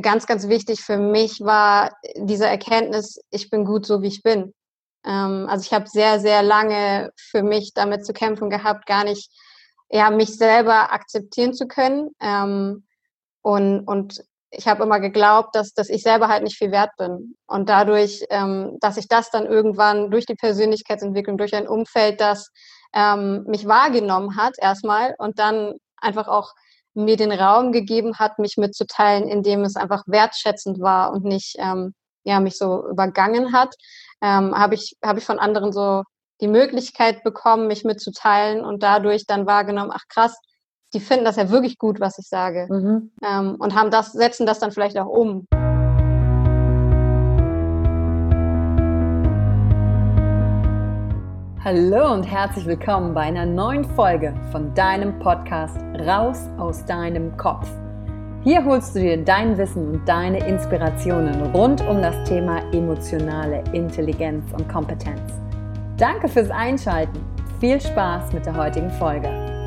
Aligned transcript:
ganz, 0.00 0.26
ganz 0.26 0.48
wichtig 0.48 0.80
für 0.80 0.98
mich 0.98 1.40
war 1.40 1.96
diese 2.16 2.46
Erkenntnis, 2.46 3.20
ich 3.30 3.50
bin 3.50 3.64
gut 3.64 3.86
so, 3.86 4.02
wie 4.02 4.08
ich 4.08 4.22
bin. 4.22 4.54
Ähm, 5.04 5.46
also 5.48 5.64
ich 5.64 5.72
habe 5.72 5.88
sehr, 5.88 6.20
sehr 6.20 6.42
lange 6.42 7.12
für 7.16 7.42
mich 7.42 7.72
damit 7.74 8.04
zu 8.04 8.12
kämpfen 8.12 8.50
gehabt, 8.50 8.86
gar 8.86 9.04
nicht 9.04 9.30
ja, 9.90 10.10
mich 10.10 10.36
selber 10.36 10.92
akzeptieren 10.92 11.54
zu 11.54 11.66
können. 11.66 12.10
Ähm, 12.20 12.86
und, 13.42 13.86
und 13.86 14.22
ich 14.50 14.66
habe 14.66 14.82
immer 14.82 15.00
geglaubt, 15.00 15.54
dass, 15.54 15.72
dass 15.72 15.88
ich 15.88 16.02
selber 16.02 16.28
halt 16.28 16.42
nicht 16.42 16.56
viel 16.56 16.70
wert 16.70 16.90
bin. 16.98 17.36
Und 17.46 17.68
dadurch, 17.68 18.24
ähm, 18.30 18.76
dass 18.80 18.96
ich 18.96 19.08
das 19.08 19.30
dann 19.30 19.46
irgendwann 19.46 20.10
durch 20.10 20.26
die 20.26 20.34
Persönlichkeitsentwicklung, 20.34 21.38
durch 21.38 21.54
ein 21.54 21.68
Umfeld, 21.68 22.20
das 22.20 22.50
ähm, 22.94 23.44
mich 23.44 23.66
wahrgenommen 23.66 24.36
hat 24.36 24.54
erstmal 24.58 25.14
und 25.18 25.38
dann 25.38 25.74
einfach 25.98 26.28
auch 26.28 26.54
mir 26.98 27.16
den 27.16 27.32
Raum 27.32 27.72
gegeben 27.72 28.18
hat, 28.18 28.38
mich 28.38 28.56
mitzuteilen, 28.56 29.28
indem 29.28 29.62
es 29.62 29.76
einfach 29.76 30.02
wertschätzend 30.06 30.80
war 30.80 31.12
und 31.12 31.24
nicht 31.24 31.56
ähm, 31.58 31.94
ja, 32.24 32.40
mich 32.40 32.58
so 32.58 32.86
übergangen 32.88 33.52
hat, 33.52 33.74
ähm, 34.20 34.56
habe 34.56 34.74
ich, 34.74 34.96
hab 35.02 35.16
ich 35.16 35.24
von 35.24 35.38
anderen 35.38 35.72
so 35.72 36.02
die 36.40 36.48
Möglichkeit 36.48 37.24
bekommen, 37.24 37.66
mich 37.66 37.84
mitzuteilen 37.84 38.64
und 38.64 38.82
dadurch 38.82 39.26
dann 39.26 39.46
wahrgenommen, 39.46 39.90
ach 39.92 40.04
krass, 40.08 40.38
die 40.94 41.00
finden 41.00 41.24
das 41.24 41.36
ja 41.36 41.50
wirklich 41.50 41.78
gut, 41.78 42.00
was 42.00 42.18
ich 42.18 42.28
sage. 42.28 42.66
Mhm. 42.70 43.12
Ähm, 43.22 43.56
und 43.58 43.74
haben 43.74 43.90
das, 43.90 44.12
setzen 44.12 44.46
das 44.46 44.58
dann 44.58 44.72
vielleicht 44.72 44.98
auch 44.98 45.06
um. 45.08 45.46
Hallo 51.64 52.14
und 52.14 52.22
herzlich 52.22 52.66
willkommen 52.66 53.14
bei 53.14 53.22
einer 53.22 53.44
neuen 53.44 53.84
Folge 53.96 54.32
von 54.52 54.72
deinem 54.74 55.18
Podcast 55.18 55.76
Raus 56.06 56.38
aus 56.56 56.84
deinem 56.84 57.36
Kopf. 57.36 57.68
Hier 58.44 58.64
holst 58.64 58.94
du 58.94 59.00
dir 59.00 59.16
dein 59.16 59.58
Wissen 59.58 59.88
und 59.88 60.08
deine 60.08 60.38
Inspirationen 60.46 61.50
rund 61.52 61.80
um 61.88 62.00
das 62.00 62.14
Thema 62.28 62.62
emotionale 62.72 63.64
Intelligenz 63.72 64.44
und 64.52 64.68
Kompetenz. 64.68 65.32
Danke 65.96 66.28
fürs 66.28 66.50
Einschalten. 66.50 67.18
Viel 67.58 67.80
Spaß 67.80 68.32
mit 68.32 68.46
der 68.46 68.56
heutigen 68.56 68.90
Folge. 68.92 69.57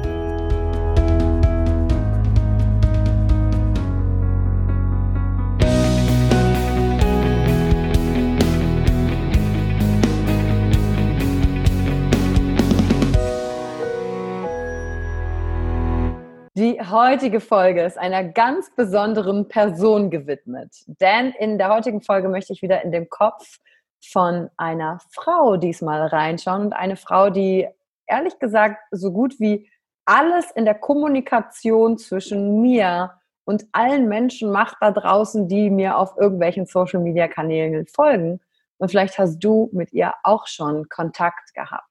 Heutige 16.91 17.39
Folge 17.39 17.83
ist 17.83 17.97
einer 17.97 18.23
ganz 18.23 18.69
besonderen 18.75 19.47
Person 19.47 20.09
gewidmet, 20.09 20.69
denn 20.85 21.31
in 21.31 21.57
der 21.57 21.73
heutigen 21.73 22.01
Folge 22.01 22.29
möchte 22.29 22.53
ich 22.53 22.61
wieder 22.61 22.83
in 22.83 22.91
den 22.91 23.09
Kopf 23.09 23.59
von 24.03 24.49
einer 24.57 24.99
Frau 25.11 25.57
diesmal 25.57 26.07
reinschauen 26.07 26.65
und 26.65 26.73
eine 26.73 26.95
Frau, 26.95 27.29
die 27.29 27.67
ehrlich 28.07 28.39
gesagt 28.39 28.77
so 28.91 29.11
gut 29.11 29.39
wie 29.39 29.69
alles 30.05 30.51
in 30.51 30.65
der 30.65 30.75
Kommunikation 30.75 31.97
zwischen 31.97 32.61
mir 32.61 33.13
und 33.45 33.65
allen 33.71 34.07
Menschen 34.07 34.51
macht 34.51 34.77
da 34.81 34.91
draußen, 34.91 35.47
die 35.47 35.69
mir 35.69 35.97
auf 35.97 36.17
irgendwelchen 36.17 36.65
Social-Media-Kanälen 36.65 37.87
folgen. 37.87 38.39
Und 38.77 38.89
vielleicht 38.89 39.17
hast 39.19 39.39
du 39.39 39.69
mit 39.71 39.93
ihr 39.93 40.13
auch 40.23 40.47
schon 40.47 40.89
Kontakt 40.89 41.53
gehabt. 41.53 41.90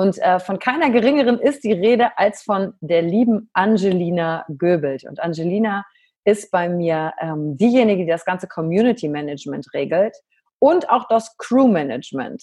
Und 0.00 0.16
äh, 0.16 0.40
von 0.40 0.58
keiner 0.58 0.88
geringeren 0.88 1.38
ist 1.38 1.62
die 1.62 1.74
Rede 1.74 2.16
als 2.16 2.40
von 2.40 2.72
der 2.80 3.02
lieben 3.02 3.50
Angelina 3.52 4.46
Göbelt. 4.48 5.04
Und 5.04 5.20
Angelina 5.20 5.84
ist 6.24 6.50
bei 6.50 6.70
mir 6.70 7.12
ähm, 7.20 7.58
diejenige, 7.58 8.04
die 8.04 8.10
das 8.10 8.24
ganze 8.24 8.48
Community 8.48 9.10
Management 9.10 9.66
regelt 9.74 10.16
und 10.58 10.88
auch 10.88 11.06
das 11.08 11.36
Crew-Management. 11.36 12.42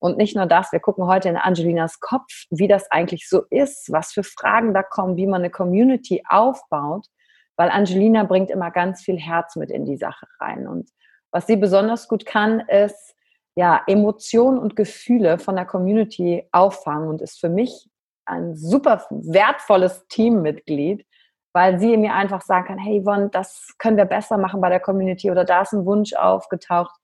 Und 0.00 0.18
nicht 0.18 0.36
nur 0.36 0.44
das, 0.44 0.70
wir 0.70 0.80
gucken 0.80 1.06
heute 1.06 1.30
in 1.30 1.38
Angelinas 1.38 1.98
Kopf, 2.00 2.44
wie 2.50 2.68
das 2.68 2.90
eigentlich 2.90 3.26
so 3.26 3.40
ist, 3.48 3.90
was 3.90 4.12
für 4.12 4.22
Fragen 4.22 4.74
da 4.74 4.82
kommen, 4.82 5.16
wie 5.16 5.26
man 5.26 5.40
eine 5.40 5.50
Community 5.50 6.22
aufbaut, 6.28 7.06
weil 7.56 7.70
Angelina 7.70 8.24
bringt 8.24 8.50
immer 8.50 8.70
ganz 8.70 9.00
viel 9.00 9.16
Herz 9.16 9.56
mit 9.56 9.70
in 9.70 9.86
die 9.86 9.96
Sache 9.96 10.26
rein. 10.40 10.68
Und 10.68 10.90
was 11.30 11.46
sie 11.46 11.56
besonders 11.56 12.06
gut 12.06 12.26
kann, 12.26 12.60
ist 12.60 13.14
ja, 13.56 13.82
Emotionen 13.86 14.58
und 14.58 14.76
Gefühle 14.76 15.38
von 15.38 15.56
der 15.56 15.66
Community 15.66 16.46
auffangen 16.52 17.08
und 17.08 17.22
ist 17.22 17.40
für 17.40 17.48
mich 17.48 17.88
ein 18.24 18.56
super 18.56 19.04
wertvolles 19.10 20.06
Teammitglied, 20.08 21.06
weil 21.52 21.80
sie 21.80 21.96
mir 21.96 22.14
einfach 22.14 22.42
sagen 22.42 22.66
kann, 22.66 22.78
hey 22.78 23.02
Yvonne, 23.02 23.30
das 23.30 23.74
können 23.78 23.96
wir 23.96 24.04
besser 24.04 24.38
machen 24.38 24.60
bei 24.60 24.68
der 24.68 24.80
Community 24.80 25.30
oder 25.30 25.44
da 25.44 25.62
ist 25.62 25.72
ein 25.72 25.86
Wunsch 25.86 26.12
aufgetaucht 26.14 26.98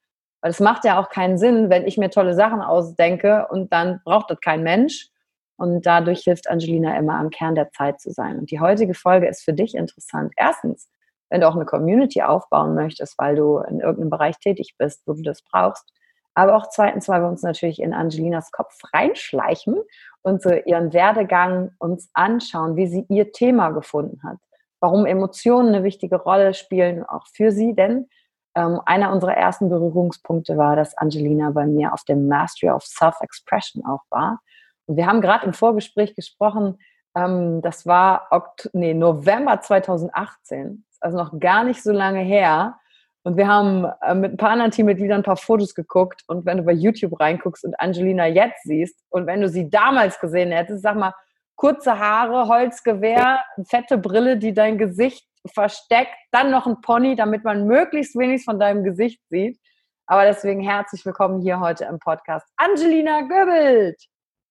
weil 0.44 0.50
es 0.50 0.60
macht 0.60 0.84
ja 0.84 1.00
auch 1.00 1.08
keinen 1.08 1.38
Sinn, 1.38 1.70
wenn 1.70 1.86
ich 1.86 1.96
mir 1.96 2.10
tolle 2.10 2.34
Sachen 2.34 2.60
ausdenke 2.60 3.46
und 3.48 3.72
dann 3.72 4.02
braucht 4.04 4.30
das 4.30 4.40
kein 4.40 4.62
Mensch. 4.62 5.08
Und 5.56 5.86
dadurch 5.86 6.20
hilft 6.24 6.50
Angelina 6.50 6.98
immer 6.98 7.14
am 7.14 7.30
Kern 7.30 7.54
der 7.54 7.70
Zeit 7.70 7.98
zu 7.98 8.10
sein. 8.10 8.38
Und 8.38 8.50
die 8.50 8.60
heutige 8.60 8.92
Folge 8.92 9.26
ist 9.26 9.42
für 9.42 9.54
dich 9.54 9.74
interessant. 9.74 10.34
Erstens, 10.36 10.90
wenn 11.30 11.40
du 11.40 11.48
auch 11.48 11.54
eine 11.54 11.64
Community 11.64 12.20
aufbauen 12.20 12.74
möchtest, 12.74 13.16
weil 13.16 13.36
du 13.36 13.56
in 13.60 13.80
irgendeinem 13.80 14.10
Bereich 14.10 14.38
tätig 14.38 14.74
bist, 14.76 15.00
wo 15.06 15.14
du 15.14 15.22
das 15.22 15.40
brauchst. 15.40 15.90
Aber 16.34 16.56
auch 16.56 16.68
zweitens, 16.68 17.08
weil 17.08 17.22
wir 17.22 17.28
uns 17.28 17.42
natürlich 17.42 17.80
in 17.80 17.94
Angelinas 17.94 18.50
Kopf 18.50 18.76
reinschleichen 18.92 19.76
und 20.22 20.42
so 20.42 20.50
ihren 20.50 20.92
Werdegang 20.92 21.70
uns 21.78 22.10
anschauen, 22.12 22.76
wie 22.76 22.86
sie 22.86 23.06
ihr 23.08 23.32
Thema 23.32 23.70
gefunden 23.70 24.20
hat. 24.24 24.38
Warum 24.80 25.06
Emotionen 25.06 25.68
eine 25.68 25.84
wichtige 25.84 26.16
Rolle 26.16 26.54
spielen, 26.54 27.04
auch 27.04 27.26
für 27.32 27.52
sie. 27.52 27.74
Denn 27.74 28.08
ähm, 28.56 28.80
einer 28.84 29.12
unserer 29.12 29.34
ersten 29.36 29.68
Berührungspunkte 29.68 30.56
war, 30.56 30.76
dass 30.76 30.96
Angelina 30.96 31.50
bei 31.50 31.66
mir 31.66 31.92
auf 31.92 32.04
dem 32.04 32.28
Mastery 32.28 32.70
of 32.70 32.84
Self-Expression 32.84 33.84
auch 33.84 34.02
war. 34.10 34.40
Und 34.86 34.96
wir 34.96 35.06
haben 35.06 35.20
gerade 35.20 35.46
im 35.46 35.54
Vorgespräch 35.54 36.14
gesprochen, 36.14 36.78
ähm, 37.16 37.62
das 37.62 37.86
war 37.86 38.28
Okt 38.30 38.70
nee, 38.72 38.94
November 38.94 39.60
2018, 39.60 40.84
also 41.00 41.16
noch 41.16 41.38
gar 41.38 41.64
nicht 41.64 41.82
so 41.82 41.92
lange 41.92 42.20
her. 42.20 42.78
Und 43.24 43.38
wir 43.38 43.48
haben 43.48 43.86
äh, 44.02 44.14
mit 44.14 44.32
ein 44.32 44.36
paar 44.36 44.50
anderen 44.50 44.70
Teammitgliedern 44.70 45.20
ein 45.20 45.24
paar 45.24 45.38
Fotos 45.38 45.74
geguckt. 45.74 46.22
Und 46.28 46.44
wenn 46.44 46.58
du 46.58 46.62
bei 46.62 46.72
YouTube 46.72 47.18
reinguckst 47.18 47.64
und 47.64 47.78
Angelina 47.80 48.26
jetzt 48.26 48.62
siehst 48.64 49.02
und 49.08 49.26
wenn 49.26 49.40
du 49.40 49.48
sie 49.48 49.70
damals 49.70 50.20
gesehen 50.20 50.52
hättest, 50.52 50.82
sag 50.82 50.96
mal, 50.96 51.14
kurze 51.56 51.98
Haare, 51.98 52.48
Holzgewehr, 52.48 53.42
fette 53.66 53.96
Brille, 53.96 54.36
die 54.36 54.52
dein 54.52 54.76
Gesicht 54.76 55.26
versteckt, 55.46 56.14
dann 56.32 56.50
noch 56.50 56.66
ein 56.66 56.82
Pony, 56.82 57.16
damit 57.16 57.44
man 57.44 57.66
möglichst 57.66 58.14
wenig 58.18 58.44
von 58.44 58.58
deinem 58.58 58.84
Gesicht 58.84 59.20
sieht. 59.30 59.58
Aber 60.06 60.24
deswegen 60.24 60.60
herzlich 60.60 61.06
willkommen 61.06 61.40
hier 61.40 61.60
heute 61.60 61.84
im 61.86 61.98
Podcast. 61.98 62.46
Angelina 62.56 63.22
Göbelt! 63.22 63.96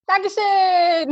Dankeschön! 0.08 1.12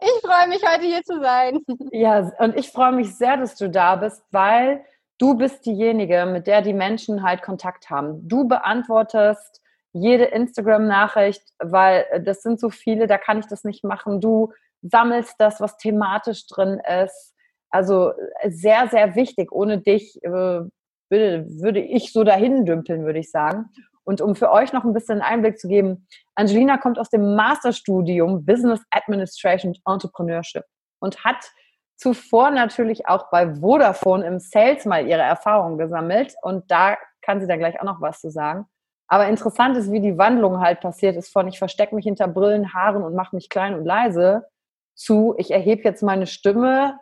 ich 0.00 0.20
freue 0.22 0.48
mich, 0.48 0.62
heute 0.62 0.84
hier 0.84 1.02
zu 1.02 1.18
sein. 1.20 1.60
Ja, 1.92 2.30
und 2.38 2.56
ich 2.56 2.70
freue 2.70 2.92
mich 2.92 3.16
sehr, 3.16 3.38
dass 3.38 3.56
du 3.56 3.70
da 3.70 3.96
bist, 3.96 4.22
weil 4.30 4.84
du 5.18 5.36
bist 5.36 5.66
diejenige, 5.66 6.26
mit 6.26 6.46
der 6.46 6.62
die 6.62 6.74
Menschen 6.74 7.22
halt 7.22 7.42
Kontakt 7.42 7.90
haben. 7.90 8.26
Du 8.28 8.46
beantwortest 8.48 9.60
jede 9.92 10.24
Instagram-Nachricht, 10.24 11.42
weil 11.58 12.04
das 12.24 12.42
sind 12.42 12.58
so 12.58 12.70
viele, 12.70 13.06
da 13.06 13.16
kann 13.16 13.38
ich 13.38 13.46
das 13.46 13.64
nicht 13.64 13.84
machen. 13.84 14.20
Du 14.20 14.52
sammelst 14.82 15.36
das, 15.38 15.60
was 15.60 15.76
thematisch 15.76 16.46
drin 16.48 16.80
ist. 17.04 17.34
Also 17.70 18.12
äh, 18.40 18.50
sehr, 18.50 18.88
sehr 18.88 19.14
wichtig. 19.14 19.52
Ohne 19.52 19.78
dich 19.78 20.22
äh, 20.22 20.60
würde, 21.10 21.80
ich 21.80 22.12
so 22.12 22.24
dahin 22.24 22.64
dümpeln, 22.64 23.04
würde 23.04 23.20
ich 23.20 23.30
sagen. 23.30 23.66
Und 24.04 24.20
um 24.20 24.34
für 24.34 24.50
euch 24.50 24.72
noch 24.72 24.84
ein 24.84 24.92
bisschen 24.92 25.22
Einblick 25.22 25.58
zu 25.58 25.68
geben, 25.68 26.06
Angelina 26.34 26.76
kommt 26.76 26.98
aus 26.98 27.08
dem 27.08 27.34
Masterstudium 27.36 28.44
Business 28.44 28.82
Administration 28.90 29.74
Entrepreneurship 29.86 30.64
und 31.00 31.24
hat 31.24 31.52
zuvor 31.96 32.50
natürlich 32.50 33.08
auch 33.08 33.30
bei 33.30 33.54
Vodafone 33.54 34.26
im 34.26 34.38
Sales 34.38 34.84
mal 34.84 35.06
ihre 35.06 35.22
Erfahrungen 35.22 35.78
gesammelt. 35.78 36.34
Und 36.42 36.70
da 36.70 36.96
kann 37.22 37.40
sie 37.40 37.46
dann 37.46 37.58
gleich 37.58 37.80
auch 37.80 37.84
noch 37.84 38.00
was 38.00 38.20
zu 38.20 38.30
sagen. 38.30 38.66
Aber 39.08 39.28
interessant 39.28 39.76
ist, 39.76 39.92
wie 39.92 40.00
die 40.00 40.18
Wandlung 40.18 40.60
halt 40.60 40.80
passiert 40.80 41.16
ist 41.16 41.32
von 41.32 41.46
ich 41.46 41.58
verstecke 41.58 41.94
mich 41.94 42.04
hinter 42.04 42.26
Brillen, 42.26 42.72
Haaren 42.72 43.02
und 43.02 43.14
mache 43.14 43.36
mich 43.36 43.48
klein 43.48 43.74
und 43.74 43.84
leise 43.84 44.46
zu 44.94 45.34
ich 45.38 45.50
erhebe 45.50 45.82
jetzt 45.82 46.02
meine 46.02 46.26
Stimme, 46.26 46.98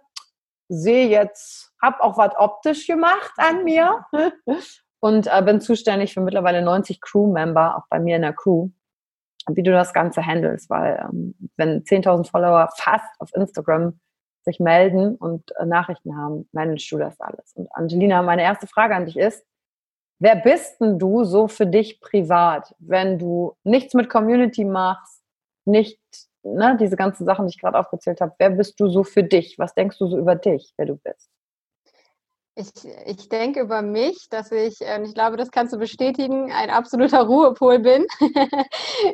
sehe 0.68 1.08
jetzt, 1.08 1.72
habe 1.80 2.02
auch 2.02 2.16
was 2.16 2.34
optisch 2.36 2.86
gemacht 2.86 3.32
an 3.36 3.64
mir 3.64 4.04
und 5.00 5.26
äh, 5.26 5.42
bin 5.42 5.60
zuständig 5.60 6.14
für 6.14 6.20
mittlerweile 6.20 6.62
90 6.62 7.00
Crew-Member, 7.00 7.76
auch 7.76 7.86
bei 7.90 8.00
mir 8.00 8.16
in 8.16 8.22
der 8.22 8.32
Crew, 8.32 8.70
wie 9.48 9.62
du 9.62 9.72
das 9.72 9.92
Ganze 9.92 10.24
handelst, 10.24 10.70
weil 10.70 10.98
ähm, 11.04 11.34
wenn 11.56 11.82
10.000 11.82 12.28
Follower 12.30 12.68
fast 12.76 13.20
auf 13.20 13.30
Instagram 13.34 14.00
sich 14.44 14.60
melden 14.60 15.16
und 15.16 15.54
äh, 15.56 15.66
Nachrichten 15.66 16.16
haben, 16.16 16.48
managst 16.52 16.90
du 16.90 16.98
das 16.98 17.20
alles. 17.20 17.52
Und 17.54 17.68
Angelina, 17.74 18.22
meine 18.22 18.42
erste 18.42 18.66
Frage 18.66 18.94
an 18.94 19.06
dich 19.06 19.16
ist, 19.16 19.44
wer 20.18 20.36
bist 20.36 20.80
denn 20.80 20.98
du 20.98 21.24
so 21.24 21.48
für 21.48 21.66
dich 21.66 22.00
privat, 22.00 22.74
wenn 22.78 23.18
du 23.18 23.56
nichts 23.64 23.94
mit 23.94 24.08
Community 24.08 24.64
machst, 24.64 25.22
nicht 25.64 26.00
ne, 26.42 26.76
diese 26.80 26.96
ganzen 26.96 27.24
Sachen, 27.24 27.46
die 27.46 27.50
ich 27.54 27.60
gerade 27.60 27.78
aufgezählt 27.78 28.20
habe, 28.20 28.34
wer 28.38 28.50
bist 28.50 28.78
du 28.80 28.88
so 28.88 29.04
für 29.04 29.22
dich? 29.22 29.58
Was 29.58 29.74
denkst 29.74 29.98
du 29.98 30.06
so 30.06 30.18
über 30.18 30.34
dich, 30.34 30.72
wer 30.76 30.86
du 30.86 30.96
bist? 30.96 31.31
Ich, 32.54 32.68
ich 33.06 33.30
denke 33.30 33.60
über 33.60 33.80
mich, 33.80 34.28
dass 34.28 34.52
ich, 34.52 34.80
und 34.80 35.06
ich 35.06 35.14
glaube, 35.14 35.38
das 35.38 35.50
kannst 35.50 35.72
du 35.72 35.78
bestätigen, 35.78 36.52
ein 36.52 36.68
absoluter 36.68 37.22
Ruhepol 37.22 37.78
bin. 37.78 38.06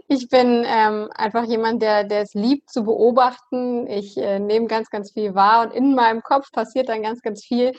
ich 0.09 0.29
bin 0.29 0.65
ähm, 0.67 1.09
einfach 1.15 1.45
jemand, 1.45 1.81
der, 1.81 2.03
der 2.03 2.23
es 2.23 2.35
liebt 2.35 2.69
zu 2.69 2.83
beobachten. 2.83 3.87
Ich 3.87 4.17
äh, 4.17 4.41
nehme 4.41 4.67
ganz, 4.67 4.91
ganz 4.91 5.13
viel 5.13 5.37
wahr 5.37 5.63
und 5.63 5.73
in 5.73 5.95
meinem 5.95 6.23
Kopf 6.23 6.51
passiert 6.51 6.89
dann 6.89 7.03
ganz, 7.03 7.23
ganz 7.23 7.45
viel. 7.45 7.75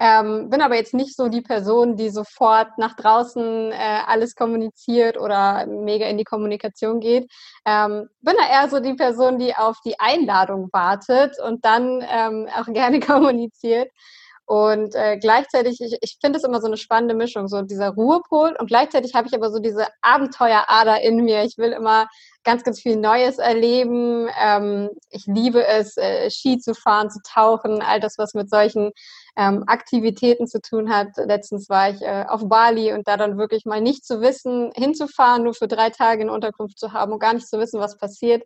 Ähm, 0.00 0.50
bin 0.50 0.60
aber 0.60 0.74
jetzt 0.74 0.94
nicht 0.94 1.14
so 1.14 1.28
die 1.28 1.42
Person, 1.42 1.94
die 1.96 2.10
sofort 2.10 2.76
nach 2.78 2.96
draußen 2.96 3.70
äh, 3.70 4.00
alles 4.06 4.34
kommuniziert 4.34 5.16
oder 5.16 5.66
mega 5.66 6.06
in 6.06 6.18
die 6.18 6.24
Kommunikation 6.24 6.98
geht. 6.98 7.30
Ähm, 7.64 8.08
bin 8.20 8.34
da 8.36 8.48
eher 8.50 8.68
so 8.68 8.80
die 8.80 8.94
Person, 8.94 9.38
die 9.38 9.54
auf 9.54 9.76
die 9.84 10.00
Einladung 10.00 10.68
wartet 10.72 11.36
und 11.40 11.64
dann 11.64 12.04
ähm, 12.10 12.48
auch 12.58 12.66
gerne 12.72 12.98
kommuniziert. 12.98 13.88
Und 14.46 14.94
äh, 14.94 15.16
gleichzeitig, 15.16 15.80
ich, 15.80 15.96
ich 16.02 16.18
finde 16.20 16.38
es 16.38 16.44
immer 16.44 16.60
so 16.60 16.66
eine 16.66 16.76
spannende 16.76 17.14
Mischung, 17.14 17.48
so 17.48 17.62
dieser 17.62 17.90
Ruhepol 17.90 18.54
und 18.58 18.66
gleichzeitig 18.66 19.14
habe 19.14 19.26
ich 19.26 19.34
aber 19.34 19.50
so 19.50 19.58
diese 19.58 19.86
Abenteuerader 20.02 21.00
in 21.00 21.24
mir. 21.24 21.44
Ich 21.44 21.56
will 21.56 21.72
immer 21.72 22.08
ganz, 22.44 22.62
ganz 22.62 22.80
viel 22.80 22.96
Neues 22.96 23.38
erleben. 23.38 24.28
Ähm, 24.38 24.90
ich 25.08 25.24
liebe 25.26 25.66
es, 25.66 25.96
äh, 25.96 26.30
Ski 26.30 26.58
zu 26.58 26.74
fahren, 26.74 27.10
zu 27.10 27.20
tauchen, 27.26 27.80
all 27.80 28.00
das, 28.00 28.18
was 28.18 28.34
mit 28.34 28.50
solchen 28.50 28.92
ähm, 29.36 29.64
Aktivitäten 29.66 30.46
zu 30.46 30.60
tun 30.60 30.90
hat. 30.94 31.08
Letztens 31.16 31.70
war 31.70 31.90
ich 31.90 32.02
äh, 32.02 32.26
auf 32.28 32.46
Bali 32.46 32.92
und 32.92 33.08
da 33.08 33.16
dann 33.16 33.38
wirklich 33.38 33.64
mal 33.64 33.80
nicht 33.80 34.04
zu 34.04 34.20
wissen, 34.20 34.72
hinzufahren, 34.74 35.44
nur 35.44 35.54
für 35.54 35.68
drei 35.68 35.88
Tage 35.88 36.20
eine 36.20 36.32
Unterkunft 36.32 36.78
zu 36.78 36.92
haben 36.92 37.12
und 37.12 37.18
gar 37.18 37.32
nicht 37.32 37.48
zu 37.48 37.58
wissen, 37.58 37.80
was 37.80 37.96
passiert, 37.96 38.42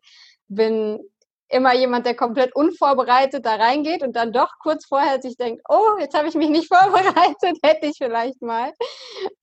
bin 0.46 1.00
immer 1.48 1.74
jemand, 1.74 2.06
der 2.06 2.14
komplett 2.14 2.54
unvorbereitet 2.54 3.44
da 3.44 3.54
reingeht 3.56 4.02
und 4.02 4.16
dann 4.16 4.32
doch 4.32 4.50
kurz 4.60 4.86
vorher 4.86 5.20
sich 5.20 5.36
denkt, 5.36 5.62
oh, 5.68 5.98
jetzt 5.98 6.16
habe 6.16 6.28
ich 6.28 6.34
mich 6.34 6.50
nicht 6.50 6.68
vorbereitet, 6.74 7.58
hätte 7.62 7.86
ich 7.86 7.96
vielleicht 7.98 8.42
mal. 8.42 8.72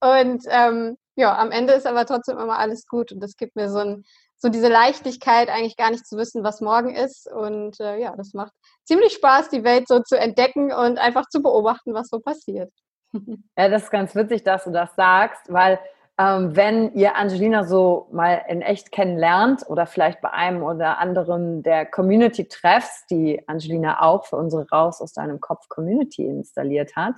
Und 0.00 0.44
ähm, 0.48 0.96
ja, 1.16 1.36
am 1.36 1.50
Ende 1.50 1.72
ist 1.72 1.86
aber 1.86 2.06
trotzdem 2.06 2.38
immer 2.38 2.58
alles 2.58 2.86
gut 2.86 3.12
und 3.12 3.20
das 3.20 3.36
gibt 3.36 3.56
mir 3.56 3.70
so, 3.70 3.78
ein, 3.78 4.04
so 4.36 4.48
diese 4.48 4.68
Leichtigkeit, 4.68 5.48
eigentlich 5.48 5.76
gar 5.76 5.90
nicht 5.90 6.06
zu 6.06 6.16
wissen, 6.16 6.44
was 6.44 6.60
morgen 6.60 6.94
ist. 6.94 7.30
Und 7.32 7.80
äh, 7.80 7.98
ja, 7.98 8.14
das 8.16 8.34
macht 8.34 8.52
ziemlich 8.84 9.14
Spaß, 9.14 9.48
die 9.48 9.64
Welt 9.64 9.88
so 9.88 10.00
zu 10.00 10.18
entdecken 10.18 10.72
und 10.72 10.98
einfach 10.98 11.28
zu 11.28 11.42
beobachten, 11.42 11.94
was 11.94 12.08
so 12.08 12.20
passiert. 12.20 12.70
Ja, 13.56 13.68
das 13.70 13.84
ist 13.84 13.90
ganz 13.90 14.14
witzig, 14.14 14.42
dass 14.42 14.64
du 14.64 14.70
das 14.70 14.94
sagst, 14.94 15.50
weil 15.50 15.78
ähm, 16.18 16.56
wenn 16.56 16.94
ihr 16.94 17.16
Angelina 17.16 17.64
so 17.64 18.08
mal 18.10 18.42
in 18.48 18.62
echt 18.62 18.90
kennenlernt 18.90 19.68
oder 19.68 19.86
vielleicht 19.86 20.22
bei 20.22 20.30
einem 20.30 20.62
oder 20.62 20.98
anderen 20.98 21.62
der 21.62 21.84
Community-Treffs, 21.84 23.06
die 23.10 23.46
Angelina 23.46 24.00
auch 24.00 24.26
für 24.26 24.36
unsere 24.36 24.66
Raus 24.70 25.02
aus 25.02 25.12
deinem 25.12 25.40
Kopf 25.40 25.68
Community 25.68 26.24
installiert 26.24 26.96
hat, 26.96 27.16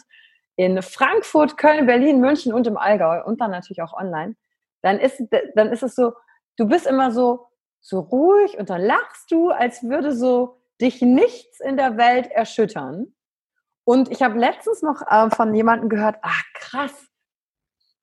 in 0.57 0.83
Frankfurt, 0.83 1.57
Köln, 1.57 1.87
Berlin, 1.87 2.21
München 2.21 2.53
und 2.53 2.67
im 2.67 2.77
Allgäu 2.77 3.23
und 3.25 3.41
dann 3.41 3.53
natürlich 3.53 3.83
auch 3.83 3.93
online, 3.93 4.35
dann 4.83 4.99
ist, 4.99 5.23
dann 5.55 5.71
ist 5.71 5.85
es 5.85 5.95
so, 5.95 6.15
du 6.57 6.67
bist 6.67 6.87
immer 6.87 7.13
so, 7.13 7.47
so 7.81 8.01
ruhig 8.01 8.59
und 8.59 8.69
dann 8.69 8.83
lachst 8.83 9.31
du, 9.31 9.51
als 9.51 9.85
würde 9.85 10.13
so 10.13 10.61
dich 10.81 11.01
nichts 11.01 11.61
in 11.61 11.77
der 11.77 11.97
Welt 11.97 12.29
erschüttern. 12.33 13.15
Und 13.85 14.11
ich 14.11 14.23
habe 14.23 14.39
letztens 14.39 14.83
noch 14.83 15.03
äh, 15.09 15.31
von 15.31 15.55
jemandem 15.55 15.89
gehört, 15.89 16.17
ach 16.23 16.43
krass, 16.55 17.08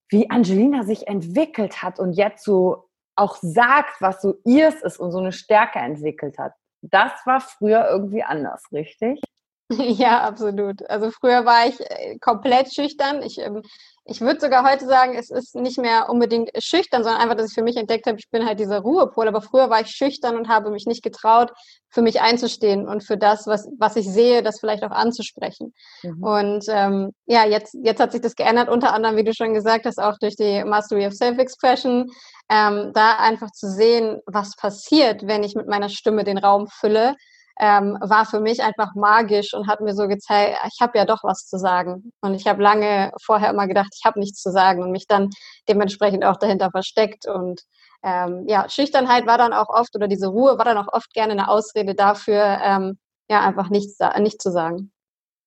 wie 0.10 0.30
Angelina 0.30 0.84
sich 0.84 1.08
entwickelt 1.08 1.82
hat 1.82 2.00
und 2.00 2.14
jetzt 2.14 2.44
so 2.44 2.90
auch 3.16 3.38
sagt, 3.42 4.02
was 4.02 4.22
so 4.22 4.36
ihrs 4.44 4.82
ist 4.82 5.00
und 5.00 5.12
so 5.12 5.20
eine 5.20 5.32
Stärke 5.32 5.80
entwickelt 5.80 6.38
hat. 6.38 6.54
Das 6.82 7.12
war 7.26 7.40
früher 7.40 7.88
irgendwie 7.90 8.24
anders, 8.24 8.64
richtig? 8.72 9.22
Ja, 9.98 10.22
absolut. 10.22 10.88
Also 10.90 11.10
früher 11.12 11.46
war 11.46 11.68
ich 11.68 11.80
äh, 11.80 12.18
komplett 12.20 12.74
schüchtern. 12.74 13.24
Ich 13.24 13.40
ähm, 13.40 13.64
ich 14.08 14.22
würde 14.22 14.40
sogar 14.40 14.64
heute 14.64 14.86
sagen, 14.86 15.16
es 15.18 15.32
ist 15.32 15.56
nicht 15.56 15.80
mehr 15.80 16.10
unbedingt 16.10 16.52
schüchtern, 16.60 17.04
sondern 17.04 17.22
einfach, 17.22 17.36
dass 17.36 17.50
ich 17.50 17.56
für 17.56 17.64
mich 17.64 17.76
entdeckt 17.76 18.06
habe, 18.06 18.20
ich 18.20 18.30
bin 18.30 18.46
halt 18.46 18.60
dieser 18.60 18.80
Ruhepol. 18.80 19.28
Aber 19.28 19.42
früher 19.42 19.72
war 19.72 19.82
ich 19.82 19.88
schüchtern 19.88 20.38
und 20.38 20.48
habe 20.48 20.70
mich 20.70 20.86
nicht 20.86 21.04
getraut, 21.04 21.52
für 21.90 22.04
mich 22.04 22.22
einzustehen 22.22 22.88
und 22.88 23.04
für 23.04 23.18
das, 23.18 23.48
was, 23.48 23.68
was 23.80 23.96
ich 23.96 24.08
sehe, 24.08 24.44
das 24.44 24.60
vielleicht 24.60 24.84
auch 24.84 24.92
anzusprechen. 24.92 25.74
Mhm. 26.04 26.24
Und 26.24 26.66
ähm, 26.70 27.14
ja, 27.26 27.46
jetzt, 27.48 27.76
jetzt 27.82 28.00
hat 28.00 28.12
sich 28.12 28.22
das 28.22 28.36
geändert, 28.36 28.70
unter 28.70 28.94
anderem, 28.94 29.18
wie 29.18 29.24
du 29.24 29.34
schon 29.34 29.56
gesagt 29.56 29.86
hast, 29.86 30.00
auch 30.00 30.20
durch 30.20 30.36
die 30.36 30.64
Mastery 30.64 31.08
of 31.08 31.14
Self-Expression, 31.14 32.06
ähm, 32.50 32.92
da 32.94 33.16
einfach 33.18 33.50
zu 33.50 33.68
sehen, 33.68 34.22
was 34.28 34.56
passiert, 34.56 35.26
wenn 35.26 35.42
ich 35.42 35.56
mit 35.56 35.68
meiner 35.68 35.90
Stimme 35.90 36.24
den 36.24 36.38
Raum 36.38 36.68
fülle 36.68 37.16
ähm, 37.60 37.98
war 38.02 38.26
für 38.26 38.40
mich 38.40 38.62
einfach 38.62 38.96
magisch 38.96 39.54
und 39.54 39.68
hat 39.68 39.82
mir 39.82 39.94
so 39.94 40.08
gezeigt, 40.08 40.58
ich 40.68 40.82
habe 40.82 40.98
ja 40.98 41.06
doch 41.06 41.24
was 41.24 41.46
zu 41.48 41.58
sagen. 41.58 42.12
Und 42.22 42.34
ich 42.34 42.48
habe 42.48 42.62
lange 42.62 43.12
vorher 43.24 43.50
immer 43.50 43.68
gedacht, 43.68 43.90
ich 43.98 44.06
habe 44.06 44.20
nichts 44.20 44.42
zu 44.42 44.52
sagen 44.52 44.84
und 44.84 44.92
mich 44.92 45.08
dann 45.08 45.30
dementsprechend 45.70 46.26
auch 46.26 46.38
dahinter 46.38 46.72
versteckt. 46.72 47.28
Und 47.28 47.62
ähm, 48.04 48.44
ja, 48.48 48.68
Schüchternheit 48.70 49.26
war 49.26 49.38
dann 49.38 49.54
auch 49.54 49.70
oft 49.70 49.96
oder 49.96 50.08
diese 50.08 50.28
Ruhe 50.28 50.58
war 50.58 50.66
dann 50.66 50.78
auch 50.78 50.92
oft 50.92 51.14
gerne 51.14 51.34
eine 51.34 51.48
Ausrede 51.50 51.96
dafür, 51.96 52.60
ähm, 52.62 52.98
ja, 53.30 53.42
einfach 53.42 53.70
nichts, 53.70 53.98
nichts 54.20 54.44
zu 54.44 54.52
sagen. 54.52 54.92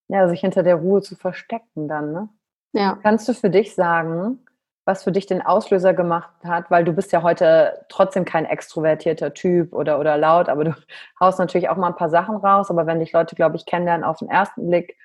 Ja, 0.09 0.27
sich 0.27 0.41
hinter 0.41 0.63
der 0.63 0.75
Ruhe 0.75 1.01
zu 1.01 1.15
verstecken 1.15 1.87
dann, 1.87 2.11
ne? 2.11 2.29
Ja. 2.73 2.99
Kannst 3.01 3.27
du 3.27 3.33
für 3.33 3.49
dich 3.49 3.73
sagen, 3.73 4.45
was 4.89 5.03
für 5.03 5.11
dich 5.11 5.27
den 5.27 5.43
Auslöser 5.43 5.93
gemacht 5.93 6.31
hat, 6.43 6.71
weil 6.71 6.83
du 6.83 6.93
bist 6.93 7.11
ja 7.11 7.21
heute 7.21 7.85
trotzdem 7.89 8.25
kein 8.25 8.45
extrovertierter 8.45 9.35
Typ 9.35 9.71
oder, 9.71 9.99
oder 9.99 10.17
laut, 10.17 10.49
aber 10.49 10.63
du 10.63 10.75
haust 11.19 11.37
natürlich 11.37 11.69
auch 11.69 11.77
mal 11.77 11.89
ein 11.89 11.95
paar 11.95 12.09
Sachen 12.09 12.37
raus, 12.37 12.71
aber 12.71 12.87
wenn 12.87 12.99
dich 12.99 13.13
Leute, 13.13 13.35
glaube 13.35 13.55
ich, 13.55 13.67
kennenlernen 13.67 14.03
auf 14.03 14.17
den 14.17 14.29
ersten 14.29 14.67
Blick, 14.67 14.97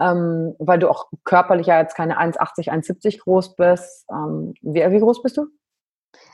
ähm, 0.00 0.54
weil 0.60 0.78
du 0.78 0.88
auch 0.88 1.08
körperlich 1.24 1.66
ja 1.66 1.80
jetzt 1.80 1.96
keine 1.96 2.20
1,80, 2.20 2.70
1,70 2.70 3.20
groß 3.20 3.56
bist. 3.56 4.06
Ähm, 4.10 4.54
wie, 4.62 4.88
wie 4.88 5.00
groß 5.00 5.22
bist 5.22 5.36
du? 5.36 5.48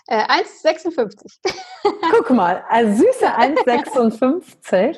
Äh, 0.07 0.25
1,56. 0.25 1.39
Guck 2.13 2.31
mal, 2.31 2.63
also 2.69 3.05
süße 3.05 3.27
1,56. 3.27 4.97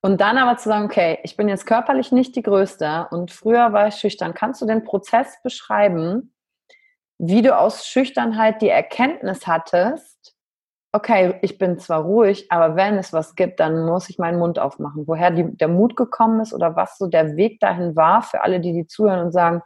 Und 0.00 0.20
dann 0.22 0.38
aber 0.38 0.56
zu 0.56 0.68
sagen, 0.70 0.86
okay, 0.86 1.18
ich 1.22 1.36
bin 1.36 1.48
jetzt 1.48 1.66
körperlich 1.66 2.12
nicht 2.12 2.34
die 2.34 2.42
Größte 2.42 3.08
und 3.10 3.30
früher 3.30 3.72
war 3.72 3.88
ich 3.88 3.96
schüchtern. 3.96 4.32
Kannst 4.34 4.62
du 4.62 4.66
den 4.66 4.84
Prozess 4.84 5.36
beschreiben, 5.42 6.32
wie 7.18 7.42
du 7.42 7.56
aus 7.56 7.86
Schüchternheit 7.86 8.60
die 8.62 8.68
Erkenntnis 8.68 9.46
hattest, 9.46 10.34
okay, 10.92 11.38
ich 11.42 11.58
bin 11.58 11.78
zwar 11.78 12.02
ruhig, 12.02 12.50
aber 12.50 12.74
wenn 12.76 12.96
es 12.96 13.12
was 13.12 13.34
gibt, 13.34 13.60
dann 13.60 13.84
muss 13.84 14.08
ich 14.08 14.18
meinen 14.18 14.38
Mund 14.38 14.58
aufmachen. 14.58 15.06
Woher 15.06 15.30
die, 15.30 15.44
der 15.56 15.68
Mut 15.68 15.94
gekommen 15.96 16.40
ist 16.40 16.54
oder 16.54 16.74
was 16.74 16.96
so 16.96 17.06
der 17.06 17.36
Weg 17.36 17.60
dahin 17.60 17.96
war 17.96 18.22
für 18.22 18.42
alle, 18.42 18.60
die 18.60 18.72
die 18.72 18.86
zuhören 18.86 19.26
und 19.26 19.32
sagen, 19.32 19.62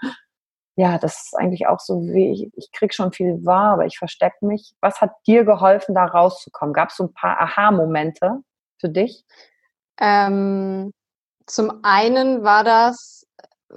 ja, 0.77 0.99
das 0.99 1.27
ist 1.27 1.37
eigentlich 1.37 1.67
auch 1.67 1.79
so 1.79 2.03
wie 2.03 2.33
ich, 2.33 2.51
ich 2.57 2.73
krieg 2.73 2.95
schon 2.95 3.13
viel 3.13 3.45
wahr, 3.45 3.75
aber 3.75 3.87
ich 3.87 3.99
verstecke 3.99 4.45
mich. 4.47 4.73
Was 4.81 5.01
hat 5.01 5.13
dir 5.27 5.45
geholfen, 5.45 5.95
da 5.95 6.07
rauszukommen? 6.07 6.73
Gab 6.73 6.91
es 6.91 6.97
so 6.97 7.05
ein 7.05 7.13
paar 7.13 7.41
Aha-Momente 7.41 8.41
für 8.81 8.89
dich? 8.89 9.25
Ähm, 10.01 10.93
zum 11.47 11.81
einen 11.83 12.45
war 12.45 12.65
das 12.65 13.20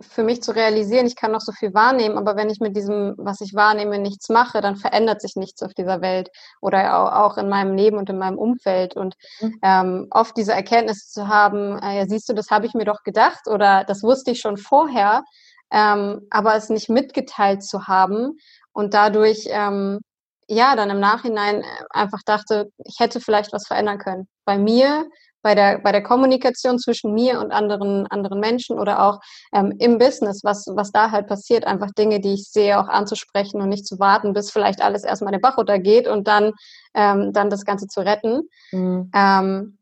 für 0.01 0.23
mich 0.23 0.41
zu 0.41 0.51
realisieren, 0.51 1.05
ich 1.05 1.15
kann 1.15 1.31
noch 1.31 1.41
so 1.41 1.51
viel 1.51 1.73
wahrnehmen, 1.73 2.17
aber 2.17 2.35
wenn 2.35 2.50
ich 2.50 2.59
mit 2.59 2.75
diesem, 2.75 3.13
was 3.17 3.41
ich 3.41 3.53
wahrnehme, 3.53 4.00
nichts 4.00 4.29
mache, 4.29 4.62
dann 4.62 4.75
verändert 4.75 5.21
sich 5.21 5.35
nichts 5.35 5.62
auf 5.62 5.73
dieser 5.73 6.01
Welt 6.01 6.29
oder 6.62 7.23
auch 7.23 7.38
in 7.38 7.50
meinem 7.50 7.75
Leben 7.75 7.97
und 7.97 8.09
in 8.09 8.17
meinem 8.17 8.38
Umfeld. 8.38 8.95
Und 8.95 9.15
mhm. 9.39 9.59
ähm, 9.62 10.07
oft 10.12 10.35
diese 10.38 10.53
Erkenntnis 10.53 11.09
zu 11.09 11.27
haben, 11.27 11.77
äh, 11.79 11.97
ja, 11.97 12.05
siehst 12.07 12.29
du, 12.29 12.33
das 12.33 12.50
habe 12.50 12.65
ich 12.65 12.73
mir 12.73 12.85
doch 12.85 13.03
gedacht 13.03 13.47
oder 13.47 13.83
das 13.83 14.03
wusste 14.03 14.31
ich 14.31 14.39
schon 14.39 14.57
vorher, 14.57 15.23
ähm, 15.71 16.27
aber 16.29 16.55
es 16.55 16.69
nicht 16.69 16.89
mitgeteilt 16.89 17.63
zu 17.63 17.88
haben 17.88 18.38
und 18.73 18.93
dadurch 18.93 19.47
ähm, 19.50 20.00
ja 20.47 20.75
dann 20.75 20.89
im 20.89 21.00
Nachhinein 21.00 21.62
äh, 21.62 21.65
einfach 21.89 22.21
dachte, 22.25 22.69
ich 22.85 23.00
hätte 23.00 23.19
vielleicht 23.19 23.53
was 23.53 23.67
verändern 23.67 23.97
können. 23.97 24.27
Bei 24.45 24.57
mir, 24.57 25.05
bei 25.43 25.53
der, 25.53 25.79
bei 25.79 25.91
der 25.91 26.01
Kommunikation 26.01 26.79
zwischen 26.79 27.13
mir 27.13 27.39
und 27.39 27.51
anderen, 27.51 28.07
anderen 28.07 28.39
Menschen 28.39 28.79
oder 28.79 29.03
auch 29.03 29.19
ähm, 29.53 29.73
im 29.77 30.00
Business, 30.00 30.43
was, 30.43 30.65
was 30.67 30.91
da 30.91 31.12
halt 31.12 31.27
passiert, 31.27 31.65
einfach 31.65 31.91
Dinge, 31.91 32.19
die 32.19 32.33
ich 32.33 32.50
sehe, 32.50 32.79
auch 32.79 32.88
anzusprechen 32.88 33.62
und 33.62 33.69
nicht 33.69 33.85
zu 33.85 34.00
warten, 34.00 34.33
bis 34.33 34.50
vielleicht 34.50 34.81
alles 34.81 35.03
erstmal 35.03 35.33
den 35.33 35.41
Bach 35.41 35.57
runtergeht 35.57 36.07
und 36.07 36.27
dann, 36.27 36.53
ähm, 36.95 37.33
dann 37.33 37.50
das 37.50 37.65
Ganze 37.65 37.88
zu 37.88 38.00
retten. 38.00 38.50
Mhm. 38.71 39.12
Ähm, 39.13 39.77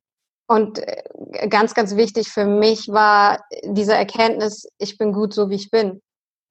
und 0.47 0.79
äh, 0.79 1.47
ganz, 1.47 1.73
ganz 1.73 1.95
wichtig 1.95 2.29
für 2.29 2.45
mich 2.45 2.89
war 2.89 3.39
diese 3.63 3.93
Erkenntnis, 3.93 4.67
ich 4.79 4.97
bin 4.97 5.13
gut 5.13 5.33
so, 5.33 5.49
wie 5.49 5.55
ich 5.55 5.69
bin. 5.69 6.01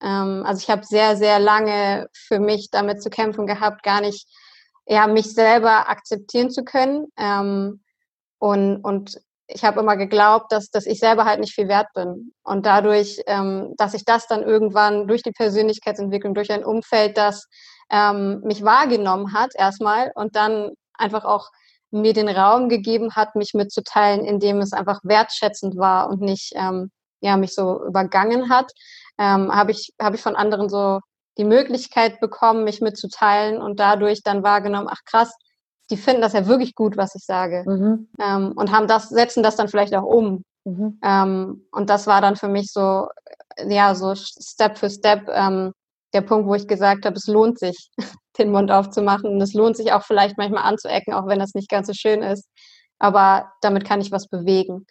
Ähm, 0.02 0.44
also 0.46 0.62
ich 0.62 0.70
habe 0.70 0.86
sehr, 0.86 1.16
sehr 1.16 1.38
lange 1.38 2.08
für 2.12 2.38
mich 2.38 2.70
damit 2.70 3.02
zu 3.02 3.10
kämpfen 3.10 3.46
gehabt, 3.46 3.82
gar 3.82 4.00
nicht 4.00 4.26
ja, 4.86 5.06
mich 5.06 5.34
selber 5.34 5.88
akzeptieren 5.88 6.50
zu 6.50 6.64
können. 6.64 7.06
Und, 8.40 8.82
und 8.82 9.20
ich 9.46 9.64
habe 9.64 9.80
immer 9.80 9.96
geglaubt, 9.96 10.50
dass, 10.50 10.70
dass 10.70 10.86
ich 10.86 10.98
selber 10.98 11.24
halt 11.24 11.40
nicht 11.40 11.54
viel 11.54 11.68
wert 11.68 11.88
bin. 11.94 12.32
Und 12.42 12.66
dadurch, 12.66 13.20
ähm, 13.26 13.74
dass 13.76 13.94
ich 13.94 14.04
das 14.04 14.26
dann 14.26 14.42
irgendwann 14.42 15.06
durch 15.06 15.22
die 15.22 15.32
Persönlichkeitsentwicklung, 15.32 16.34
durch 16.34 16.50
ein 16.50 16.64
Umfeld, 16.64 17.16
das 17.16 17.46
ähm, 17.90 18.40
mich 18.42 18.64
wahrgenommen 18.64 19.32
hat 19.34 19.50
erstmal 19.54 20.10
und 20.14 20.36
dann 20.36 20.70
einfach 20.94 21.24
auch 21.24 21.50
mir 21.90 22.12
den 22.12 22.28
Raum 22.28 22.68
gegeben 22.68 23.14
hat, 23.16 23.34
mich 23.34 23.52
mitzuteilen, 23.52 24.24
indem 24.24 24.58
es 24.58 24.72
einfach 24.72 25.00
wertschätzend 25.02 25.76
war 25.76 26.08
und 26.08 26.20
nicht 26.20 26.52
ähm, 26.54 26.90
ja, 27.20 27.36
mich 27.36 27.54
so 27.54 27.84
übergangen 27.84 28.48
hat, 28.48 28.70
ähm, 29.18 29.54
habe 29.54 29.72
ich, 29.72 29.92
habe 30.00 30.16
ich 30.16 30.22
von 30.22 30.36
anderen 30.36 30.68
so 30.68 31.00
die 31.36 31.44
Möglichkeit 31.44 32.20
bekommen, 32.20 32.64
mich 32.64 32.80
mitzuteilen 32.80 33.60
und 33.60 33.80
dadurch 33.80 34.22
dann 34.22 34.42
wahrgenommen, 34.42 34.88
ach 34.90 35.04
krass, 35.04 35.34
die 35.90 35.96
finden 35.96 36.22
das 36.22 36.32
ja 36.32 36.46
wirklich 36.46 36.74
gut, 36.74 36.96
was 36.96 37.14
ich 37.14 37.24
sage. 37.24 37.64
Mhm. 37.66 38.08
Ähm, 38.20 38.52
und 38.56 38.72
haben 38.72 38.86
das, 38.86 39.08
setzen 39.08 39.42
das 39.42 39.56
dann 39.56 39.68
vielleicht 39.68 39.94
auch 39.94 40.04
um. 40.04 40.44
Mhm. 40.64 40.98
Ähm, 41.02 41.66
und 41.72 41.90
das 41.90 42.06
war 42.06 42.20
dann 42.20 42.36
für 42.36 42.48
mich 42.48 42.72
so, 42.72 43.08
ja, 43.68 43.94
so 43.94 44.14
Step 44.14 44.78
für 44.78 44.90
Step 44.90 45.28
ähm, 45.28 45.72
der 46.12 46.22
Punkt, 46.22 46.46
wo 46.46 46.54
ich 46.54 46.68
gesagt 46.68 47.04
habe, 47.06 47.16
es 47.16 47.26
lohnt 47.26 47.58
sich, 47.58 47.90
den 48.38 48.50
Mund 48.50 48.70
aufzumachen. 48.70 49.30
Und 49.30 49.40
es 49.40 49.54
lohnt 49.54 49.76
sich 49.76 49.92
auch 49.92 50.04
vielleicht 50.04 50.38
manchmal 50.38 50.64
anzuecken, 50.64 51.14
auch 51.14 51.26
wenn 51.26 51.38
das 51.38 51.54
nicht 51.54 51.68
ganz 51.68 51.86
so 51.86 51.92
schön 51.92 52.22
ist. 52.22 52.48
Aber 52.98 53.52
damit 53.62 53.84
kann 53.84 54.00
ich 54.00 54.12
was 54.12 54.28
bewegen. 54.28 54.86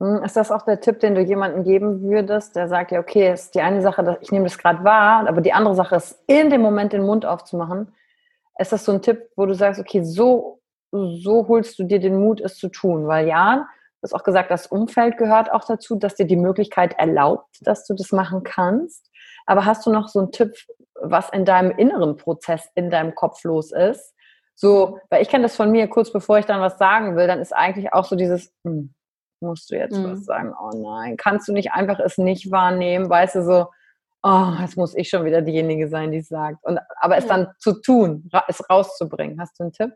Hm, 0.00 0.22
ist 0.24 0.36
das 0.36 0.50
auch 0.50 0.62
der 0.62 0.80
Tipp, 0.80 1.00
den 1.00 1.14
du 1.14 1.20
jemandem 1.20 1.64
geben 1.64 2.02
würdest, 2.02 2.56
der 2.56 2.68
sagt, 2.68 2.90
ja, 2.92 3.00
okay, 3.00 3.32
ist 3.32 3.54
die 3.54 3.60
eine 3.60 3.82
Sache, 3.82 4.18
ich 4.20 4.32
nehme 4.32 4.44
das 4.44 4.58
gerade 4.58 4.84
wahr, 4.84 5.28
aber 5.28 5.40
die 5.40 5.52
andere 5.52 5.74
Sache 5.74 5.96
ist, 5.96 6.20
in 6.26 6.50
dem 6.50 6.62
Moment 6.62 6.92
den 6.92 7.06
Mund 7.06 7.26
aufzumachen. 7.26 7.92
Ist 8.58 8.72
das 8.72 8.84
so 8.84 8.92
ein 8.92 9.02
Tipp, 9.02 9.30
wo 9.36 9.46
du 9.46 9.54
sagst, 9.54 9.80
okay, 9.80 10.02
so, 10.02 10.60
so 10.92 11.48
holst 11.48 11.78
du 11.78 11.84
dir 11.84 11.98
den 11.98 12.20
Mut, 12.20 12.40
es 12.40 12.56
zu 12.56 12.68
tun? 12.68 13.06
Weil 13.06 13.26
ja, 13.26 13.56
du 13.56 14.02
hast 14.02 14.14
auch 14.14 14.22
gesagt, 14.22 14.50
das 14.50 14.66
Umfeld 14.66 15.16
gehört 15.18 15.50
auch 15.52 15.64
dazu, 15.64 15.96
dass 15.96 16.14
dir 16.14 16.26
die 16.26 16.36
Möglichkeit 16.36 16.94
erlaubt, 16.98 17.56
dass 17.62 17.86
du 17.86 17.94
das 17.94 18.12
machen 18.12 18.42
kannst. 18.44 19.10
Aber 19.46 19.64
hast 19.64 19.86
du 19.86 19.90
noch 19.90 20.08
so 20.08 20.20
einen 20.20 20.32
Tipp, 20.32 20.54
was 20.94 21.30
in 21.30 21.44
deinem 21.44 21.72
inneren 21.72 22.16
Prozess 22.16 22.68
in 22.74 22.90
deinem 22.90 23.14
Kopf 23.14 23.42
los 23.44 23.72
ist? 23.72 24.14
So, 24.54 25.00
weil 25.10 25.22
ich 25.22 25.28
kenne 25.28 25.42
das 25.42 25.56
von 25.56 25.70
mir, 25.72 25.88
kurz 25.88 26.12
bevor 26.12 26.38
ich 26.38 26.46
dann 26.46 26.60
was 26.60 26.78
sagen 26.78 27.16
will, 27.16 27.26
dann 27.26 27.40
ist 27.40 27.52
eigentlich 27.52 27.92
auch 27.92 28.04
so 28.04 28.14
dieses, 28.14 28.52
hm, 28.64 28.94
musst 29.40 29.70
du 29.70 29.76
jetzt 29.76 29.96
mhm. 29.96 30.12
was 30.12 30.24
sagen? 30.24 30.54
Oh 30.60 30.70
nein, 30.76 31.16
kannst 31.16 31.48
du 31.48 31.52
nicht 31.52 31.72
einfach 31.72 31.98
es 31.98 32.18
nicht 32.18 32.52
wahrnehmen? 32.52 33.10
Weißt 33.10 33.34
du, 33.34 33.42
so, 33.42 33.66
oh, 34.24 34.52
jetzt 34.60 34.76
muss 34.76 34.96
ich 34.96 35.08
schon 35.08 35.24
wieder 35.24 35.42
diejenige 35.42 35.88
sein, 35.88 36.10
die 36.10 36.18
es 36.18 36.28
sagt. 36.28 36.64
Und, 36.64 36.80
aber 36.98 37.16
es 37.16 37.24
ja. 37.24 37.36
dann 37.36 37.52
zu 37.58 37.80
tun, 37.80 38.28
es 38.48 38.68
rauszubringen. 38.68 39.38
Hast 39.38 39.58
du 39.60 39.64
einen 39.64 39.72
Tipp? 39.72 39.90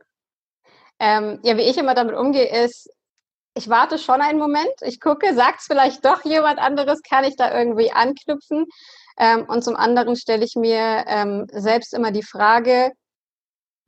Ähm, 1.01 1.41
ja, 1.43 1.57
wie 1.57 1.63
ich 1.63 1.79
immer 1.79 1.95
damit 1.95 2.15
umgehe, 2.15 2.65
ist, 2.65 2.91
ich 3.55 3.69
warte 3.69 3.99
schon 3.99 4.21
einen 4.21 4.39
Moment, 4.39 4.73
ich 4.83 5.01
gucke, 5.01 5.35
sagt 5.35 5.61
es 5.61 5.67
vielleicht 5.67 6.05
doch 6.05 6.25
jemand 6.25 6.59
anderes, 6.59 7.01
kann 7.03 7.25
ich 7.25 7.37
da 7.37 7.57
irgendwie 7.57 7.91
anknüpfen? 7.91 8.67
Ähm, 9.19 9.47
und 9.49 9.65
zum 9.65 9.77
anderen 9.77 10.15
stelle 10.15 10.45
ich 10.45 10.55
mir 10.55 11.05
ähm, 11.09 11.47
selbst 11.51 11.95
immer 11.95 12.13
die 12.13 12.23
Frage, 12.23 12.93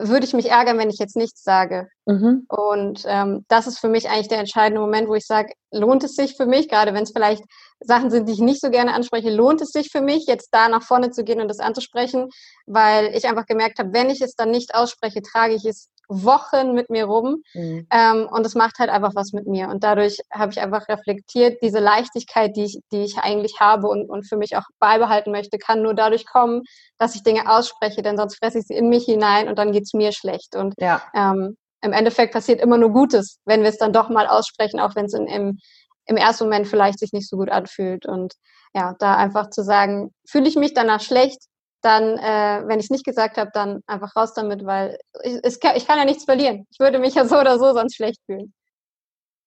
würde 0.00 0.26
ich 0.26 0.32
mich 0.32 0.50
ärgern, 0.50 0.78
wenn 0.78 0.90
ich 0.90 0.98
jetzt 0.98 1.16
nichts 1.16 1.42
sage. 1.42 1.88
Mhm. 2.06 2.46
Und 2.48 3.04
ähm, 3.06 3.44
das 3.48 3.66
ist 3.66 3.78
für 3.78 3.88
mich 3.88 4.08
eigentlich 4.08 4.28
der 4.28 4.38
entscheidende 4.38 4.80
Moment, 4.80 5.08
wo 5.08 5.14
ich 5.14 5.26
sage, 5.26 5.52
lohnt 5.70 6.02
es 6.02 6.14
sich 6.14 6.36
für 6.36 6.46
mich, 6.46 6.68
gerade 6.68 6.94
wenn 6.94 7.04
es 7.04 7.12
vielleicht 7.12 7.44
Sachen 7.80 8.10
sind, 8.10 8.28
die 8.28 8.32
ich 8.32 8.40
nicht 8.40 8.60
so 8.60 8.70
gerne 8.70 8.94
anspreche, 8.94 9.30
lohnt 9.30 9.60
es 9.60 9.70
sich 9.70 9.90
für 9.90 10.00
mich, 10.00 10.26
jetzt 10.26 10.48
da 10.52 10.68
nach 10.68 10.82
vorne 10.82 11.10
zu 11.10 11.22
gehen 11.22 11.40
und 11.40 11.48
das 11.48 11.60
anzusprechen, 11.60 12.28
weil 12.66 13.14
ich 13.14 13.28
einfach 13.28 13.46
gemerkt 13.46 13.78
habe, 13.78 13.92
wenn 13.92 14.10
ich 14.10 14.20
es 14.20 14.34
dann 14.34 14.50
nicht 14.50 14.74
ausspreche, 14.74 15.22
trage 15.22 15.54
ich 15.54 15.64
es 15.64 15.88
Wochen 16.10 16.74
mit 16.74 16.90
mir 16.90 17.04
rum 17.04 17.42
mhm. 17.54 17.86
ähm, 17.90 18.28
und 18.30 18.44
es 18.44 18.54
macht 18.54 18.78
halt 18.78 18.90
einfach 18.90 19.14
was 19.14 19.32
mit 19.32 19.46
mir. 19.46 19.68
Und 19.68 19.84
dadurch 19.84 20.18
habe 20.32 20.52
ich 20.52 20.60
einfach 20.60 20.88
reflektiert, 20.88 21.62
diese 21.62 21.78
Leichtigkeit, 21.78 22.56
die 22.56 22.64
ich, 22.64 22.80
die 22.92 23.04
ich 23.04 23.18
eigentlich 23.18 23.60
habe 23.60 23.86
und, 23.86 24.10
und 24.10 24.28
für 24.28 24.36
mich 24.36 24.56
auch 24.56 24.64
beibehalten 24.80 25.30
möchte, 25.30 25.56
kann 25.58 25.82
nur 25.82 25.94
dadurch 25.94 26.26
kommen, 26.26 26.62
dass 26.98 27.14
ich 27.14 27.22
Dinge 27.22 27.48
ausspreche, 27.48 28.02
denn 28.02 28.16
sonst 28.16 28.36
fresse 28.38 28.58
ich 28.58 28.66
sie 28.66 28.74
in 28.74 28.88
mich 28.88 29.04
hinein 29.04 29.48
und 29.48 29.56
dann 29.58 29.72
geht 29.72 29.84
es 29.84 29.94
mir 29.94 30.12
schlecht. 30.12 30.56
Und 30.56 30.74
ja. 30.78 31.00
ähm, 31.14 31.56
im 31.80 31.92
Endeffekt 31.92 32.32
passiert 32.32 32.60
immer 32.60 32.76
nur 32.76 32.90
Gutes, 32.90 33.38
wenn 33.44 33.62
wir 33.62 33.70
es 33.70 33.78
dann 33.78 33.92
doch 33.92 34.08
mal 34.08 34.26
aussprechen, 34.26 34.80
auch 34.80 34.96
wenn 34.96 35.06
es 35.06 35.14
im, 35.14 35.58
im 36.06 36.16
ersten 36.16 36.44
Moment 36.44 36.66
vielleicht 36.66 36.98
sich 36.98 37.12
nicht 37.12 37.28
so 37.28 37.36
gut 37.36 37.50
anfühlt. 37.50 38.04
Und 38.04 38.34
ja, 38.74 38.94
da 38.98 39.16
einfach 39.16 39.50
zu 39.50 39.62
sagen, 39.62 40.12
fühle 40.28 40.48
ich 40.48 40.56
mich 40.56 40.74
danach 40.74 41.00
schlecht, 41.00 41.38
dann, 41.82 42.18
äh, 42.18 42.62
wenn 42.66 42.78
ich 42.78 42.86
es 42.86 42.90
nicht 42.90 43.04
gesagt 43.04 43.36
habe, 43.36 43.50
dann 43.52 43.82
einfach 43.86 44.14
raus 44.16 44.34
damit, 44.34 44.64
weil 44.64 44.98
ich, 45.22 45.38
es, 45.42 45.58
ich 45.74 45.86
kann 45.86 45.98
ja 45.98 46.04
nichts 46.04 46.24
verlieren. 46.24 46.66
Ich 46.70 46.78
würde 46.78 46.98
mich 46.98 47.14
ja 47.14 47.24
so 47.24 47.38
oder 47.38 47.58
so 47.58 47.72
sonst 47.72 47.96
schlecht 47.96 48.20
fühlen. 48.26 48.52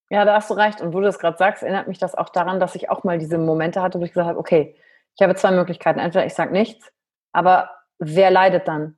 Ja, 0.10 0.26
da 0.26 0.36
hast 0.36 0.50
du 0.50 0.54
recht. 0.56 0.82
Und 0.82 0.94
wo 0.94 1.00
du 1.00 1.06
das 1.06 1.20
gerade 1.20 1.38
sagst, 1.38 1.64
erinnert 1.64 1.88
mich 1.88 2.00
das 2.00 2.16
auch 2.16 2.30
daran, 2.30 2.60
dass 2.60 2.76
ich 2.76 2.90
auch 2.90 3.04
mal 3.04 3.18
diese 3.18 3.38
Momente 3.38 3.82
hatte, 3.82 4.00
wo 4.00 4.04
ich 4.04 4.12
gesagt 4.12 4.30
habe, 4.30 4.40
okay, 4.40 4.76
ich 5.16 5.22
habe 5.22 5.36
zwei 5.36 5.52
Möglichkeiten. 5.52 6.00
Entweder 6.00 6.26
ich 6.26 6.34
sage 6.34 6.52
nichts, 6.52 6.92
aber 7.32 7.70
wer 8.00 8.32
leidet 8.32 8.68
dann? 8.68 8.98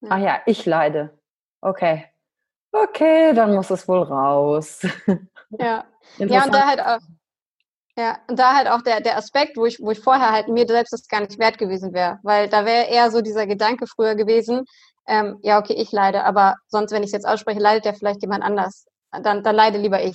Ja. 0.00 0.08
Ach 0.12 0.18
ja, 0.18 0.40
ich 0.46 0.64
leide. 0.66 1.18
Okay. 1.60 2.04
Okay, 2.72 3.32
dann 3.34 3.54
muss 3.54 3.70
es 3.70 3.88
wohl 3.88 4.02
raus. 4.02 4.86
Ja. 5.50 5.86
ja, 6.18 6.44
und 6.44 6.54
da 6.54 6.66
halt 6.66 6.78
auch, 6.78 6.98
ja, 7.98 8.16
und 8.28 8.38
da 8.38 8.54
halt 8.54 8.68
auch 8.68 8.82
der, 8.82 9.00
der 9.00 9.16
Aspekt, 9.16 9.56
wo 9.56 9.66
ich, 9.66 9.80
wo 9.80 9.90
ich 9.90 9.98
vorher 9.98 10.30
halt 10.30 10.46
mir 10.46 10.68
selbst 10.68 10.92
das 10.92 11.08
gar 11.08 11.20
nicht 11.20 11.36
wert 11.40 11.58
gewesen 11.58 11.92
wäre. 11.92 12.20
Weil 12.22 12.48
da 12.48 12.64
wäre 12.64 12.86
eher 12.86 13.10
so 13.10 13.22
dieser 13.22 13.44
Gedanke 13.44 13.88
früher 13.88 14.14
gewesen, 14.14 14.66
ähm, 15.08 15.40
ja, 15.42 15.58
okay, 15.58 15.72
ich 15.72 15.90
leide, 15.90 16.22
aber 16.22 16.54
sonst, 16.68 16.92
wenn 16.92 17.02
ich 17.02 17.08
es 17.08 17.12
jetzt 17.12 17.26
ausspreche, 17.26 17.58
leidet 17.58 17.86
ja 17.86 17.94
vielleicht 17.94 18.22
jemand 18.22 18.44
anders. 18.44 18.86
Dann, 19.10 19.42
dann 19.42 19.56
leide 19.56 19.78
lieber 19.78 20.00
ich. 20.00 20.14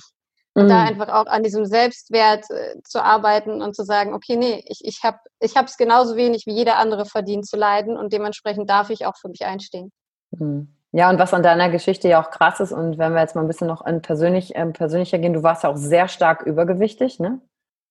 Und 0.54 0.64
mhm. 0.64 0.68
da 0.68 0.82
einfach 0.82 1.08
auch 1.08 1.26
an 1.26 1.42
diesem 1.42 1.66
Selbstwert 1.66 2.48
äh, 2.48 2.80
zu 2.84 3.04
arbeiten 3.04 3.60
und 3.60 3.76
zu 3.76 3.84
sagen, 3.84 4.14
okay, 4.14 4.36
nee, 4.36 4.64
ich, 4.66 4.80
ich 4.82 5.00
habe 5.04 5.18
es 5.40 5.54
ich 5.54 5.76
genauso 5.76 6.16
wenig 6.16 6.44
wie 6.46 6.54
jeder 6.54 6.78
andere 6.78 7.04
verdient 7.04 7.46
zu 7.46 7.58
leiden 7.58 7.98
und 7.98 8.14
dementsprechend 8.14 8.70
darf 8.70 8.88
ich 8.88 9.04
auch 9.04 9.18
für 9.20 9.28
mich 9.28 9.44
einstehen. 9.44 9.92
Mhm. 10.30 10.74
Ja, 10.92 11.10
und 11.10 11.18
was 11.18 11.34
an 11.34 11.42
deiner 11.42 11.68
Geschichte 11.68 12.08
ja 12.08 12.22
auch 12.22 12.30
krass 12.30 12.60
ist, 12.60 12.72
und 12.72 12.96
wenn 12.96 13.12
wir 13.12 13.20
jetzt 13.20 13.34
mal 13.34 13.42
ein 13.42 13.48
bisschen 13.48 13.66
noch 13.66 13.84
in 13.84 14.00
persönlich, 14.00 14.52
ähm, 14.54 14.72
persönlicher 14.72 15.18
gehen, 15.18 15.34
du 15.34 15.42
warst 15.42 15.64
ja 15.64 15.68
auch 15.68 15.76
sehr 15.76 16.08
stark 16.08 16.42
übergewichtig, 16.42 17.18
ne? 17.18 17.40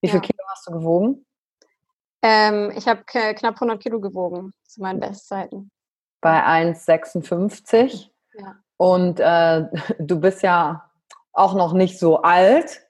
Wie 0.03 0.09
viel 0.09 0.19
Kilo 0.19 0.43
hast 0.49 0.67
du 0.67 0.71
gewogen? 0.73 1.25
Ähm, 2.21 2.73
ich 2.75 2.87
habe 2.89 3.03
knapp 3.05 3.55
100 3.55 3.81
Kilo 3.81 4.01
gewogen 4.01 4.53
zu 4.65 4.81
meinen 4.81 4.99
Bestzeiten. 4.99 5.71
Bei 6.19 6.45
1,56. 6.45 8.09
Ja. 8.33 8.55
Und 8.75 9.21
äh, 9.21 9.65
du 9.99 10.19
bist 10.19 10.43
ja 10.43 10.89
auch 11.31 11.53
noch 11.53 11.71
nicht 11.71 11.97
so 11.99 12.21
alt. 12.21 12.81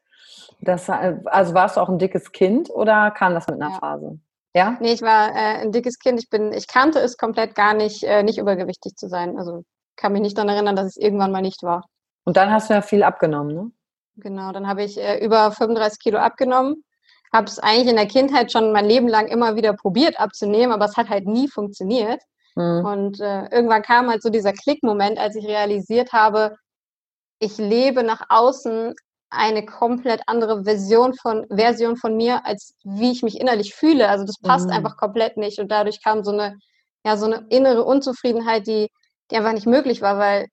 Das, 0.60 0.90
also 0.90 1.54
warst 1.54 1.78
du 1.78 1.82
auch 1.82 1.90
ein 1.90 2.00
dickes 2.00 2.32
Kind 2.32 2.72
oder 2.72 3.12
kam 3.12 3.36
das 3.36 3.46
mit 3.48 3.62
einer 3.62 3.74
ja. 3.74 3.80
Phase? 3.80 4.20
Ja? 4.56 4.78
Nee, 4.80 4.94
ich 4.94 5.04
war 5.04 5.30
äh, 5.36 5.62
ein 5.62 5.72
dickes 5.72 6.00
Kind. 6.00 6.20
Ich 6.20 6.32
bin, 6.32 6.52
ich 6.52 6.68
kannte 6.68 6.98
es 7.00 7.18
komplett 7.18 7.54
gar 7.54 7.76
nicht, 7.76 8.02
äh, 8.04 8.24
nicht 8.24 8.40
übergewichtig 8.40 8.96
zu 8.96 9.08
sein. 9.08 9.38
Also 9.38 9.66
kann 9.98 10.14
mich 10.14 10.22
nicht 10.22 10.38
daran 10.38 10.50
erinnern, 10.50 10.76
dass 10.76 10.88
es 10.88 10.98
irgendwann 10.98 11.32
mal 11.32 11.42
nicht 11.42 11.62
war. 11.62 11.86
Und 12.24 12.38
dann 12.38 12.52
hast 12.52 12.72
du 12.72 12.74
ja 12.74 12.82
viel 12.82 13.04
abgenommen, 13.04 13.54
ne? 13.54 13.72
Genau, 14.16 14.52
dann 14.52 14.68
habe 14.68 14.84
ich 14.84 15.00
äh, 15.00 15.24
über 15.24 15.52
35 15.52 16.00
Kilo 16.00 16.18
abgenommen 16.18 16.84
habe 17.34 17.48
es 17.48 17.60
eigentlich 17.60 17.90
in 17.90 17.96
der 17.96 18.08
Kindheit 18.08 18.52
schon 18.52 18.72
mein 18.72 18.86
Leben 18.86 19.08
lang 19.08 19.28
immer 19.28 19.56
wieder 19.56 19.74
probiert 19.74 20.20
abzunehmen, 20.20 20.72
aber 20.72 20.86
es 20.86 20.96
hat 20.96 21.10
halt 21.10 21.28
nie 21.28 21.48
funktioniert. 21.48 22.22
Mhm. 22.56 22.86
Und 22.86 23.20
äh, 23.20 23.48
irgendwann 23.50 23.82
kam 23.82 24.10
halt 24.10 24.22
so 24.22 24.30
dieser 24.30 24.54
Klickmoment, 24.54 25.18
als 25.18 25.36
ich 25.36 25.46
realisiert 25.46 26.14
habe, 26.14 26.56
ich 27.40 27.58
lebe 27.58 28.04
nach 28.04 28.22
außen 28.30 28.94
eine 29.30 29.66
komplett 29.66 30.22
andere 30.28 30.64
Version 30.64 31.16
von 31.16 31.46
Version 31.50 31.98
von 31.98 32.16
mir, 32.16 32.46
als 32.46 32.76
wie 32.84 33.12
ich 33.12 33.24
mich 33.24 33.42
innerlich 33.42 33.74
fühle. 33.74 34.08
Also 34.08 34.26
das 34.26 34.40
passt 34.40 34.68
mhm. 34.68 34.74
einfach 34.74 34.96
komplett 34.96 35.38
nicht. 35.38 35.60
Und 35.60 35.72
dadurch 35.72 36.04
kam 36.04 36.24
so 36.24 36.32
eine, 36.32 36.58
ja, 37.04 37.18
so 37.18 37.26
eine 37.26 37.48
innere 37.50 37.84
Unzufriedenheit, 37.84 38.68
die, 38.68 38.90
die 39.32 39.36
einfach 39.36 39.54
nicht 39.54 39.66
möglich 39.66 40.02
war, 40.02 40.20
weil 40.20 40.48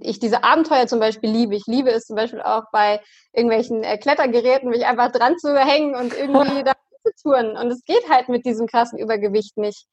ich 0.00 0.18
diese 0.18 0.44
Abenteuer 0.44 0.86
zum 0.86 1.00
Beispiel 1.00 1.30
liebe. 1.30 1.54
Ich 1.54 1.66
liebe 1.66 1.90
es 1.90 2.06
zum 2.06 2.16
Beispiel 2.16 2.42
auch 2.42 2.64
bei 2.72 3.00
irgendwelchen 3.32 3.82
äh, 3.82 3.98
Klettergeräten, 3.98 4.70
mich 4.70 4.86
einfach 4.86 5.12
dran 5.12 5.38
zu 5.38 5.56
hängen 5.56 5.94
und 5.94 6.16
irgendwie 6.16 6.62
da 6.64 6.72
zu 7.04 7.12
touren. 7.22 7.56
Und 7.56 7.70
es 7.70 7.84
geht 7.84 8.08
halt 8.08 8.28
mit 8.28 8.46
diesem 8.46 8.66
krassen 8.66 8.98
Übergewicht 8.98 9.56
nicht. 9.56 9.86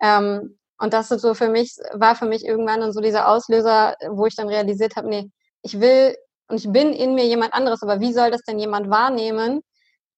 Ähm, 0.00 0.58
und 0.78 0.92
das 0.92 1.10
ist 1.10 1.22
so 1.22 1.34
für 1.34 1.48
mich, 1.48 1.76
war 1.92 2.14
für 2.14 2.26
mich 2.26 2.44
irgendwann 2.44 2.80
dann 2.80 2.92
so 2.92 3.00
dieser 3.00 3.28
Auslöser, 3.28 3.96
wo 4.10 4.26
ich 4.26 4.36
dann 4.36 4.48
realisiert 4.48 4.96
habe, 4.96 5.08
nee, 5.08 5.30
ich 5.62 5.80
will 5.80 6.14
und 6.48 6.56
ich 6.56 6.70
bin 6.70 6.92
in 6.92 7.14
mir 7.14 7.26
jemand 7.26 7.52
anderes, 7.52 7.82
aber 7.82 8.00
wie 8.00 8.12
soll 8.12 8.30
das 8.30 8.42
denn 8.42 8.58
jemand 8.58 8.88
wahrnehmen, 8.88 9.60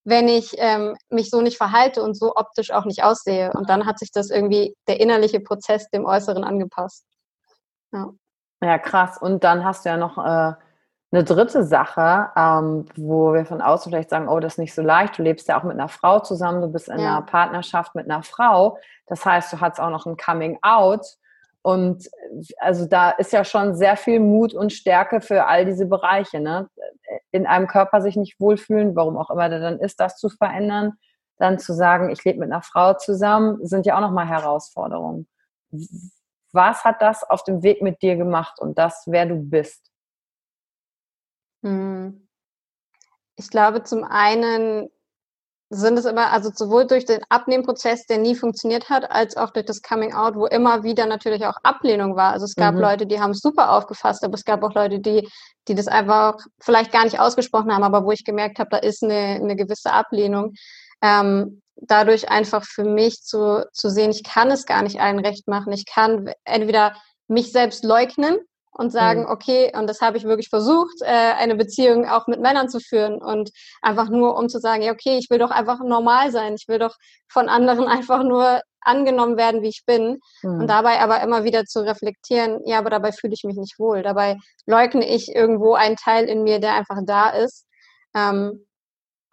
wenn 0.05 0.29
ich 0.29 0.55
ähm, 0.59 0.97
mich 1.09 1.31
so 1.31 1.41
nicht 1.41 1.57
verhalte 1.57 2.03
und 2.03 2.15
so 2.15 2.35
optisch 2.37 2.71
auch 2.71 2.85
nicht 2.85 3.03
aussehe? 3.03 3.53
Und 3.55 3.69
dann 3.69 3.87
hat 3.87 3.99
sich 3.99 4.13
das 4.13 4.31
irgendwie, 4.31 4.77
der 4.87 5.01
innerliche 5.01 5.41
Prozess 5.41 5.89
dem 5.91 6.05
Äußeren 6.05 6.45
angepasst. 6.45 7.05
Ja. 7.93 8.13
Ja, 8.63 8.79
krass. 8.79 9.19
Und 9.19 9.45
dann 9.45 9.65
hast 9.65 9.85
du 9.85 9.89
ja 9.89 9.97
noch 9.97 10.19
äh, 10.19 10.53
eine 11.13 11.25
dritte 11.25 11.65
Sache, 11.65 12.29
ähm, 12.37 12.87
wo 12.97 13.33
wir 13.33 13.45
von 13.45 13.61
außen 13.61 13.91
vielleicht 13.91 14.11
sagen, 14.11 14.29
oh, 14.29 14.39
das 14.39 14.55
ist 14.55 14.59
nicht 14.59 14.75
so 14.75 14.83
leicht. 14.83 15.19
Du 15.19 15.23
lebst 15.23 15.49
ja 15.49 15.59
auch 15.59 15.65
mit 15.65 15.73
einer 15.73 15.89
Frau 15.89 16.21
zusammen, 16.21 16.61
du 16.61 16.69
bist 16.69 16.89
in 16.89 16.99
ja. 16.99 17.17
einer 17.17 17.23
Partnerschaft 17.27 17.95
mit 17.95 18.09
einer 18.09 18.23
Frau. 18.23 18.79
Das 19.07 19.25
heißt, 19.25 19.53
du 19.53 19.61
hast 19.61 19.81
auch 19.81 19.91
noch 19.91 20.07
ein 20.07 20.17
Coming 20.17 20.59
Out. 20.63 21.05
Und 21.63 22.09
also 22.59 22.87
da 22.87 23.11
ist 23.11 23.33
ja 23.33 23.45
schon 23.45 23.75
sehr 23.75 23.97
viel 23.97 24.21
Mut 24.21 24.55
und 24.55 24.73
Stärke 24.73 25.21
für 25.21 25.47
all 25.47 25.65
diese 25.65 25.87
Bereiche. 25.87 26.41
Ne? 26.41 26.69
In 27.33 27.47
einem 27.47 27.67
Körper 27.67 28.01
sich 28.01 28.17
nicht 28.17 28.39
wohlfühlen, 28.41 28.95
warum 28.95 29.17
auch 29.17 29.31
immer 29.31 29.49
der 29.49 29.61
dann 29.61 29.81
ist, 29.81 30.01
das 30.01 30.17
zu 30.17 30.29
verändern. 30.29 30.93
Dann 31.39 31.59
zu 31.59 31.73
sagen, 31.73 32.11
ich 32.11 32.23
lebe 32.25 32.39
mit 32.39 32.53
einer 32.53 32.63
Frau 32.63 32.95
zusammen, 32.95 33.59
sind 33.67 33.85
ja 33.85 33.97
auch 33.97 34.01
nochmal 34.01 34.29
Herausforderungen 34.29 35.27
was 36.53 36.85
hat 36.85 37.01
das 37.01 37.23
auf 37.25 37.45
dem 37.45 37.63
Weg 37.63 37.83
mit 37.83 38.03
dir 38.03 38.17
gemacht 38.17 38.61
und 38.61 38.79
das, 38.79 39.05
wer 39.07 39.27
du 39.27 39.37
bist? 39.37 39.91
Hm. 41.63 42.29
Ich 43.37 43.49
glaube, 43.51 43.83
zum 43.83 44.05
einen 44.05 44.91
sind 45.73 45.97
es 45.99 46.05
immer, 46.05 46.33
also 46.33 46.51
sowohl 46.53 46.87
durch 46.87 47.05
den 47.05 47.21
Abnehmprozess, 47.29 48.05
der 48.07 48.19
nie 48.19 48.35
funktioniert 48.35 48.91
hat, 48.91 49.09
als 49.09 49.37
auch 49.37 49.51
durch 49.51 49.67
das 49.67 49.83
Coming 49.83 50.13
Out, 50.13 50.35
wo 50.35 50.47
immer 50.47 50.83
wieder 50.83 51.07
natürlich 51.07 51.47
auch 51.47 51.57
Ablehnung 51.63 52.17
war. 52.17 52.33
Also 52.33 52.45
es 52.45 52.57
gab 52.57 52.75
mhm. 52.75 52.81
Leute, 52.81 53.07
die 53.07 53.21
haben 53.21 53.31
es 53.31 53.39
super 53.39 53.71
aufgefasst, 53.71 54.25
aber 54.25 54.35
es 54.35 54.45
gab 54.45 54.65
auch 54.65 54.75
Leute, 54.75 54.99
die, 54.99 55.29
die 55.69 55.77
das 55.77 55.87
einfach 55.87 56.37
vielleicht 56.61 56.91
gar 56.91 57.05
nicht 57.05 57.21
ausgesprochen 57.21 57.73
haben, 57.73 57.85
aber 57.85 58.05
wo 58.05 58.11
ich 58.11 58.25
gemerkt 58.25 58.59
habe, 58.59 58.71
da 58.71 58.79
ist 58.79 59.05
eine, 59.05 59.41
eine 59.41 59.55
gewisse 59.55 59.93
Ablehnung. 59.93 60.55
Ähm, 61.03 61.63
dadurch 61.83 62.29
einfach 62.29 62.65
für 62.65 62.85
mich 62.85 63.23
zu, 63.23 63.67
zu 63.73 63.91
sehen, 63.91 64.11
ich 64.11 64.25
kann 64.25 64.51
es 64.51 64.67
gar 64.67 64.83
nicht 64.83 65.01
allen 65.01 65.19
recht 65.19 65.49
machen. 65.49 65.73
Ich 65.73 65.87
kann 65.87 66.33
entweder 66.45 66.95
mich 67.29 67.53
selbst 67.53 67.85
leugnen 67.85 68.39
und 68.73 68.91
sagen, 68.91 69.23
mhm. 69.23 69.31
okay, 69.31 69.73
und 69.77 69.89
das 69.89 70.01
habe 70.01 70.17
ich 70.17 70.25
wirklich 70.25 70.49
versucht, 70.49 71.03
äh, 71.03 71.07
eine 71.07 71.57
Beziehung 71.57 72.09
auch 72.09 72.27
mit 72.27 72.41
Männern 72.41 72.69
zu 72.69 72.81
führen 72.81 73.21
und 73.21 73.51
einfach 73.83 74.09
nur, 74.09 74.37
um 74.37 74.49
zu 74.49 74.59
sagen, 74.59 74.83
ja, 74.83 74.93
okay, 74.93 75.19
ich 75.19 75.29
will 75.31 75.39
doch 75.39 75.51
einfach 75.51 75.81
normal 75.81 76.31
sein, 76.31 76.55
ich 76.55 76.69
will 76.69 76.79
doch 76.79 76.95
von 77.29 77.49
anderen 77.49 77.87
einfach 77.89 78.23
nur 78.23 78.61
angenommen 78.81 79.37
werden, 79.37 79.63
wie 79.63 79.69
ich 79.69 79.83
bin 79.85 80.21
mhm. 80.43 80.61
und 80.61 80.67
dabei 80.69 81.01
aber 81.01 81.21
immer 81.21 81.45
wieder 81.45 81.65
zu 81.65 81.85
reflektieren, 81.85 82.61
ja, 82.65 82.79
aber 82.79 82.91
dabei 82.91 83.13
fühle 83.13 83.35
ich 83.35 83.45
mich 83.45 83.57
nicht 83.57 83.79
wohl, 83.79 84.03
dabei 84.03 84.37
leugne 84.67 85.07
ich 85.07 85.35
irgendwo 85.35 85.75
einen 85.75 85.97
Teil 85.97 86.25
in 86.27 86.43
mir, 86.43 86.61
der 86.61 86.75
einfach 86.75 87.01
da 87.05 87.31
ist 87.31 87.67
ähm, 88.15 88.67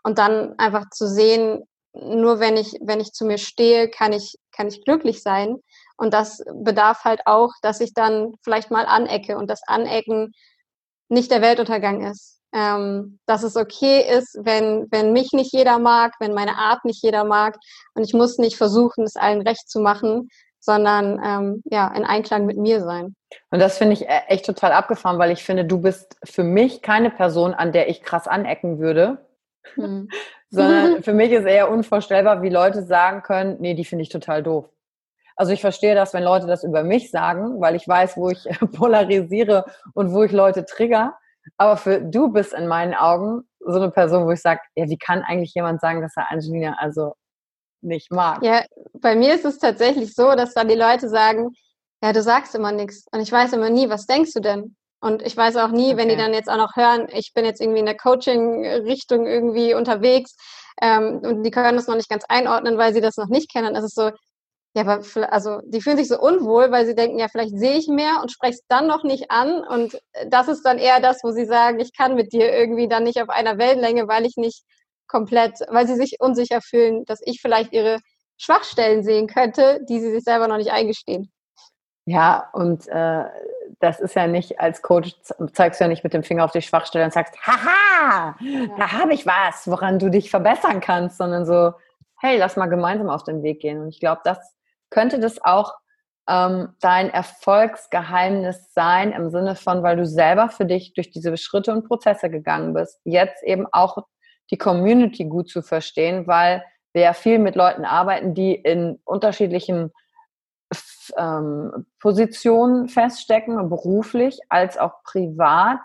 und 0.04 0.18
dann 0.18 0.58
einfach 0.58 0.90
zu 0.90 1.08
sehen, 1.08 1.64
nur 1.94 2.40
wenn 2.40 2.58
ich, 2.58 2.74
wenn 2.82 3.00
ich 3.00 3.12
zu 3.12 3.26
mir 3.26 3.38
stehe, 3.38 3.90
kann 3.90 4.14
ich, 4.14 4.36
kann 4.52 4.68
ich 4.68 4.84
glücklich 4.84 5.22
sein 5.22 5.58
und 5.98 6.14
das 6.14 6.44
bedarf 6.54 7.04
halt 7.04 7.22
auch, 7.26 7.52
dass 7.62 7.82
ich 7.82 7.94
dann 7.94 8.34
vielleicht 8.44 8.72
mal 8.72 8.86
anecke 8.86 9.38
und 9.38 9.50
das 9.50 9.62
Anecken 9.68 10.32
nicht 11.10 11.32
der 11.32 11.42
Weltuntergang 11.42 12.04
ist. 12.04 12.36
Ähm, 12.54 13.20
dass 13.26 13.44
es 13.44 13.58
okay 13.58 14.02
ist, 14.10 14.38
wenn, 14.42 14.88
wenn 14.90 15.12
mich 15.12 15.34
nicht 15.34 15.52
jeder 15.52 15.80
mag, 15.80 16.14
wenn 16.20 16.34
meine 16.34 16.56
Art 16.56 16.86
nicht 16.86 17.04
jeder 17.04 17.26
mag. 17.26 17.58
Und 17.94 18.04
ich 18.04 18.14
muss 18.14 18.38
nicht 18.38 18.56
versuchen, 18.56 19.04
es 19.04 19.18
allen 19.18 19.42
recht 19.42 19.70
zu 19.70 19.82
machen, 19.82 20.30
sondern 20.60 21.22
ähm, 21.24 21.62
ja, 21.66 21.88
in 21.90 22.06
Einklang 22.06 22.46
mit 22.46 22.58
mir 22.58 22.82
sein. 22.82 23.16
Und 23.52 23.60
das 23.60 23.78
finde 23.78 23.94
ich 23.94 24.04
e-, 24.04 24.24
echt 24.28 24.46
total 24.46 24.72
abgefahren, 24.72 25.20
weil 25.20 25.32
ich 25.32 25.44
finde, 25.44 25.66
du 25.66 25.80
bist 25.80 26.16
für 26.24 26.44
mich 26.44 26.82
keine 26.82 27.10
Person, 27.10 27.54
an 27.54 27.74
der 27.74 27.90
ich 27.90 28.02
krass 28.02 28.28
anecken 28.28 28.80
würde. 28.80 29.27
Hm. 29.76 30.10
sondern 30.50 31.04
für 31.04 31.14
mich 31.14 31.32
ist 31.32 31.46
eher 31.46 31.70
unvorstellbar, 31.70 32.42
wie 32.42 32.50
Leute 32.50 32.84
sagen 32.84 33.22
können, 33.22 33.58
nee, 33.60 33.74
die 33.74 33.86
finde 33.86 34.04
ich 34.04 34.10
total 34.10 34.44
doof. 34.44 34.70
Also 35.36 35.52
ich 35.54 35.62
verstehe 35.62 35.94
das, 35.94 36.14
wenn 36.14 36.24
Leute 36.24 36.48
das 36.48 36.64
über 36.64 36.84
mich 36.84 37.12
sagen, 37.12 37.62
weil 37.62 37.76
ich 37.76 37.88
weiß, 37.88 38.18
wo 38.18 38.30
ich 38.30 38.44
polarisiere 38.74 39.66
und 39.94 40.12
wo 40.14 40.24
ich 40.24 40.32
Leute 40.32 40.66
trigger. 40.66 41.18
Aber 41.58 41.78
für 41.78 42.02
du 42.02 42.30
bist 42.30 42.54
in 42.54 42.68
meinen 42.68 42.94
Augen 42.94 43.44
so 43.60 43.76
eine 43.76 43.92
Person, 43.92 44.26
wo 44.26 44.32
ich 44.32 44.42
sage, 44.42 44.62
ja, 44.76 44.90
wie 44.90 44.98
kann 44.98 45.22
eigentlich 45.22 45.54
jemand 45.54 45.80
sagen, 45.80 46.02
dass 46.02 46.18
er 46.18 46.32
Angelina 46.32 46.76
also 46.80 47.14
nicht 47.82 48.12
mag? 48.12 48.44
Ja, 48.44 48.64
bei 48.94 49.16
mir 49.16 49.36
ist 49.36 49.46
es 49.46 49.60
tatsächlich 49.60 50.16
so, 50.16 50.36
dass 50.36 50.54
dann 50.54 50.68
die 50.68 50.76
Leute 50.76 51.08
sagen, 51.08 51.52
ja, 52.02 52.14
du 52.14 52.22
sagst 52.22 52.56
immer 52.56 52.72
nichts. 52.72 53.06
Und 53.12 53.22
ich 53.22 53.32
weiß 53.32 53.54
immer 53.54 53.70
nie, 53.70 53.90
was 53.90 54.08
denkst 54.08 54.34
du 54.34 54.40
denn? 54.40 54.76
Und 55.00 55.22
ich 55.22 55.38
weiß 55.38 55.58
auch 55.58 55.70
nie, 55.70 55.90
okay. 55.94 55.98
wenn 55.98 56.10
die 56.10 56.16
dann 56.16 56.34
jetzt 56.34 56.50
auch 56.50 56.58
noch 56.58 56.76
hören, 56.76 57.08
ich 57.12 57.32
bin 57.34 57.46
jetzt 57.46 57.62
irgendwie 57.62 57.80
in 57.80 57.86
der 57.86 57.98
Coaching-Richtung 57.98 59.28
irgendwie 59.28 59.74
unterwegs 59.76 60.36
ähm, 60.82 61.20
und 61.24 61.44
die 61.44 61.52
können 61.52 61.78
das 61.78 61.88
noch 61.88 61.96
nicht 61.96 62.10
ganz 62.10 62.24
einordnen, 62.28 62.78
weil 62.78 62.94
sie 62.94 63.02
das 63.02 63.18
noch 63.18 63.28
nicht 63.28 63.52
kennen. 63.52 63.76
Es 63.76 63.84
ist 63.84 63.96
so, 63.96 64.12
ja, 64.76 64.82
aber 64.82 65.02
also 65.32 65.60
die 65.66 65.82
fühlen 65.82 65.98
sich 65.98 66.08
so 66.08 66.20
unwohl, 66.20 66.72
weil 66.72 66.86
sie 66.86 66.96
denken, 66.96 67.20
ja, 67.20 67.28
vielleicht 67.30 67.58
sehe 67.58 67.78
ich 67.78 67.88
mehr 67.88 68.20
und 68.22 68.32
spreche 68.32 68.54
es 68.54 68.68
dann 68.68 68.88
noch 68.88 69.04
nicht 69.04 69.32
an. 69.32 69.64
Und 69.68 69.96
äh, 70.14 70.28
das 70.30 70.48
ist 70.48 70.64
dann 70.64 70.78
eher 70.80 71.00
das, 71.00 71.24
wo 71.24 71.32
sie 71.32 71.46
sagen, 71.46 71.80
ich 71.80 71.96
kann 71.96 72.16
mit 72.16 72.34
dir 72.34 72.52
irgendwie 72.54 72.88
dann 72.88 73.04
nicht 73.04 73.22
auf 73.22 73.30
einer 73.30 73.58
Wellenlänge, 73.58 74.08
weil 74.08 74.26
ich 74.26 74.36
nicht 74.36 74.64
komplett, 75.08 75.60
weil 75.70 75.88
sie 75.88 75.96
sich 75.96 76.18
unsicher 76.20 76.62
fühlen, 76.62 77.06
dass 77.06 77.22
ich 77.24 77.40
vielleicht 77.42 77.74
ihre 77.74 78.00
Schwachstellen 78.38 79.04
sehen 79.04 79.28
könnte, 79.28 79.80
die 79.90 80.00
sie 80.00 80.12
sich 80.12 80.24
selber 80.24 80.48
noch 80.48 80.58
nicht 80.58 80.72
eingestehen. 80.72 81.32
Ja, 82.08 82.50
und 82.54 82.88
äh, 82.88 83.26
das 83.82 84.00
ist 84.00 84.16
ja 84.16 84.28
nicht, 84.28 84.62
als 84.62 84.82
Coach 84.82 85.14
zeigst 85.52 85.82
du 85.82 85.84
ja 85.84 85.90
nicht 85.90 86.06
mit 86.06 86.14
dem 86.14 86.24
Finger 86.24 86.46
auf 86.46 86.54
die 86.54 86.62
Schwachstelle 86.62 87.04
und 87.04 87.12
sagst, 87.12 87.36
haha, 87.46 88.34
ja. 88.40 88.68
da 88.78 88.94
habe 88.94 89.14
ich 89.14 89.26
was, 89.26 89.70
woran 89.70 90.00
du 90.00 90.10
dich 90.10 90.30
verbessern 90.30 90.80
kannst, 90.80 91.18
sondern 91.18 91.46
so, 91.46 91.74
hey, 92.22 92.38
lass 92.38 92.56
mal 92.56 92.68
gemeinsam 92.68 93.10
auf 93.10 93.26
den 93.26 93.44
Weg 93.44 93.60
gehen. 93.60 93.82
Und 93.82 93.90
ich 93.90 94.00
glaube, 94.00 94.22
das 94.24 94.38
könnte 94.90 95.20
das 95.20 95.44
auch 95.44 95.74
ähm, 96.30 96.70
dein 96.80 97.10
Erfolgsgeheimnis 97.10 98.74
sein, 98.74 99.12
im 99.12 99.30
Sinne 99.30 99.58
von, 99.58 99.84
weil 99.84 99.98
du 99.98 100.06
selber 100.06 100.48
für 100.48 100.66
dich 100.66 100.94
durch 100.94 101.10
diese 101.10 101.36
Schritte 101.36 101.74
und 101.74 101.90
Prozesse 101.90 102.30
gegangen 102.30 102.74
bist, 102.74 103.02
jetzt 103.04 103.44
eben 103.44 103.68
auch 103.74 103.98
die 104.50 104.58
Community 104.58 105.26
gut 105.26 105.50
zu 105.50 105.62
verstehen, 105.62 106.26
weil 106.26 106.64
wir 106.94 107.02
ja 107.02 107.14
viel 107.14 107.38
mit 107.38 107.58
Leuten 107.58 107.84
arbeiten, 107.84 108.34
die 108.34 108.56
in 108.56 108.98
unterschiedlichen 109.04 109.92
ähm, 111.18 111.86
Positionen 112.00 112.88
feststecken, 112.88 113.70
beruflich 113.70 114.40
als 114.50 114.78
auch 114.78 115.04
privat, 115.04 115.80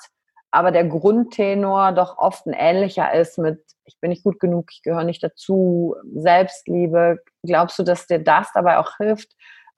aber 0.50 0.70
der 0.70 0.84
Grundtenor 0.84 1.92
doch 1.92 2.18
oft 2.18 2.46
ein 2.46 2.52
ähnlicher 2.52 3.12
ist 3.14 3.38
mit, 3.38 3.62
ich 3.84 3.98
bin 4.00 4.10
nicht 4.10 4.22
gut 4.22 4.38
genug, 4.38 4.70
ich 4.70 4.82
gehöre 4.82 5.04
nicht 5.04 5.22
dazu, 5.22 5.96
Selbstliebe. 6.14 7.18
Glaubst 7.42 7.78
du, 7.78 7.82
dass 7.82 8.06
dir 8.06 8.18
das 8.18 8.52
dabei 8.52 8.78
auch 8.78 8.96
hilft, 8.98 9.32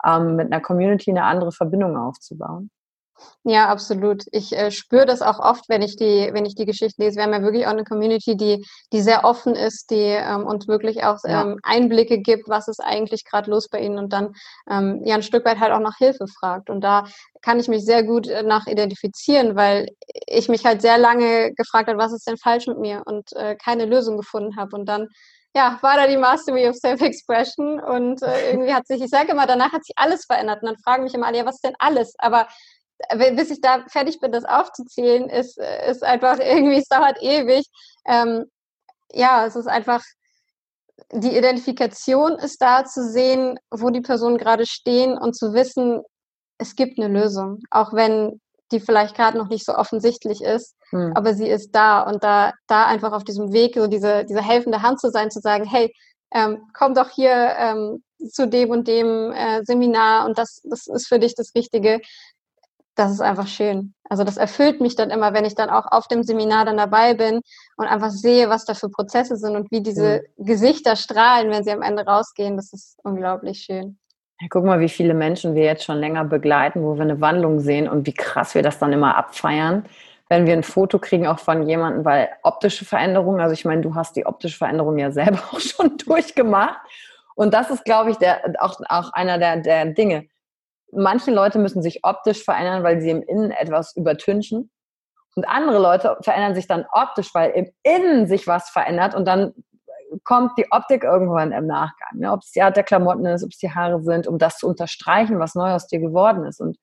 ähm, 0.04 0.37
mit 0.37 0.52
einer 0.52 0.61
Community 0.61 1.11
eine 1.11 1.24
andere 1.24 1.52
Verbindung 1.52 1.96
aufzubauen? 1.96 2.70
Ja, 3.46 3.68
absolut. 3.68 4.24
Ich 4.32 4.56
äh, 4.56 4.70
spüre 4.70 5.04
das 5.04 5.20
auch 5.20 5.38
oft, 5.38 5.68
wenn 5.68 5.82
ich 5.82 5.96
die, 5.96 6.30
wenn 6.32 6.46
ich 6.46 6.54
die 6.54 6.64
Geschichte 6.64 7.02
lese. 7.02 7.16
Wir 7.16 7.24
haben 7.24 7.32
ja 7.34 7.42
wirklich 7.42 7.66
auch 7.66 7.72
eine 7.72 7.84
Community, 7.84 8.37
die, 8.38 8.64
die 8.90 9.02
sehr 9.02 9.24
offen 9.24 9.54
ist, 9.54 9.90
die 9.90 9.96
ähm, 9.96 10.46
uns 10.46 10.66
wirklich 10.66 11.04
auch 11.04 11.18
ja. 11.24 11.42
ähm, 11.42 11.58
Einblicke 11.62 12.18
gibt, 12.18 12.48
was 12.48 12.68
ist 12.68 12.80
eigentlich 12.80 13.24
gerade 13.24 13.50
los 13.50 13.68
bei 13.68 13.80
ihnen 13.80 13.98
und 13.98 14.14
dann 14.14 14.32
ähm, 14.70 15.02
ja 15.04 15.14
ein 15.14 15.22
Stück 15.22 15.44
weit 15.44 15.60
halt 15.60 15.72
auch 15.72 15.80
nach 15.80 15.98
Hilfe 15.98 16.26
fragt. 16.26 16.70
Und 16.70 16.80
da 16.80 17.04
kann 17.42 17.60
ich 17.60 17.68
mich 17.68 17.84
sehr 17.84 18.02
gut 18.02 18.26
äh, 18.26 18.42
nach 18.42 18.66
identifizieren, 18.66 19.56
weil 19.56 19.88
ich 20.26 20.48
mich 20.48 20.64
halt 20.64 20.80
sehr 20.80 20.96
lange 20.96 21.52
gefragt 21.52 21.88
habe, 21.88 21.98
was 21.98 22.14
ist 22.14 22.26
denn 22.26 22.38
falsch 22.38 22.66
mit 22.66 22.78
mir 22.78 23.02
und 23.04 23.34
äh, 23.34 23.56
keine 23.56 23.84
Lösung 23.84 24.16
gefunden 24.16 24.56
habe. 24.56 24.74
Und 24.74 24.87
dann 24.87 25.08
ja, 25.54 25.78
war 25.82 25.96
da 25.96 26.06
die 26.06 26.16
Mastery 26.16 26.68
of 26.68 26.76
Self-Expression 26.76 27.78
und 27.78 28.22
äh, 28.22 28.50
irgendwie 28.50 28.74
hat 28.74 28.87
sich, 28.87 29.00
ich 29.00 29.10
sage 29.10 29.32
immer, 29.32 29.46
danach 29.46 29.72
hat 29.72 29.84
sich 29.84 29.94
alles 29.96 30.24
verändert 30.24 30.62
und 30.62 30.68
dann 30.68 30.78
fragen 30.78 31.04
mich 31.04 31.14
immer 31.14 31.26
alle, 31.26 31.38
ja, 31.38 31.46
was 31.46 31.56
ist 31.56 31.64
denn 31.64 31.76
alles? 31.78 32.14
Aber 32.18 32.48
bis 33.16 33.50
ich 33.50 33.61
da 33.61 33.85
fertig 33.88 34.20
bin, 34.20 34.33
das 34.33 34.44
aufzuzählen, 34.44 35.28
ist, 35.28 35.59
ist 35.88 36.04
einfach 36.04 36.38
irgendwie, 36.40 36.78
es 36.78 36.88
dauert 36.88 37.20
ewig. 37.20 37.66
Ähm, 38.07 38.44
ja, 39.12 39.46
es 39.46 39.57
ist 39.57 39.66
einfach, 39.66 40.02
die 41.12 41.37
Identifikation 41.37 42.33
ist 42.33 42.61
da 42.61 42.85
zu 42.85 43.09
sehen, 43.09 43.59
wo 43.70 43.90
die 43.90 44.00
Personen 44.00 44.38
gerade 44.38 44.66
stehen 44.66 45.18
und 45.18 45.37
zu 45.37 45.52
wissen, 45.52 46.02
es 46.59 46.76
gibt 46.76 46.98
eine 46.98 47.09
Lösung, 47.09 47.61
auch 47.70 47.92
wenn 47.92 48.40
die 48.72 48.80
vielleicht 48.80 49.14
gerade 49.14 49.37
noch 49.37 49.48
nicht 49.48 49.64
so 49.64 49.74
offensichtlich 49.74 50.42
ist, 50.42 50.74
hm. 50.90 51.12
aber 51.14 51.35
sie 51.35 51.48
ist 51.48 51.72
da 51.72 52.02
und 52.02 52.24
da, 52.24 52.52
da 52.66 52.87
einfach 52.87 53.12
auf 53.12 53.24
diesem 53.24 53.52
Weg 53.52 53.74
so 53.74 53.87
diese, 53.87 54.24
diese 54.24 54.42
helfende 54.42 54.83
Hand 54.83 55.00
zu 55.00 55.11
sein, 55.11 55.30
zu 55.30 55.40
sagen, 55.40 55.64
hey, 55.64 55.94
ähm, 56.33 56.62
komm 56.72 56.94
doch 56.94 57.11
hier 57.11 57.54
ähm, 57.59 58.02
zu 58.30 58.48
dem 58.48 58.70
und 58.70 58.88
dem 58.88 59.33
äh, 59.33 59.62
Seminar 59.64 60.26
und 60.26 60.38
das, 60.38 60.61
das 60.64 60.87
ist 60.87 61.07
für 61.07 61.18
dich 61.18 61.35
das 61.35 61.54
Richtige 61.54 62.00
das 62.94 63.12
ist 63.12 63.20
einfach 63.20 63.46
schön. 63.46 63.94
Also 64.09 64.24
das 64.24 64.37
erfüllt 64.37 64.80
mich 64.80 64.96
dann 64.96 65.11
immer, 65.11 65.33
wenn 65.33 65.44
ich 65.44 65.54
dann 65.54 65.70
auch 65.70 65.87
auf 65.90 66.07
dem 66.09 66.22
Seminar 66.22 66.64
dann 66.64 66.76
dabei 66.76 67.14
bin 67.14 67.40
und 67.76 67.87
einfach 67.87 68.11
sehe, 68.11 68.48
was 68.48 68.64
da 68.64 68.74
für 68.74 68.88
Prozesse 68.88 69.37
sind 69.37 69.57
und 69.57 69.70
wie 69.70 69.83
diese 69.83 70.22
mhm. 70.37 70.44
Gesichter 70.44 70.96
strahlen, 70.96 71.50
wenn 71.50 71.64
sie 71.64 71.72
am 71.72 71.83
Ende 71.83 72.04
rausgehen. 72.04 72.57
Das 72.57 72.72
ist 72.72 72.98
unglaublich 73.02 73.62
schön. 73.62 73.98
Ja, 74.40 74.48
guck 74.50 74.64
mal, 74.64 74.80
wie 74.80 74.88
viele 74.88 75.14
Menschen 75.14 75.54
wir 75.54 75.64
jetzt 75.64 75.85
schon 75.85 75.98
länger 75.98 76.24
begleiten, 76.24 76.83
wo 76.83 76.94
wir 76.96 77.02
eine 77.02 77.20
Wandlung 77.20 77.61
sehen 77.61 77.88
und 77.88 78.07
wie 78.07 78.12
krass 78.12 78.54
wir 78.54 78.62
das 78.62 78.78
dann 78.78 78.92
immer 78.92 79.16
abfeiern, 79.16 79.85
wenn 80.28 80.46
wir 80.46 80.54
ein 80.54 80.62
Foto 80.62 80.98
kriegen 80.98 81.26
auch 81.26 81.38
von 81.38 81.68
jemandem, 81.68 82.04
weil 82.04 82.28
optische 82.42 82.85
Veränderungen, 82.85 83.40
also 83.40 83.52
ich 83.52 83.64
meine, 83.64 83.83
du 83.83 83.94
hast 83.94 84.16
die 84.16 84.26
optische 84.26 84.59
Veränderung 84.59 84.98
ja 84.98 85.11
selber 85.12 85.38
auch 85.52 85.61
schon 85.61 85.96
durchgemacht. 85.98 86.78
Und 87.37 87.52
das 87.52 87.70
ist, 87.70 87.85
glaube 87.85 88.11
ich, 88.11 88.18
der, 88.18 88.42
auch, 88.61 88.80
auch 88.88 89.12
einer 89.12 89.38
der, 89.38 89.57
der 89.57 89.87
Dinge 89.87 90.28
manche 90.96 91.30
Leute 91.30 91.59
müssen 91.59 91.83
sich 91.83 92.00
optisch 92.04 92.44
verändern, 92.44 92.83
weil 92.83 93.00
sie 93.00 93.11
im 93.11 93.22
Innen 93.22 93.50
etwas 93.50 93.94
übertünchen. 93.96 94.70
Und 95.37 95.48
andere 95.48 95.78
Leute 95.78 96.16
verändern 96.22 96.54
sich 96.54 96.66
dann 96.66 96.87
optisch, 96.92 97.35
weil 97.35 97.50
im 97.50 97.70
Innen 97.83 98.26
sich 98.26 98.46
was 98.46 98.70
verändert 98.70 99.14
und 99.14 99.26
dann 99.26 99.52
kommt 100.22 100.57
die 100.57 100.66
Optik 100.70 101.02
irgendwann 101.02 101.52
im 101.52 101.66
Nachgang. 101.66 102.18
Ne? 102.18 102.30
Ob 102.30 102.40
es 102.42 102.52
die 102.52 102.62
Art 102.62 102.76
der 102.76 102.85
Klamotten 102.85 103.26
ist, 103.26 103.42
ob 103.42 103.50
es 103.50 103.59
die 103.59 103.70
Haare 103.70 104.02
sind, 104.02 104.28
um 104.28 104.38
das 104.38 104.59
zu 104.59 104.68
unterstreichen, 104.68 105.40
was 105.40 105.57
neu 105.57 105.72
aus 105.72 105.88
dir 105.88 105.98
geworden 105.98 106.44
ist. 106.44 106.61
Und 106.61 106.78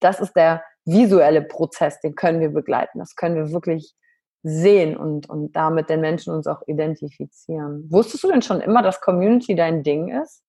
das 0.00 0.20
ist 0.20 0.34
der 0.34 0.62
visuelle 0.84 1.42
Prozess, 1.42 2.00
den 2.00 2.14
können 2.14 2.40
wir 2.40 2.50
begleiten. 2.50 2.98
Das 2.98 3.16
können 3.16 3.36
wir 3.36 3.52
wirklich 3.52 3.94
sehen 4.42 4.96
und, 4.96 5.30
und 5.30 5.56
damit 5.56 5.88
den 5.88 6.02
Menschen 6.02 6.34
uns 6.34 6.46
auch 6.46 6.60
identifizieren. 6.66 7.86
Wusstest 7.90 8.24
du 8.24 8.28
denn 8.28 8.42
schon 8.42 8.60
immer, 8.60 8.82
dass 8.82 9.00
Community 9.00 9.54
dein 9.54 9.82
Ding 9.82 10.08
ist? 10.22 10.42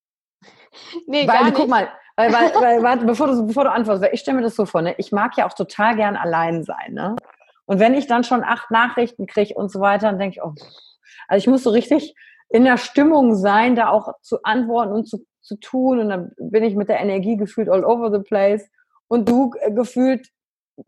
Nee, 1.08 1.26
weil, 1.28 1.28
gar 1.28 1.44
nicht. 1.46 1.56
guck 1.56 1.70
mal, 1.70 1.88
weil, 2.16 2.32
weil, 2.32 2.54
weil 2.62 2.84
warte, 2.84 3.06
bevor 3.06 3.28
du, 3.28 3.46
bevor 3.46 3.66
du 3.66 3.72
antwortest, 3.72 4.14
ich 4.14 4.22
stelle 4.22 4.38
mir 4.38 4.44
das 4.44 4.56
so 4.56 4.66
vor, 4.66 4.82
ne? 4.82 4.96
ich 4.98 5.12
mag 5.12 5.38
ja 5.38 5.48
auch 5.48 5.54
total 5.54 5.96
gern 5.96 6.16
allein 6.16 6.64
sein. 6.64 6.94
Ne? 6.94 7.16
Und 7.66 7.80
wenn 7.80 7.94
ich 7.94 8.08
dann 8.08 8.24
schon 8.24 8.44
acht 8.44 8.72
Nachrichten 8.72 9.26
kriege 9.26 9.54
und 9.56 9.72
so 9.72 9.80
weiter, 9.80 10.08
dann 10.08 10.20
denke 10.20 10.38
ich, 10.38 10.44
oh, 10.44 10.54
also 11.28 11.44
ich 11.44 11.48
muss 11.48 11.64
so 11.64 11.72
richtig 11.72 12.16
in 12.50 12.64
der 12.64 12.78
Stimmung 12.78 13.36
sein, 13.36 13.76
da 13.76 13.90
auch 13.90 14.14
zu 14.22 14.44
antworten 14.44 14.94
und 14.94 15.08
zu, 15.08 15.26
zu 15.42 15.58
tun. 15.60 16.00
Und 16.00 16.10
dann 16.10 16.32
bin 16.38 16.64
ich 16.64 16.76
mit 16.76 16.90
der 16.90 17.00
Energie 17.00 17.38
gefühlt 17.38 17.70
all 17.70 17.84
over 17.84 18.12
the 18.12 18.24
place. 18.24 18.70
Und 19.08 19.28
du 19.28 19.52
äh, 19.60 19.72
gefühlt 19.72 20.30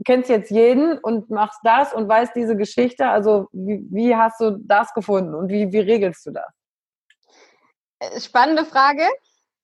kennst 0.05 0.29
jetzt 0.29 0.51
jeden 0.51 0.97
und 0.97 1.29
machst 1.29 1.59
das 1.63 1.93
und 1.93 2.07
weißt 2.07 2.35
diese 2.35 2.55
Geschichte. 2.55 3.07
Also 3.07 3.47
wie, 3.51 3.85
wie 3.89 4.15
hast 4.15 4.39
du 4.39 4.57
das 4.61 4.93
gefunden 4.93 5.33
und 5.33 5.49
wie, 5.49 5.71
wie 5.71 5.79
regelst 5.79 6.25
du 6.25 6.31
das? 6.31 6.53
Äh, 7.99 8.19
spannende 8.19 8.65
Frage. 8.65 9.03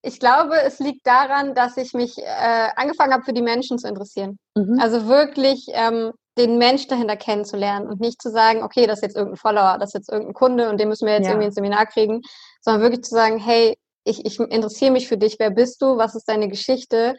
Ich 0.06 0.20
glaube, 0.20 0.62
es 0.62 0.80
liegt 0.80 1.08
daran, 1.08 1.56
dass 1.56 1.78
ich 1.78 1.94
mich 1.94 2.18
äh, 2.18 2.68
angefangen 2.76 3.14
habe, 3.14 3.24
für 3.24 3.34
die 3.34 3.42
Menschen 3.42 3.80
zu 3.80 3.88
interessieren. 3.88 4.38
Mhm. 4.56 4.78
Also 4.80 5.08
wirklich 5.08 5.68
ähm, 5.72 6.12
den 6.38 6.58
Mensch 6.58 6.88
dahinter 6.88 7.16
kennenzulernen 7.16 7.88
und 7.88 8.02
nicht 8.02 8.22
zu 8.22 8.30
sagen, 8.30 8.64
okay, 8.64 8.86
das 8.86 9.00
ist 9.00 9.04
jetzt 9.04 9.16
irgendein 9.16 9.38
Follower, 9.38 9.78
das 9.80 9.90
ist 9.90 9.94
jetzt 9.94 10.12
irgendein 10.12 10.34
Kunde 10.34 10.70
und 10.70 10.80
den 10.80 10.90
müssen 10.90 11.06
wir 11.06 11.14
jetzt 11.14 11.26
ja. 11.26 11.32
irgendwie 11.32 11.46
ins 11.48 11.56
Seminar 11.56 11.86
kriegen, 11.86 12.22
sondern 12.62 12.82
wirklich 12.82 13.04
zu 13.04 13.12
sagen, 13.12 13.38
hey, 13.38 13.78
ich, 14.04 14.26
ich 14.26 14.40
interessiere 14.40 14.92
mich 14.92 15.08
für 15.08 15.18
dich, 15.18 15.38
wer 15.40 15.52
bist 15.52 15.82
du, 15.82 15.98
was 15.98 16.16
ist 16.16 16.28
deine 16.28 16.50
Geschichte 16.50 17.16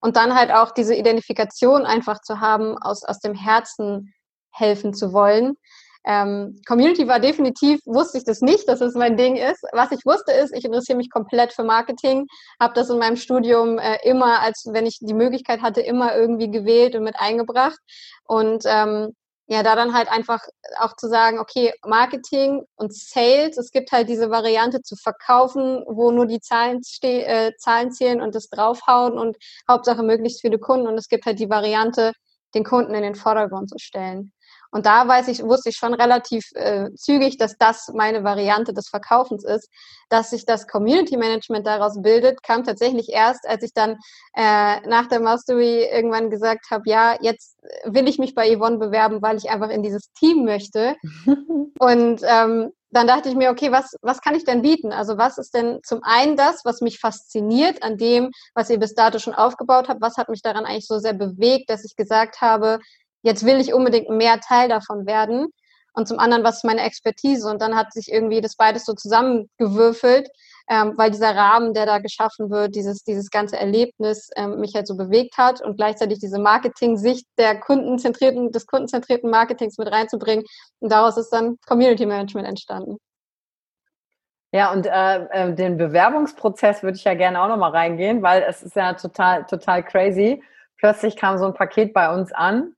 und 0.00 0.16
dann 0.16 0.34
halt 0.34 0.50
auch 0.50 0.72
diese 0.72 0.96
Identifikation 0.96 1.86
einfach 1.86 2.20
zu 2.20 2.40
haben, 2.40 2.76
aus, 2.78 3.04
aus 3.04 3.20
dem 3.20 3.34
Herzen 3.34 4.12
helfen 4.50 4.92
zu 4.92 5.12
wollen 5.12 5.56
ähm, 6.06 6.60
Community 6.66 7.08
war 7.08 7.18
definitiv, 7.18 7.80
wusste 7.86 8.18
ich 8.18 8.24
das 8.24 8.40
nicht, 8.42 8.68
dass 8.68 8.80
es 8.80 8.94
mein 8.94 9.16
Ding 9.16 9.36
ist. 9.36 9.62
Was 9.72 9.90
ich 9.90 10.04
wusste 10.04 10.32
ist, 10.32 10.54
ich 10.54 10.64
interessiere 10.64 10.98
mich 10.98 11.10
komplett 11.10 11.52
für 11.52 11.64
Marketing, 11.64 12.26
habe 12.60 12.74
das 12.74 12.90
in 12.90 12.98
meinem 12.98 13.16
Studium 13.16 13.78
äh, 13.78 13.96
immer, 14.04 14.40
als 14.40 14.68
wenn 14.70 14.86
ich 14.86 14.98
die 15.00 15.14
Möglichkeit 15.14 15.62
hatte, 15.62 15.80
immer 15.80 16.14
irgendwie 16.14 16.50
gewählt 16.50 16.94
und 16.94 17.04
mit 17.04 17.16
eingebracht. 17.18 17.78
Und 18.24 18.64
ähm, 18.66 19.14
ja, 19.46 19.62
da 19.62 19.76
dann 19.76 19.94
halt 19.94 20.10
einfach 20.10 20.40
auch 20.78 20.96
zu 20.96 21.08
sagen, 21.08 21.38
okay, 21.38 21.72
Marketing 21.86 22.62
und 22.76 22.94
Sales, 22.94 23.58
es 23.58 23.70
gibt 23.70 23.92
halt 23.92 24.08
diese 24.08 24.30
Variante 24.30 24.80
zu 24.80 24.96
verkaufen, 24.96 25.84
wo 25.86 26.10
nur 26.10 26.26
die 26.26 26.40
Zahlen, 26.40 26.80
äh, 27.02 27.52
Zahlen 27.58 27.92
zählen 27.92 28.22
und 28.22 28.34
das 28.34 28.48
draufhauen 28.48 29.18
und 29.18 29.36
Hauptsache 29.68 30.02
möglichst 30.02 30.40
viele 30.40 30.58
Kunden. 30.58 30.86
Und 30.86 30.96
es 30.96 31.08
gibt 31.08 31.26
halt 31.26 31.38
die 31.38 31.50
Variante, 31.50 32.12
den 32.54 32.64
Kunden 32.64 32.94
in 32.94 33.02
den 33.02 33.14
Vordergrund 33.14 33.68
zu 33.68 33.78
stellen. 33.78 34.32
Und 34.74 34.86
da 34.86 35.06
weiß 35.06 35.28
ich, 35.28 35.44
wusste 35.44 35.68
ich 35.68 35.76
schon 35.76 35.94
relativ 35.94 36.50
äh, 36.54 36.92
zügig, 36.96 37.38
dass 37.38 37.56
das 37.56 37.92
meine 37.94 38.24
Variante 38.24 38.74
des 38.74 38.88
Verkaufens 38.88 39.44
ist. 39.44 39.70
Dass 40.08 40.30
sich 40.30 40.46
das 40.46 40.66
Community 40.66 41.16
Management 41.16 41.64
daraus 41.64 42.02
bildet, 42.02 42.42
kam 42.42 42.64
tatsächlich 42.64 43.08
erst, 43.08 43.46
als 43.46 43.62
ich 43.62 43.72
dann 43.72 43.98
äh, 44.34 44.80
nach 44.88 45.06
der 45.06 45.20
Mastery 45.20 45.84
irgendwann 45.84 46.28
gesagt 46.28 46.72
habe, 46.72 46.90
ja, 46.90 47.16
jetzt 47.20 47.56
will 47.84 48.08
ich 48.08 48.18
mich 48.18 48.34
bei 48.34 48.52
Yvonne 48.52 48.78
bewerben, 48.78 49.22
weil 49.22 49.36
ich 49.36 49.48
einfach 49.48 49.70
in 49.70 49.84
dieses 49.84 50.12
Team 50.12 50.44
möchte. 50.44 50.96
Und 51.78 52.22
ähm, 52.24 52.72
dann 52.90 53.06
dachte 53.06 53.28
ich 53.28 53.36
mir, 53.36 53.50
okay, 53.50 53.70
was, 53.70 53.96
was 54.02 54.20
kann 54.20 54.34
ich 54.34 54.44
denn 54.44 54.62
bieten? 54.62 54.92
Also 54.92 55.18
was 55.18 55.38
ist 55.38 55.54
denn 55.54 55.80
zum 55.84 56.02
einen 56.02 56.36
das, 56.36 56.64
was 56.64 56.80
mich 56.80 56.98
fasziniert 56.98 57.84
an 57.84 57.96
dem, 57.96 58.30
was 58.54 58.70
ihr 58.70 58.78
bis 58.78 58.94
dato 58.94 59.20
schon 59.20 59.34
aufgebaut 59.34 59.88
habt? 59.88 60.00
Was 60.00 60.16
hat 60.16 60.28
mich 60.28 60.42
daran 60.42 60.64
eigentlich 60.64 60.86
so 60.88 60.98
sehr 60.98 61.12
bewegt, 61.12 61.70
dass 61.70 61.84
ich 61.84 61.94
gesagt 61.96 62.40
habe, 62.40 62.80
jetzt 63.24 63.44
will 63.44 63.60
ich 63.60 63.74
unbedingt 63.74 64.10
mehr 64.10 64.38
Teil 64.40 64.68
davon 64.68 65.06
werden. 65.06 65.48
Und 65.94 66.08
zum 66.08 66.18
anderen, 66.18 66.44
was 66.44 66.56
ist 66.56 66.64
meine 66.64 66.82
Expertise? 66.82 67.48
Und 67.48 67.62
dann 67.62 67.76
hat 67.76 67.92
sich 67.92 68.12
irgendwie 68.12 68.40
das 68.40 68.56
beides 68.56 68.84
so 68.84 68.94
zusammengewürfelt, 68.94 70.28
ähm, 70.68 70.94
weil 70.96 71.10
dieser 71.10 71.36
Rahmen, 71.36 71.72
der 71.72 71.86
da 71.86 71.98
geschaffen 71.98 72.50
wird, 72.50 72.74
dieses, 72.74 73.04
dieses 73.04 73.30
ganze 73.30 73.56
Erlebnis 73.58 74.28
ähm, 74.36 74.58
mich 74.60 74.74
halt 74.74 74.86
so 74.86 74.96
bewegt 74.96 75.38
hat 75.38 75.60
und 75.60 75.76
gleichzeitig 75.76 76.18
diese 76.18 76.38
Marketing-Sicht 76.38 77.26
der 77.38 77.60
kundenzentrierten, 77.60 78.50
des 78.50 78.66
kundenzentrierten 78.66 79.30
Marketings 79.30 79.78
mit 79.78 79.90
reinzubringen. 79.90 80.44
Und 80.80 80.90
daraus 80.90 81.16
ist 81.16 81.30
dann 81.30 81.58
Community 81.66 82.06
Management 82.06 82.48
entstanden. 82.48 82.98
Ja, 84.52 84.72
und 84.72 84.86
äh, 84.86 85.24
äh, 85.30 85.54
den 85.54 85.76
Bewerbungsprozess 85.76 86.82
würde 86.82 86.96
ich 86.96 87.04
ja 87.04 87.14
gerne 87.14 87.40
auch 87.40 87.48
nochmal 87.48 87.70
reingehen, 87.70 88.22
weil 88.22 88.42
es 88.42 88.62
ist 88.62 88.76
ja 88.76 88.94
total, 88.94 89.44
total 89.46 89.82
crazy. 89.84 90.42
Plötzlich 90.76 91.16
kam 91.16 91.38
so 91.38 91.46
ein 91.46 91.54
Paket 91.54 91.92
bei 91.92 92.12
uns 92.12 92.32
an 92.32 92.74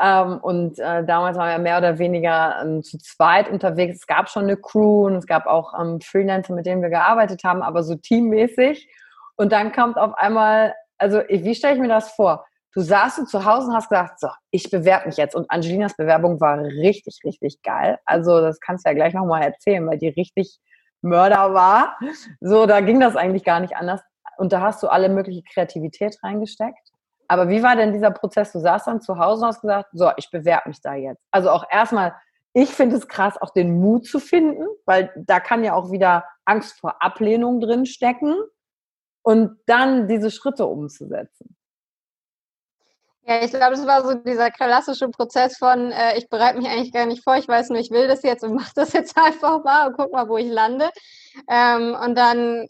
ähm, 0.00 0.38
und 0.38 0.78
äh, 0.78 1.04
damals 1.04 1.36
waren 1.36 1.50
wir 1.50 1.58
mehr 1.58 1.78
oder 1.78 1.98
weniger 1.98 2.62
ähm, 2.62 2.82
zu 2.82 2.98
zweit 2.98 3.50
unterwegs. 3.50 3.96
Es 3.96 4.06
gab 4.06 4.30
schon 4.30 4.44
eine 4.44 4.56
Crew 4.56 5.06
und 5.06 5.16
es 5.16 5.26
gab 5.26 5.46
auch 5.46 5.74
ähm, 5.78 6.00
Freelancer, 6.00 6.54
mit 6.54 6.66
denen 6.66 6.82
wir 6.82 6.88
gearbeitet 6.88 7.44
haben, 7.44 7.62
aber 7.62 7.82
so 7.82 7.96
teammäßig. 7.96 8.88
Und 9.36 9.52
dann 9.52 9.72
kommt 9.72 9.98
auf 9.98 10.14
einmal, 10.14 10.74
also 10.98 11.20
wie 11.28 11.54
stelle 11.54 11.74
ich 11.74 11.80
mir 11.80 11.88
das 11.88 12.12
vor? 12.12 12.46
Du 12.72 12.80
saßt 12.80 13.26
zu 13.28 13.44
Hause 13.44 13.68
und 13.68 13.74
hast 13.74 13.88
gesagt, 13.88 14.20
so, 14.20 14.28
ich 14.50 14.70
bewerbe 14.70 15.06
mich 15.06 15.16
jetzt. 15.16 15.34
Und 15.34 15.50
Angelinas 15.50 15.96
Bewerbung 15.96 16.40
war 16.40 16.58
richtig, 16.58 17.18
richtig 17.24 17.60
geil. 17.62 17.98
Also 18.04 18.40
das 18.40 18.60
kannst 18.60 18.86
du 18.86 18.90
ja 18.90 18.94
gleich 18.94 19.12
nochmal 19.12 19.42
erzählen, 19.42 19.86
weil 19.86 19.98
die 19.98 20.08
richtig 20.08 20.60
Mörder 21.02 21.52
war. 21.52 21.98
So, 22.40 22.66
da 22.66 22.80
ging 22.80 23.00
das 23.00 23.16
eigentlich 23.16 23.44
gar 23.44 23.60
nicht 23.60 23.76
anders. 23.76 24.00
Und 24.38 24.52
da 24.52 24.60
hast 24.60 24.82
du 24.82 24.88
alle 24.88 25.08
mögliche 25.08 25.42
Kreativität 25.42 26.16
reingesteckt. 26.22 26.89
Aber 27.30 27.48
wie 27.48 27.62
war 27.62 27.76
denn 27.76 27.92
dieser 27.92 28.10
Prozess? 28.10 28.50
Du 28.50 28.58
saßt 28.58 28.88
dann 28.88 29.00
zu 29.00 29.16
Hause 29.16 29.42
und 29.42 29.48
hast 29.50 29.60
gesagt, 29.60 29.90
so, 29.92 30.10
ich 30.16 30.32
bewerbe 30.32 30.68
mich 30.68 30.80
da 30.80 30.94
jetzt. 30.94 31.22
Also 31.30 31.50
auch 31.50 31.64
erstmal, 31.70 32.12
ich 32.54 32.70
finde 32.70 32.96
es 32.96 33.06
krass, 33.06 33.40
auch 33.40 33.50
den 33.50 33.78
Mut 33.78 34.04
zu 34.04 34.18
finden, 34.18 34.66
weil 34.84 35.12
da 35.14 35.38
kann 35.38 35.62
ja 35.62 35.74
auch 35.74 35.92
wieder 35.92 36.24
Angst 36.44 36.80
vor 36.80 37.00
Ablehnung 37.00 37.60
drin 37.60 37.86
stecken 37.86 38.34
und 39.22 39.60
dann 39.66 40.08
diese 40.08 40.32
Schritte 40.32 40.66
umzusetzen. 40.66 41.56
Ja, 43.22 43.44
ich 43.44 43.52
glaube, 43.52 43.76
das 43.76 43.86
war 43.86 44.02
so 44.02 44.14
dieser 44.14 44.50
klassische 44.50 45.08
Prozess 45.08 45.56
von, 45.56 45.92
äh, 45.92 46.18
ich 46.18 46.28
bereite 46.28 46.58
mich 46.58 46.66
eigentlich 46.66 46.92
gar 46.92 47.06
nicht 47.06 47.22
vor, 47.22 47.36
ich 47.36 47.46
weiß 47.46 47.68
nur, 47.68 47.78
ich 47.78 47.92
will 47.92 48.08
das 48.08 48.24
jetzt 48.24 48.42
und 48.42 48.54
mache 48.54 48.72
das 48.74 48.92
jetzt 48.92 49.16
einfach 49.24 49.62
mal 49.62 49.86
und 49.86 49.96
guck 49.96 50.10
mal, 50.10 50.28
wo 50.28 50.36
ich 50.36 50.50
lande. 50.50 50.90
Ähm, 51.48 51.96
und 52.04 52.18
dann 52.18 52.66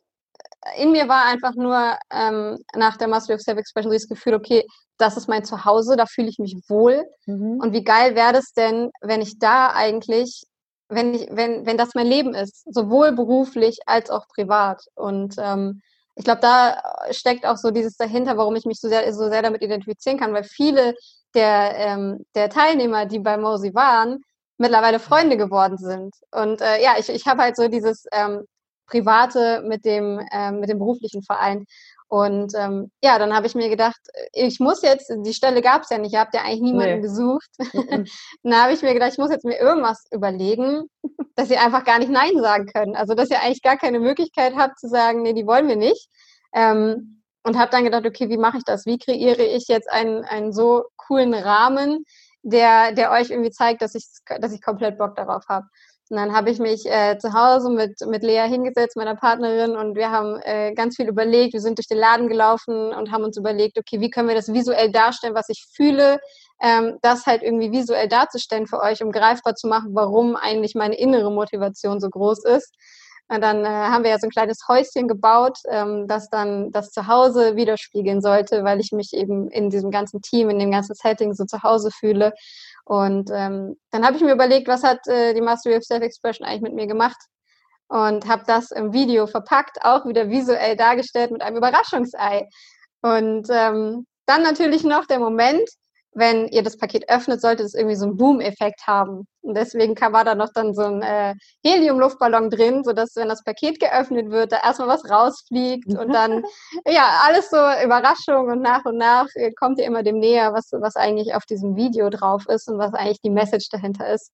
in 0.76 0.92
mir 0.92 1.08
war 1.08 1.24
einfach 1.26 1.54
nur 1.54 1.96
ähm, 2.10 2.58
nach 2.74 2.96
der 2.96 3.08
Mastery 3.08 3.36
of 3.36 3.42
Self-Expression 3.42 3.92
das 3.92 4.08
Gefühl, 4.08 4.34
okay, 4.34 4.64
das 4.98 5.16
ist 5.16 5.28
mein 5.28 5.44
Zuhause, 5.44 5.96
da 5.96 6.06
fühle 6.06 6.28
ich 6.28 6.38
mich 6.38 6.56
wohl. 6.68 7.04
Mhm. 7.26 7.58
Und 7.60 7.72
wie 7.72 7.84
geil 7.84 8.14
wäre 8.14 8.32
das 8.32 8.52
denn, 8.52 8.90
wenn 9.00 9.22
ich 9.22 9.38
da 9.38 9.72
eigentlich, 9.72 10.42
wenn 10.88 11.14
ich, 11.14 11.28
wenn, 11.30 11.64
wenn 11.64 11.78
das 11.78 11.94
mein 11.94 12.06
Leben 12.06 12.34
ist, 12.34 12.62
sowohl 12.72 13.12
beruflich 13.12 13.78
als 13.86 14.10
auch 14.10 14.26
privat. 14.28 14.82
Und 14.94 15.36
ähm, 15.38 15.80
ich 16.16 16.24
glaube, 16.24 16.40
da 16.42 16.82
steckt 17.12 17.46
auch 17.46 17.56
so 17.56 17.70
dieses 17.70 17.96
dahinter, 17.96 18.36
warum 18.36 18.56
ich 18.56 18.66
mich 18.66 18.80
so 18.80 18.88
sehr, 18.88 19.12
so 19.14 19.30
sehr 19.30 19.42
damit 19.42 19.62
identifizieren 19.62 20.18
kann, 20.18 20.34
weil 20.34 20.44
viele 20.44 20.94
der, 21.34 21.76
ähm, 21.76 22.26
der 22.34 22.50
Teilnehmer, 22.50 23.06
die 23.06 23.20
bei 23.20 23.38
Mosi 23.38 23.74
waren, 23.74 24.20
mittlerweile 24.58 24.98
Freunde 24.98 25.38
geworden 25.38 25.78
sind. 25.78 26.14
Und 26.30 26.60
äh, 26.60 26.82
ja, 26.82 26.96
ich, 26.98 27.08
ich 27.08 27.26
habe 27.26 27.42
halt 27.42 27.56
so 27.56 27.68
dieses, 27.68 28.04
ähm, 28.12 28.44
Private 28.90 29.62
mit 29.66 29.84
dem, 29.84 30.20
ähm, 30.32 30.60
mit 30.60 30.68
dem 30.68 30.78
beruflichen 30.78 31.22
Verein. 31.22 31.64
Und 32.08 32.54
ähm, 32.56 32.90
ja, 33.02 33.20
dann 33.20 33.32
habe 33.32 33.46
ich 33.46 33.54
mir 33.54 33.68
gedacht, 33.68 34.00
ich 34.32 34.58
muss 34.58 34.82
jetzt, 34.82 35.12
die 35.24 35.32
Stelle 35.32 35.62
gab 35.62 35.82
es 35.82 35.90
ja 35.90 35.98
nicht, 35.98 36.12
ihr 36.12 36.18
habt 36.18 36.34
ja 36.34 36.42
eigentlich 36.42 36.62
niemanden 36.62 36.96
nee. 36.96 37.02
gesucht. 37.02 37.48
Mhm. 37.72 38.04
dann 38.42 38.62
habe 38.62 38.72
ich 38.72 38.82
mir 38.82 38.94
gedacht, 38.94 39.12
ich 39.12 39.18
muss 39.18 39.30
jetzt 39.30 39.44
mir 39.44 39.58
irgendwas 39.58 40.04
überlegen, 40.10 40.86
dass 41.36 41.50
ihr 41.50 41.60
einfach 41.60 41.84
gar 41.84 42.00
nicht 42.00 42.10
Nein 42.10 42.32
sagen 42.40 42.66
können. 42.66 42.96
Also 42.96 43.14
dass 43.14 43.30
ihr 43.30 43.40
eigentlich 43.40 43.62
gar 43.62 43.76
keine 43.76 44.00
Möglichkeit 44.00 44.54
habt 44.56 44.78
zu 44.78 44.88
sagen, 44.88 45.22
nee, 45.22 45.32
die 45.32 45.46
wollen 45.46 45.68
wir 45.68 45.76
nicht. 45.76 46.08
Ähm, 46.52 47.22
und 47.44 47.58
habe 47.58 47.70
dann 47.70 47.84
gedacht, 47.84 48.04
okay, 48.06 48.28
wie 48.28 48.36
mache 48.36 48.58
ich 48.58 48.64
das? 48.64 48.86
Wie 48.86 48.98
kreiere 48.98 49.42
ich 49.42 49.68
jetzt 49.68 49.90
einen, 49.90 50.24
einen 50.24 50.52
so 50.52 50.84
coolen 50.96 51.32
Rahmen, 51.32 52.04
der, 52.42 52.92
der 52.92 53.10
euch 53.12 53.30
irgendwie 53.30 53.50
zeigt, 53.50 53.82
dass 53.82 53.94
ich, 53.94 54.06
dass 54.40 54.52
ich 54.52 54.62
komplett 54.62 54.98
Bock 54.98 55.14
darauf 55.16 55.46
habe. 55.48 55.66
Und 56.10 56.16
dann 56.16 56.34
habe 56.34 56.50
ich 56.50 56.58
mich 56.58 56.86
äh, 56.86 57.18
zu 57.18 57.32
Hause 57.34 57.70
mit, 57.70 58.00
mit 58.04 58.24
Lea 58.24 58.48
hingesetzt, 58.48 58.96
meiner 58.96 59.14
Partnerin, 59.14 59.76
und 59.76 59.94
wir 59.94 60.10
haben 60.10 60.40
äh, 60.42 60.74
ganz 60.74 60.96
viel 60.96 61.08
überlegt. 61.08 61.52
Wir 61.52 61.60
sind 61.60 61.78
durch 61.78 61.86
den 61.86 61.98
Laden 61.98 62.28
gelaufen 62.28 62.92
und 62.92 63.12
haben 63.12 63.22
uns 63.22 63.36
überlegt, 63.36 63.78
okay, 63.78 64.00
wie 64.00 64.10
können 64.10 64.26
wir 64.26 64.34
das 64.34 64.52
visuell 64.52 64.90
darstellen, 64.90 65.36
was 65.36 65.48
ich 65.48 65.64
fühle, 65.72 66.18
ähm, 66.60 66.98
das 67.00 67.26
halt 67.26 67.44
irgendwie 67.44 67.70
visuell 67.70 68.08
darzustellen 68.08 68.66
für 68.66 68.80
euch, 68.80 69.04
um 69.04 69.12
greifbar 69.12 69.54
zu 69.54 69.68
machen, 69.68 69.94
warum 69.94 70.34
eigentlich 70.34 70.74
meine 70.74 70.98
innere 70.98 71.30
Motivation 71.30 72.00
so 72.00 72.10
groß 72.10 72.44
ist. 72.44 72.74
Und 73.32 73.42
dann 73.42 73.64
äh, 73.64 73.68
haben 73.68 74.02
wir 74.02 74.10
ja 74.10 74.18
so 74.18 74.26
ein 74.26 74.30
kleines 74.30 74.66
Häuschen 74.66 75.06
gebaut, 75.06 75.58
ähm, 75.68 76.08
das 76.08 76.28
dann 76.30 76.72
das 76.72 76.90
Zuhause 76.90 77.54
widerspiegeln 77.54 78.20
sollte, 78.20 78.64
weil 78.64 78.80
ich 78.80 78.90
mich 78.90 79.12
eben 79.14 79.48
in 79.48 79.70
diesem 79.70 79.92
ganzen 79.92 80.20
Team, 80.20 80.50
in 80.50 80.58
dem 80.58 80.72
ganzen 80.72 80.96
Setting 80.96 81.32
so 81.34 81.44
zu 81.44 81.62
Hause 81.62 81.92
fühle. 81.92 82.32
Und 82.84 83.30
ähm, 83.32 83.76
dann 83.90 84.04
habe 84.04 84.16
ich 84.16 84.22
mir 84.22 84.32
überlegt, 84.32 84.68
was 84.68 84.82
hat 84.82 85.06
äh, 85.06 85.34
die 85.34 85.40
Mastery 85.40 85.76
of 85.76 85.84
Self-Expression 85.84 86.46
eigentlich 86.46 86.62
mit 86.62 86.74
mir 86.74 86.86
gemacht? 86.86 87.18
Und 87.88 88.26
habe 88.28 88.44
das 88.46 88.70
im 88.70 88.92
Video 88.92 89.26
verpackt, 89.26 89.78
auch 89.82 90.06
wieder 90.06 90.28
visuell 90.28 90.76
dargestellt 90.76 91.32
mit 91.32 91.42
einem 91.42 91.56
Überraschungsei. 91.56 92.48
Und 93.02 93.48
ähm, 93.50 94.06
dann 94.26 94.42
natürlich 94.42 94.84
noch 94.84 95.06
der 95.06 95.18
Moment, 95.18 95.68
wenn 96.12 96.48
ihr 96.48 96.62
das 96.62 96.76
Paket 96.76 97.08
öffnet, 97.08 97.40
sollte 97.40 97.62
es 97.62 97.74
irgendwie 97.74 97.96
so 97.96 98.06
einen 98.06 98.16
Boom-Effekt 98.16 98.86
haben. 98.86 99.26
Und 99.42 99.56
deswegen 99.56 99.94
kam, 99.94 100.12
war 100.12 100.24
da 100.24 100.34
noch 100.34 100.52
dann 100.52 100.74
so 100.74 100.82
ein 100.82 101.02
äh, 101.02 101.34
Helium-Luftballon 101.64 102.50
drin, 102.50 102.82
sodass, 102.84 103.14
wenn 103.16 103.28
das 103.28 103.44
Paket 103.44 103.78
geöffnet 103.80 104.30
wird, 104.30 104.52
da 104.52 104.58
erstmal 104.62 104.88
was 104.88 105.08
rausfliegt 105.08 105.86
und 105.86 106.12
dann, 106.12 106.44
ja, 106.86 107.22
alles 107.26 107.50
so 107.50 107.56
Überraschung 107.84 108.48
und 108.48 108.60
nach 108.60 108.84
und 108.84 108.96
nach 108.96 109.26
äh, 109.34 109.52
kommt 109.52 109.78
ihr 109.78 109.86
immer 109.86 110.02
dem 110.02 110.18
näher, 110.18 110.52
was, 110.52 110.70
was 110.72 110.96
eigentlich 110.96 111.34
auf 111.34 111.44
diesem 111.44 111.76
Video 111.76 112.10
drauf 112.10 112.46
ist 112.48 112.68
und 112.68 112.78
was 112.78 112.92
eigentlich 112.94 113.20
die 113.22 113.30
Message 113.30 113.68
dahinter 113.70 114.12
ist. 114.12 114.32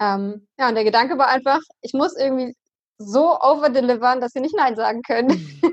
Ähm, 0.00 0.48
ja, 0.58 0.68
und 0.68 0.74
der 0.74 0.84
Gedanke 0.84 1.18
war 1.18 1.28
einfach, 1.28 1.60
ich 1.80 1.92
muss 1.92 2.16
irgendwie 2.16 2.54
so 2.98 3.38
overdelivern, 3.40 4.20
dass 4.20 4.32
sie 4.32 4.40
nicht 4.40 4.56
Nein 4.56 4.76
sagen 4.76 5.02
können. 5.02 5.28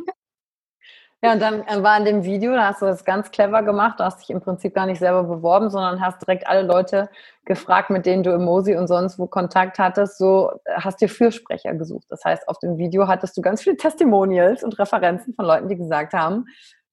Ja, 1.22 1.34
und 1.34 1.42
dann 1.42 1.68
äh, 1.68 1.84
war 1.84 1.98
in 1.98 2.06
dem 2.06 2.24
Video, 2.24 2.54
da 2.54 2.68
hast 2.68 2.82
du 2.82 2.86
das 2.86 3.04
ganz 3.04 3.30
clever 3.32 3.62
gemacht, 3.62 4.00
du 4.00 4.06
hast 4.06 4.22
dich 4.22 4.30
im 4.30 4.40
Prinzip 4.40 4.74
gar 4.74 4.86
nicht 4.86 5.00
selber 5.00 5.24
beworben, 5.24 5.70
sondern 5.70 6.00
hast 6.00 6.22
direkt 6.22 6.48
alle 6.48 6.62
Leute 6.62 7.10
gefragt, 7.44 7.90
mit 7.90 8.06
denen 8.06 8.24
du 8.24 8.32
Emoji 8.32 8.78
und 8.78 8.88
sonst 8.88 9.20
wo 9.20 9.28
Kontakt 9.28 9.80
hattest, 9.80 10.18
so 10.18 10.52
äh, 10.64 10.76
hast 10.76 11.02
dir 11.02 11.10
Fürsprecher 11.10 11.74
gesucht. 11.76 12.06
Das 12.10 12.24
heißt, 12.24 12.48
auf 12.48 12.58
dem 12.60 12.78
Video 12.78 13.08
hattest 13.10 13.36
du 13.36 13.42
ganz 13.42 13.62
viele 13.62 13.76
Testimonials 13.76 14.64
und 14.64 14.80
Referenzen 14.80 15.34
von 15.34 15.46
Leuten, 15.46 15.68
die 15.68 15.76
gesagt 15.76 16.14
haben, 16.14 16.46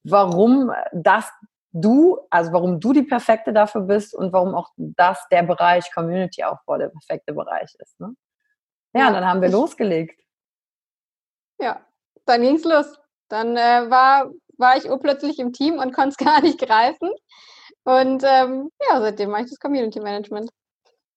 warum 0.03 0.73
das 0.93 1.31
du, 1.73 2.19
also 2.31 2.53
warum 2.53 2.81
du 2.81 2.93
die 2.93 3.03
Perfekte 3.05 3.53
dafür 3.53 3.83
bist 3.83 4.13
und 4.13 4.33
warum 4.33 4.57
auch 4.57 4.71
das 4.77 5.25
der 5.31 5.45
Bereich 5.45 5.93
Community-Aufbau 5.95 6.79
der 6.79 6.89
perfekte 6.89 7.33
Bereich 7.33 7.75
ist. 7.79 8.01
Ne? 8.01 8.15
Ja, 8.93 9.03
ja, 9.03 9.13
dann 9.13 9.25
haben 9.25 9.41
wir 9.41 9.51
losgelegt. 9.51 10.21
Ja, 11.61 11.81
dann 12.25 12.41
ging's 12.41 12.65
los. 12.65 12.99
Dann 13.29 13.57
äh, 13.57 13.91
war, 13.91 14.31
war 14.59 14.77
ich 14.77 14.89
urplötzlich 14.89 15.39
im 15.39 15.53
Team 15.53 15.79
und 15.79 15.93
konnte 15.95 16.11
es 16.11 16.17
gar 16.17 16.41
nicht 16.41 16.59
greifen. 16.59 17.11
Und 17.85 18.25
ähm, 18.25 18.71
ja, 18.91 19.01
seitdem 19.01 19.31
mache 19.31 19.43
ich 19.43 19.51
das 19.51 19.61
Community 19.61 20.01
Management. 20.01 20.51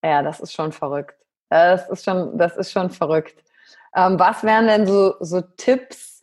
Ja, 0.04 0.22
das 0.22 0.40
ist 0.40 0.54
schon 0.54 0.72
verrückt. 0.72 1.16
Das 1.50 1.90
ist 1.90 2.06
schon, 2.06 2.38
das 2.38 2.56
ist 2.58 2.72
schon 2.72 2.90
verrückt. 2.90 3.44
Ähm, 3.96 4.20
was 4.20 4.44
wären 4.44 4.68
denn 4.68 4.86
so, 4.86 5.16
so 5.20 5.42
Tipps, 5.42 6.19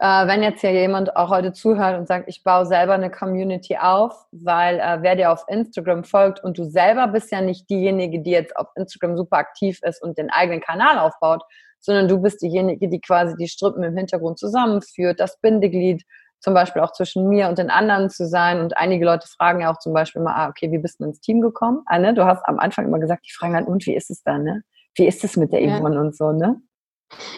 äh, 0.00 0.26
wenn 0.26 0.42
jetzt 0.42 0.62
hier 0.62 0.72
jemand 0.72 1.14
auch 1.14 1.28
heute 1.28 1.52
zuhört 1.52 1.98
und 1.98 2.08
sagt, 2.08 2.26
ich 2.26 2.42
baue 2.42 2.64
selber 2.64 2.94
eine 2.94 3.10
Community 3.10 3.76
auf, 3.76 4.26
weil 4.32 4.80
äh, 4.80 5.02
wer 5.02 5.14
dir 5.14 5.30
auf 5.30 5.44
Instagram 5.46 6.04
folgt 6.04 6.42
und 6.42 6.56
du 6.56 6.64
selber 6.64 7.06
bist 7.08 7.30
ja 7.30 7.42
nicht 7.42 7.68
diejenige, 7.68 8.22
die 8.22 8.30
jetzt 8.30 8.56
auf 8.56 8.68
Instagram 8.76 9.18
super 9.18 9.36
aktiv 9.36 9.78
ist 9.82 10.02
und 10.02 10.16
den 10.16 10.30
eigenen 10.30 10.62
Kanal 10.62 10.98
aufbaut, 10.98 11.42
sondern 11.80 12.08
du 12.08 12.18
bist 12.18 12.40
diejenige, 12.40 12.88
die 12.88 13.00
quasi 13.00 13.36
die 13.36 13.48
Strippen 13.48 13.82
im 13.82 13.94
Hintergrund 13.94 14.38
zusammenführt, 14.38 15.20
das 15.20 15.38
Bindeglied 15.38 16.02
zum 16.38 16.54
Beispiel 16.54 16.80
auch 16.80 16.92
zwischen 16.92 17.28
mir 17.28 17.50
und 17.50 17.58
den 17.58 17.68
anderen 17.68 18.08
zu 18.08 18.26
sein. 18.26 18.60
Und 18.60 18.78
einige 18.78 19.04
Leute 19.04 19.28
fragen 19.28 19.60
ja 19.60 19.70
auch 19.70 19.78
zum 19.80 19.92
Beispiel 19.92 20.22
mal, 20.22 20.34
ah, 20.34 20.48
okay, 20.48 20.72
wie 20.72 20.78
bist 20.78 20.98
du 20.98 21.04
ins 21.04 21.20
Team 21.20 21.42
gekommen? 21.42 21.82
Ah, 21.84 21.98
ne? 21.98 22.14
Du 22.14 22.24
hast 22.24 22.42
am 22.48 22.58
Anfang 22.58 22.86
immer 22.86 22.98
gesagt, 22.98 23.26
die 23.26 23.32
fragen 23.32 23.54
halt, 23.54 23.66
und 23.66 23.84
wie 23.84 23.94
ist 23.94 24.08
es 24.10 24.22
da, 24.22 24.38
ne? 24.38 24.62
Wie 24.94 25.06
ist 25.06 25.22
es 25.24 25.36
mit 25.36 25.52
der 25.52 25.60
Yvonne 25.60 25.96
ja. 25.96 26.00
und 26.00 26.16
so, 26.16 26.32
ne? 26.32 26.62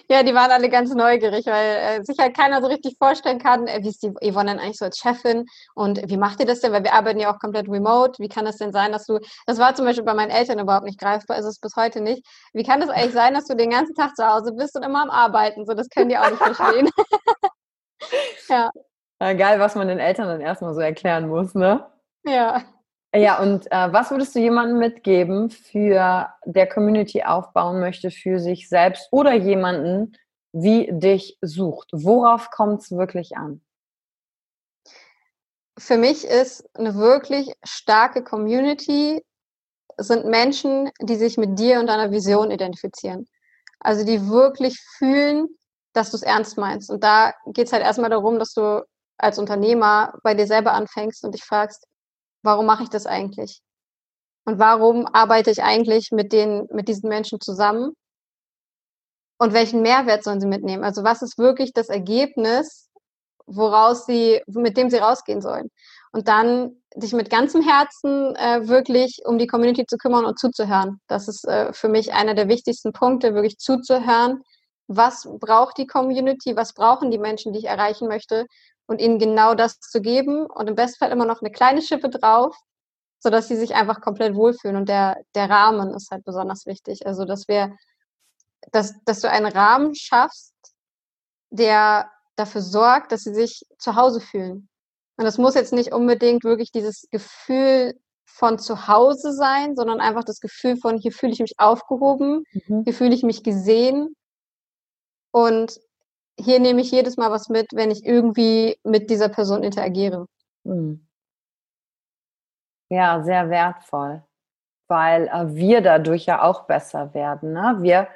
Ja, 0.09 0.23
die 0.23 0.35
waren 0.35 0.51
alle 0.51 0.69
ganz 0.69 0.95
neugierig, 0.95 1.47
weil 1.47 2.01
äh, 2.01 2.05
sich 2.05 2.19
halt 2.19 2.37
keiner 2.37 2.61
so 2.61 2.69
richtig 2.69 2.97
vorstellen 2.99 3.39
kann, 3.39 3.67
äh, 3.67 3.81
wie 3.83 3.89
ist 3.89 4.03
die 4.03 4.13
Yvonne 4.21 4.51
denn 4.51 4.59
eigentlich 4.59 4.79
so 4.79 4.85
als 4.85 4.99
Chefin 4.99 5.47
und 5.75 6.01
wie 6.09 6.17
macht 6.17 6.41
ihr 6.41 6.47
das 6.47 6.61
denn? 6.61 6.73
Weil 6.73 6.85
wir 6.85 6.93
arbeiten 6.93 7.21
ja 7.21 7.33
auch 7.33 7.39
komplett 7.39 7.69
remote. 7.69 8.19
Wie 8.19 8.29
kann 8.29 8.45
das 8.45 8.59
denn 8.59 8.73
sein, 8.73 8.93
dass 8.93 9.07
du, 9.07 9.19
das 9.47 9.59
war 9.59 9.75
zum 9.75 9.87
Beispiel 9.87 10.05
bei 10.05 10.15
meinen 10.15 10.31
Eltern 10.31 10.59
überhaupt 10.59 10.85
nicht 10.85 11.01
greifbar, 11.01 11.39
ist 11.39 11.47
es 11.47 11.59
bis 11.59 11.77
heute 11.77 12.01
nicht. 12.01 12.25
Wie 12.53 12.65
kann 12.65 12.81
das 12.81 12.91
eigentlich 12.91 13.15
sein, 13.15 13.35
dass 13.35 13.47
du 13.47 13.57
den 13.57 13.71
ganzen 13.71 13.95
Tag 13.95 14.15
zu 14.17 14.27
Hause 14.27 14.53
bist 14.53 14.77
und 14.77 14.83
immer 14.83 15.03
am 15.03 15.11
Arbeiten? 15.11 15.65
So, 15.67 15.75
das 15.75 15.89
können 15.89 16.09
die 16.09 16.19
auch 16.19 16.29
nicht 16.29 16.43
verstehen. 16.43 16.91
ja. 18.49 18.71
ja. 19.21 19.33
Geil, 19.33 19.59
was 19.59 19.75
man 19.75 19.89
den 19.89 19.99
Eltern 19.99 20.29
dann 20.29 20.41
erstmal 20.41 20.75
so 20.75 20.81
erklären 20.81 21.29
muss, 21.29 21.55
ne? 21.55 21.87
Ja. 22.25 22.63
Ja, 23.15 23.43
und 23.43 23.71
äh, 23.71 23.93
was 23.93 24.11
würdest 24.11 24.35
du 24.35 24.39
jemandem 24.39 24.79
mitgeben, 24.79 25.51
für 25.51 26.29
der 26.47 26.67
Community 26.67 27.23
aufbauen 27.23 27.79
möchte, 27.79 28.11
für 28.11 28.39
sich 28.39 28.71
selbst 28.71 29.09
oder 29.11 29.35
jemanden, 29.35 30.17
wie 30.53 30.89
dich 30.91 31.37
sucht? 31.43 31.91
Worauf 31.93 32.51
kommt 32.51 32.81
es 32.81 32.91
wirklich 32.91 33.37
an? 33.37 33.61
Für 35.79 35.99
mich 35.99 36.25
ist 36.25 36.69
eine 36.75 36.95
wirklich 36.95 37.53
starke 37.65 38.25
Community 38.25 39.23
sind 39.99 40.25
Menschen, 40.25 40.91
die 41.03 41.17
sich 41.17 41.37
mit 41.37 41.59
dir 41.59 41.81
und 41.81 41.89
deiner 41.89 42.13
Vision 42.13 42.51
identifizieren. 42.51 43.27
Also 43.79 44.07
die 44.07 44.29
wirklich 44.29 44.81
fühlen, 44.97 45.49
dass 45.93 46.11
du 46.11 46.17
es 46.17 46.23
ernst 46.23 46.57
meinst. 46.57 46.91
Und 46.91 47.05
da 47.05 47.35
geht 47.47 47.67
es 47.67 47.73
halt 47.73 47.83
erstmal 47.83 48.11
darum, 48.11 48.39
dass 48.39 48.55
du 48.55 48.87
als 49.19 49.39
Unternehmer 49.39 50.15
bei 50.23 50.35
dir 50.35 50.47
selber 50.47 50.73
anfängst 50.73 51.25
und 51.25 51.35
dich 51.35 51.45
fragst, 51.45 51.87
warum 52.43 52.67
mache 52.67 52.85
ich 52.85 52.91
das 52.91 53.07
eigentlich? 53.07 53.61
Und 54.45 54.59
warum 54.59 55.07
arbeite 55.07 55.51
ich 55.51 55.63
eigentlich 55.63 56.11
mit 56.11 56.33
den, 56.33 56.67
mit 56.73 56.89
diesen 56.89 57.09
Menschen 57.09 57.41
zusammen? 57.41 57.95
Und 59.39 59.53
welchen 59.53 59.83
Mehrwert 59.83 60.25
sollen 60.25 60.41
sie 60.41 60.47
mitnehmen? 60.47 60.85
Also 60.85 61.05
was 61.05 61.23
ist 61.23 61.39
wirklich 61.39 61.73
das 61.73 61.89
Ergebnis, 61.89 62.91
woraus 63.47 64.07
sie, 64.07 64.41
mit 64.47 64.77
dem 64.77 64.91
sie 64.91 64.99
rausgehen 64.99 65.41
sollen? 65.41 65.71
Und 66.13 66.29
dann 66.29 66.83
dich 66.95 67.13
mit 67.13 67.31
ganzem 67.31 67.63
Herzen 67.63 68.37
äh, 68.37 68.69
wirklich 68.69 69.21
um 69.25 69.39
die 69.39 69.47
Community 69.47 69.87
zu 69.87 69.97
kümmern 69.97 70.27
und 70.27 70.39
zuzuhören. 70.39 71.01
Das 71.09 71.27
ist 71.27 71.47
äh, 71.47 71.73
für 71.73 71.89
mich 71.89 72.13
einer 72.13 72.35
der 72.35 72.49
wichtigsten 72.49 72.93
Punkte, 72.93 73.35
wirklich 73.35 73.59
zuzuhören. 73.59 74.43
Was 74.89 75.27
braucht 75.41 75.79
die 75.79 75.87
Community? 75.87 76.55
Was 76.55 76.75
brauchen 76.75 77.11
die 77.11 77.19
Menschen, 77.19 77.53
die 77.53 77.61
ich 77.61 77.65
erreichen 77.65 78.09
möchte? 78.09 78.47
Und 78.87 79.01
ihnen 79.01 79.19
genau 79.19 79.55
das 79.55 79.81
zu 79.81 80.01
geben 80.01 80.47
und 80.47 80.69
im 80.69 80.75
Bestfall 80.75 81.11
immer 81.11 81.27
noch 81.27 81.41
eine 81.41 81.51
kleine 81.51 81.83
Schippe 81.83 82.11
drauf, 82.11 82.57
sodass 83.19 83.49
sie 83.49 83.57
sich 83.57 83.75
einfach 83.75 84.01
komplett 84.01 84.35
wohlfühlen. 84.35 84.77
Und 84.77 84.89
der, 84.89 85.23
der 85.35 85.49
Rahmen 85.49 85.95
ist 85.95 86.11
halt 86.11 86.25
besonders 86.25 86.67
wichtig. 86.67 87.07
Also, 87.07 87.25
dass 87.25 87.49
wir, 87.49 87.77
dass, 88.73 88.95
dass 89.05 89.21
du 89.21 89.31
einen 89.31 89.47
Rahmen 89.47 89.95
schaffst, 89.95 90.55
der 91.51 92.11
dafür 92.37 92.63
sorgt, 92.63 93.13
dass 93.13 93.23
sie 93.23 93.35
sich 93.35 93.65
zu 93.79 93.95
Hause 93.95 94.21
fühlen. 94.21 94.69
Und 95.17 95.25
das 95.25 95.39
muss 95.39 95.55
jetzt 95.55 95.73
nicht 95.73 95.93
unbedingt 95.93 96.45
wirklich 96.45 96.73
dieses 96.73 97.07
Gefühl 97.11 97.95
von 98.25 98.59
zu 98.59 98.89
Hause 98.89 99.33
sein, 99.33 99.77
sondern 99.77 100.01
einfach 100.01 100.25
das 100.25 100.41
Gefühl 100.41 100.77
von, 100.77 100.97
hier 100.97 101.13
fühle 101.13 101.33
ich 101.33 101.41
mich 101.41 101.59
aufgehoben, 101.59 102.45
mhm. 102.67 102.85
hier 102.85 102.95
fühle 102.95 103.15
ich 103.15 103.23
mich 103.23 103.43
gesehen. 103.43 104.17
Und 105.31 105.79
hier 106.39 106.61
nehme 106.61 106.81
ich 106.81 106.91
jedes 106.91 107.17
Mal 107.17 107.31
was 107.31 107.49
mit, 107.49 107.69
wenn 107.73 107.91
ich 107.91 108.05
irgendwie 108.05 108.79
mit 108.85 109.11
dieser 109.11 109.29
Person 109.29 109.63
interagiere. 109.63 110.27
Hm. 110.65 111.07
Ja, 112.89 113.23
sehr 113.23 113.49
wertvoll, 113.49 114.23
weil 114.89 115.29
äh, 115.29 115.55
wir 115.55 115.81
dadurch 115.81 116.27
ja 116.27 116.43
auch 116.43 116.67
besser 116.67 117.15
werden. 117.15 117.53
Ne? 117.53 117.79
Wir 117.81 118.09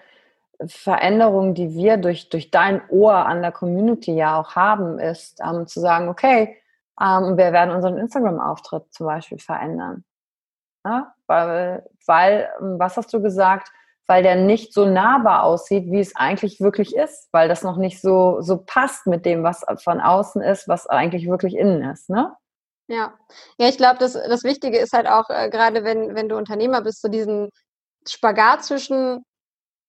Veränderungen, 0.64 1.54
die 1.54 1.74
wir 1.74 1.96
durch, 1.98 2.28
durch 2.28 2.50
dein 2.50 2.82
Ohr 2.88 3.14
an 3.14 3.42
der 3.42 3.52
Community 3.52 4.14
ja 4.14 4.38
auch 4.38 4.56
haben, 4.56 4.98
ist 4.98 5.40
ähm, 5.44 5.66
zu 5.66 5.80
sagen, 5.80 6.08
okay, 6.08 6.56
ähm, 7.00 7.36
wir 7.36 7.52
werden 7.52 7.74
unseren 7.74 7.98
Instagram-Auftritt 7.98 8.92
zum 8.92 9.06
Beispiel 9.06 9.38
verändern. 9.38 10.04
Ja? 10.84 11.14
Weil, 11.26 11.88
weil, 12.06 12.48
ähm, 12.60 12.78
was 12.78 12.96
hast 12.96 13.12
du 13.12 13.20
gesagt? 13.20 13.70
Weil 14.06 14.22
der 14.22 14.36
nicht 14.36 14.72
so 14.72 14.86
nahbar 14.86 15.42
aussieht, 15.42 15.90
wie 15.90 16.00
es 16.00 16.14
eigentlich 16.14 16.60
wirklich 16.60 16.94
ist, 16.94 17.28
weil 17.32 17.48
das 17.48 17.62
noch 17.62 17.76
nicht 17.76 18.00
so, 18.00 18.40
so 18.40 18.58
passt 18.58 19.06
mit 19.06 19.26
dem, 19.26 19.42
was 19.42 19.64
von 19.82 20.00
außen 20.00 20.42
ist, 20.42 20.68
was 20.68 20.86
eigentlich 20.86 21.28
wirklich 21.28 21.56
innen 21.56 21.82
ist, 21.90 22.08
ne? 22.08 22.34
Ja, 22.88 23.14
ja, 23.58 23.68
ich 23.68 23.76
glaube, 23.76 23.98
das, 23.98 24.12
das 24.12 24.44
Wichtige 24.44 24.78
ist 24.78 24.92
halt 24.92 25.08
auch, 25.08 25.28
äh, 25.28 25.50
gerade 25.50 25.82
wenn, 25.82 26.14
wenn 26.14 26.28
du 26.28 26.36
Unternehmer 26.36 26.82
bist, 26.82 27.02
so 27.02 27.08
diesen 27.08 27.50
Spagat 28.08 28.64
zwischen 28.64 29.24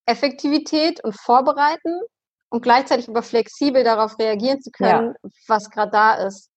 Effektivität 0.07 1.03
und 1.03 1.15
Vorbereiten 1.15 2.01
und 2.49 2.61
gleichzeitig 2.61 3.07
aber 3.07 3.21
flexibel 3.21 3.83
darauf 3.83 4.17
reagieren 4.17 4.61
zu 4.61 4.71
können, 4.71 5.13
ja. 5.21 5.29
was 5.47 5.69
gerade 5.69 5.91
da 5.91 6.15
ist. 6.15 6.49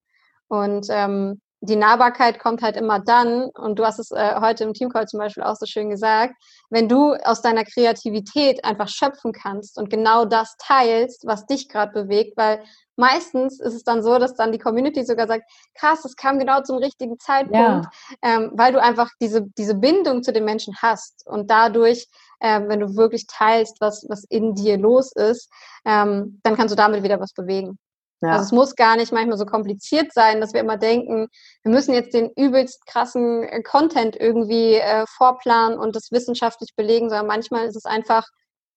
Und 0.49 0.87
ähm, 0.89 1.43
die 1.63 1.77
Nahbarkeit 1.77 2.39
kommt 2.39 2.63
halt 2.63 2.77
immer 2.77 3.01
dann, 3.01 3.51
und 3.51 3.79
du 3.79 3.85
hast 3.85 3.99
es 3.99 4.11
äh, 4.11 4.41
heute 4.41 4.65
im 4.65 4.73
Teamcall 4.73 5.07
zum 5.07 5.19
Beispiel 5.19 5.43
auch 5.43 5.57
so 5.57 5.67
schön 5.67 5.91
gesagt, 5.91 6.35
wenn 6.71 6.89
du 6.89 7.15
aus 7.15 7.43
deiner 7.43 7.65
Kreativität 7.65 8.65
einfach 8.65 8.89
schöpfen 8.89 9.33
kannst 9.33 9.77
und 9.77 9.91
genau 9.91 10.25
das 10.25 10.57
teilst, 10.59 11.27
was 11.27 11.47
dich 11.47 11.69
gerade 11.69 11.93
bewegt, 11.93 12.37
weil 12.37 12.63
meistens 12.97 13.61
ist 13.61 13.75
es 13.75 13.85
dann 13.85 14.03
so, 14.03 14.19
dass 14.19 14.35
dann 14.35 14.53
die 14.53 14.59
Community 14.59 15.05
sogar 15.05 15.27
sagt, 15.27 15.45
krass, 15.75 16.03
das 16.03 16.17
kam 16.17 16.39
genau 16.39 16.63
zum 16.63 16.79
richtigen 16.79 17.19
Zeitpunkt, 17.19 17.55
ja. 17.55 17.91
ähm, 18.23 18.53
weil 18.55 18.73
du 18.73 18.81
einfach 18.81 19.11
diese, 19.21 19.47
diese 19.59 19.75
Bindung 19.75 20.23
zu 20.23 20.33
den 20.33 20.45
Menschen 20.45 20.75
hast 20.81 21.27
und 21.27 21.51
dadurch, 21.51 22.07
äh, 22.41 22.61
wenn 22.69 22.81
du 22.81 22.97
wirklich 22.97 23.27
teilst, 23.27 23.81
was, 23.81 24.07
was 24.09 24.25
in 24.25 24.55
dir 24.55 24.79
los 24.79 25.13
ist, 25.13 25.51
ähm, 25.85 26.41
dann 26.43 26.57
kannst 26.57 26.73
du 26.73 26.77
damit 26.77 27.03
wieder 27.03 27.21
was 27.21 27.35
bewegen. 27.35 27.79
Ja. 28.23 28.33
Also 28.33 28.45
es 28.45 28.53
muss 28.53 28.77
gar 28.77 28.97
nicht 28.97 29.13
manchmal 29.13 29.39
so 29.39 29.47
kompliziert 29.47 30.13
sein, 30.13 30.41
dass 30.41 30.53
wir 30.53 30.61
immer 30.61 30.77
denken, 30.77 31.29
wir 31.63 31.73
müssen 31.73 31.95
jetzt 31.95 32.13
den 32.13 32.31
übelst 32.37 32.87
krassen 32.87 33.45
äh, 33.45 33.63
Content 33.63 34.15
irgendwie 34.17 34.75
äh, 34.75 35.05
vorplanen 35.09 35.79
und 35.79 35.97
das 35.97 36.11
wissenschaftlich 36.11 36.75
belegen, 36.77 37.09
sondern 37.09 37.27
manchmal 37.27 37.67
ist 37.67 37.77
es 37.77 37.87
einfach 37.87 38.27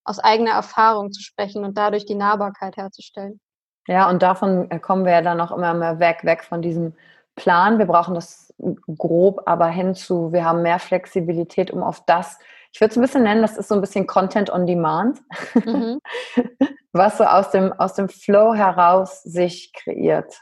aus 0.06 0.20
eigener 0.20 0.52
Erfahrung 0.52 1.12
zu 1.12 1.22
sprechen 1.22 1.64
und 1.66 1.78
dadurch 1.78 2.06
die 2.06 2.16
Nahbarkeit 2.16 2.78
herzustellen. 2.78 3.40
Ja, 3.88 4.10
und 4.10 4.24
davon 4.24 4.72
äh, 4.72 4.80
kommen 4.80 5.06
wir 5.06 5.12
ja 5.12 5.22
dann 5.22 5.42
auch 5.42 5.52
immer 5.52 5.74
mehr 5.74 6.00
weg, 6.00 6.24
weg 6.24 6.44
von 6.44 6.62
diesem 6.62 6.94
Plan. 7.36 7.80
Wir 7.80 7.86
brauchen 7.86 8.16
das 8.16 8.54
grob, 8.98 9.42
aber 9.46 9.68
hinzu, 9.68 10.32
wir 10.32 10.46
haben 10.46 10.62
mehr 10.62 10.80
Flexibilität, 10.80 11.72
um 11.72 11.84
auf 11.84 12.06
das, 12.06 12.40
ich 12.74 12.82
würde 12.82 12.92
es 12.92 12.98
ein 12.98 13.02
bisschen 13.02 13.24
nennen, 13.24 13.42
das 13.44 13.58
ist 13.58 13.70
so 13.70 13.76
ein 13.76 13.82
bisschen 13.82 14.08
Content 14.08 14.50
on 14.50 14.66
Demand. 14.66 15.22
Mhm. 15.64 16.00
was 16.94 17.18
so 17.18 17.24
aus 17.24 17.52
dem, 17.52 17.74
aus 17.74 17.96
dem 17.96 18.08
Flow 18.08 18.54
heraus 18.54 19.24
sich 19.24 19.74
kreiert. 19.74 20.42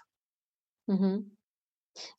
Mhm. 0.88 1.38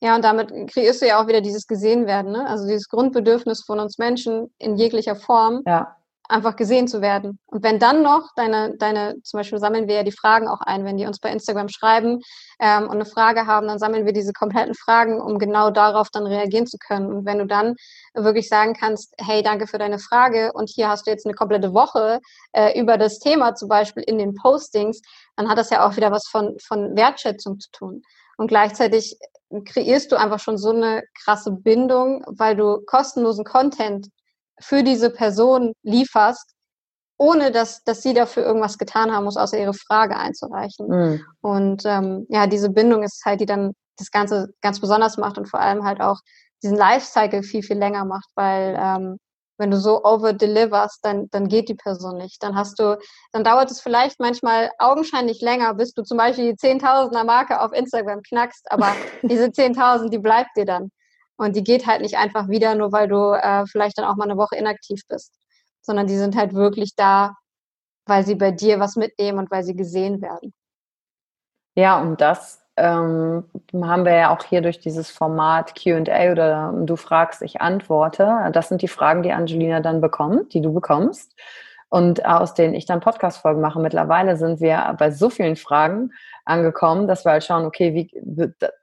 Ja, 0.01 0.15
und 0.15 0.23
damit 0.23 0.51
kreierst 0.71 1.01
du 1.01 1.07
ja 1.07 1.21
auch 1.21 1.27
wieder 1.27 1.41
dieses 1.41 1.67
Gesehenwerden, 1.67 2.31
ne? 2.31 2.47
also 2.47 2.67
dieses 2.67 2.89
Grundbedürfnis 2.89 3.63
von 3.63 3.79
uns 3.79 3.97
Menschen 3.97 4.53
in 4.57 4.75
jeglicher 4.75 5.15
Form. 5.15 5.61
Ja. 5.65 5.97
Einfach 6.29 6.55
gesehen 6.55 6.87
zu 6.87 7.01
werden. 7.01 7.39
Und 7.47 7.63
wenn 7.63 7.79
dann 7.79 8.01
noch 8.01 8.29
deine, 8.35 8.75
deine, 8.77 9.15
zum 9.23 9.39
Beispiel 9.39 9.59
sammeln 9.59 9.87
wir 9.87 9.95
ja 9.95 10.03
die 10.03 10.11
Fragen 10.11 10.47
auch 10.47 10.61
ein, 10.61 10.85
wenn 10.85 10.97
die 10.97 11.05
uns 11.05 11.19
bei 11.19 11.31
Instagram 11.31 11.69
schreiben 11.69 12.21
ähm, 12.59 12.83
und 12.83 12.91
eine 12.91 13.05
Frage 13.05 13.45
haben, 13.45 13.67
dann 13.67 13.79
sammeln 13.79 14.05
wir 14.05 14.13
diese 14.13 14.33
kompletten 14.33 14.73
Fragen, 14.73 15.19
um 15.19 15.37
genau 15.37 15.69
darauf 15.69 16.09
dann 16.09 16.25
reagieren 16.25 16.65
zu 16.65 16.77
können. 16.77 17.11
Und 17.11 17.25
wenn 17.25 17.39
du 17.39 17.45
dann 17.45 17.75
wirklich 18.13 18.47
sagen 18.47 18.73
kannst, 18.73 19.13
hey, 19.19 19.43
danke 19.43 19.67
für 19.67 19.77
deine 19.77 19.99
Frage 19.99 20.51
und 20.53 20.69
hier 20.69 20.87
hast 20.87 21.05
du 21.07 21.11
jetzt 21.11 21.25
eine 21.25 21.35
komplette 21.35 21.73
Woche 21.73 22.19
äh, 22.53 22.79
über 22.79 22.97
das 22.97 23.19
Thema 23.19 23.55
zum 23.55 23.67
Beispiel 23.67 24.03
in 24.03 24.17
den 24.17 24.33
Postings, 24.33 25.01
dann 25.35 25.49
hat 25.49 25.57
das 25.57 25.69
ja 25.69 25.85
auch 25.85 25.95
wieder 25.97 26.11
was 26.11 26.27
von, 26.27 26.57
von 26.65 26.95
Wertschätzung 26.95 27.59
zu 27.59 27.69
tun. 27.71 28.01
Und 28.37 28.47
gleichzeitig 28.47 29.17
kreierst 29.65 30.11
du 30.11 30.15
einfach 30.15 30.39
schon 30.39 30.57
so 30.57 30.71
eine 30.71 31.03
krasse 31.23 31.51
Bindung, 31.51 32.23
weil 32.27 32.55
du 32.55 32.81
kostenlosen 32.85 33.45
Content 33.45 34.07
für 34.63 34.83
diese 34.83 35.09
Person 35.09 35.73
lieferst, 35.83 36.53
ohne 37.17 37.51
dass, 37.51 37.83
dass 37.83 38.01
sie 38.01 38.13
dafür 38.13 38.43
irgendwas 38.43 38.77
getan 38.77 39.11
haben 39.11 39.25
muss, 39.25 39.37
außer 39.37 39.57
ihre 39.57 39.73
Frage 39.73 40.17
einzureichen. 40.17 40.87
Mhm. 40.87 41.25
Und 41.41 41.83
ähm, 41.85 42.25
ja, 42.29 42.47
diese 42.47 42.69
Bindung 42.69 43.03
ist 43.03 43.23
halt, 43.25 43.41
die 43.41 43.45
dann 43.45 43.73
das 43.97 44.11
Ganze 44.11 44.49
ganz 44.61 44.79
besonders 44.79 45.17
macht 45.17 45.37
und 45.37 45.47
vor 45.47 45.59
allem 45.59 45.83
halt 45.83 46.01
auch 46.01 46.19
diesen 46.63 46.77
Lifecycle 46.77 47.43
viel, 47.43 47.61
viel 47.61 47.77
länger 47.77 48.05
macht, 48.05 48.29
weil 48.35 48.77
ähm, 48.79 49.17
wenn 49.57 49.69
du 49.69 49.77
so 49.77 50.03
over-deliverst, 50.03 50.99
dann, 51.05 51.29
dann 51.29 51.47
geht 51.47 51.69
die 51.69 51.75
Person 51.75 52.17
nicht. 52.17 52.41
Dann 52.41 52.55
hast 52.55 52.79
du, 52.79 52.97
dann 53.31 53.43
dauert 53.43 53.69
es 53.69 53.81
vielleicht 53.81 54.19
manchmal 54.19 54.71
augenscheinlich 54.79 55.41
länger, 55.41 55.75
bis 55.75 55.93
du 55.93 56.03
zum 56.03 56.17
Beispiel 56.17 56.51
die 56.51 56.57
10.000er 56.57 57.23
Marke 57.23 57.61
auf 57.61 57.71
Instagram 57.71 58.21
knackst, 58.23 58.71
aber 58.71 58.87
diese 59.21 59.45
10.000, 59.45 60.09
die 60.09 60.19
bleibt 60.19 60.57
dir 60.57 60.65
dann. 60.65 60.89
Und 61.37 61.55
die 61.55 61.63
geht 61.63 61.87
halt 61.87 62.01
nicht 62.01 62.17
einfach 62.17 62.47
wieder, 62.47 62.75
nur 62.75 62.91
weil 62.91 63.07
du 63.07 63.33
äh, 63.33 63.65
vielleicht 63.65 63.97
dann 63.97 64.05
auch 64.05 64.15
mal 64.15 64.25
eine 64.25 64.37
Woche 64.37 64.55
inaktiv 64.55 65.01
bist, 65.07 65.33
sondern 65.81 66.07
die 66.07 66.17
sind 66.17 66.35
halt 66.35 66.53
wirklich 66.53 66.95
da, 66.95 67.35
weil 68.05 68.25
sie 68.25 68.35
bei 68.35 68.51
dir 68.51 68.79
was 68.79 68.95
mitnehmen 68.95 69.39
und 69.39 69.51
weil 69.51 69.63
sie 69.63 69.75
gesehen 69.75 70.21
werden. 70.21 70.53
Ja, 71.75 71.99
und 71.99 72.21
das 72.21 72.63
ähm, 72.77 73.45
haben 73.73 74.05
wir 74.05 74.15
ja 74.15 74.35
auch 74.35 74.43
hier 74.43 74.61
durch 74.61 74.79
dieses 74.79 75.09
Format 75.09 75.75
QA 75.75 76.31
oder 76.31 76.73
du 76.85 76.95
fragst, 76.95 77.41
ich 77.41 77.61
antworte. 77.61 78.49
Das 78.51 78.69
sind 78.69 78.81
die 78.81 78.87
Fragen, 78.87 79.23
die 79.23 79.31
Angelina 79.31 79.79
dann 79.79 80.01
bekommt, 80.01 80.53
die 80.53 80.61
du 80.61 80.73
bekommst 80.73 81.35
und 81.89 82.25
aus 82.25 82.55
denen 82.55 82.73
ich 82.73 82.85
dann 82.85 83.01
Podcast-Folgen 83.01 83.61
mache. 83.61 83.79
Mittlerweile 83.79 84.35
sind 84.35 84.59
wir 84.59 84.95
bei 84.97 85.11
so 85.11 85.29
vielen 85.29 85.55
Fragen 85.55 86.11
angekommen, 86.45 87.07
dass 87.07 87.25
wir 87.25 87.31
halt 87.31 87.43
schauen, 87.43 87.65
okay, 87.65 87.93
wie 87.93 88.09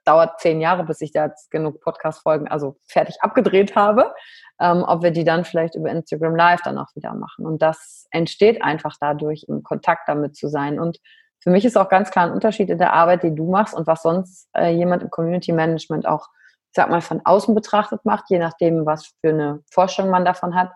dauert 0.04 0.40
zehn 0.40 0.60
Jahre, 0.60 0.84
bis 0.84 1.00
ich 1.00 1.12
da 1.12 1.26
jetzt 1.26 1.50
genug 1.50 1.80
Podcast-Folgen, 1.80 2.48
also 2.48 2.76
fertig 2.86 3.16
abgedreht 3.20 3.76
habe, 3.76 4.12
ähm, 4.60 4.84
ob 4.86 5.02
wir 5.02 5.10
die 5.10 5.24
dann 5.24 5.44
vielleicht 5.44 5.74
über 5.74 5.90
Instagram 5.90 6.36
Live 6.36 6.62
dann 6.62 6.78
auch 6.78 6.94
wieder 6.94 7.14
machen. 7.14 7.46
Und 7.46 7.60
das 7.62 8.06
entsteht 8.10 8.62
einfach 8.62 8.96
dadurch, 9.00 9.44
im 9.48 9.62
Kontakt 9.62 10.08
damit 10.08 10.36
zu 10.36 10.48
sein. 10.48 10.80
Und 10.80 10.98
für 11.40 11.50
mich 11.50 11.64
ist 11.64 11.76
auch 11.76 11.88
ganz 11.88 12.10
klar 12.10 12.26
ein 12.26 12.32
Unterschied 12.32 12.70
in 12.70 12.78
der 12.78 12.92
Arbeit, 12.92 13.22
die 13.22 13.34
du 13.34 13.50
machst 13.50 13.74
und 13.74 13.86
was 13.86 14.02
sonst 14.02 14.48
äh, 14.56 14.70
jemand 14.70 15.02
im 15.02 15.10
Community 15.10 15.52
Management 15.52 16.06
auch, 16.06 16.28
ich 16.68 16.76
sag 16.76 16.88
mal, 16.88 17.00
von 17.00 17.20
außen 17.24 17.54
betrachtet 17.54 18.04
macht, 18.04 18.24
je 18.28 18.38
nachdem, 18.38 18.86
was 18.86 19.12
für 19.20 19.30
eine 19.30 19.60
Vorstellung 19.70 20.10
man 20.10 20.24
davon 20.24 20.54
hat 20.54 20.70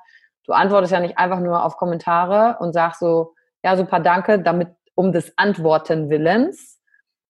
du 0.46 0.52
antwortest 0.52 0.92
ja 0.92 1.00
nicht 1.00 1.18
einfach 1.18 1.40
nur 1.40 1.64
auf 1.64 1.76
Kommentare 1.76 2.56
und 2.60 2.72
sagst 2.72 3.00
so, 3.00 3.34
ja, 3.64 3.76
super, 3.76 4.00
danke, 4.00 4.40
damit 4.40 4.68
um 4.94 5.12
des 5.12 5.32
Antworten 5.36 6.10
Willens, 6.10 6.73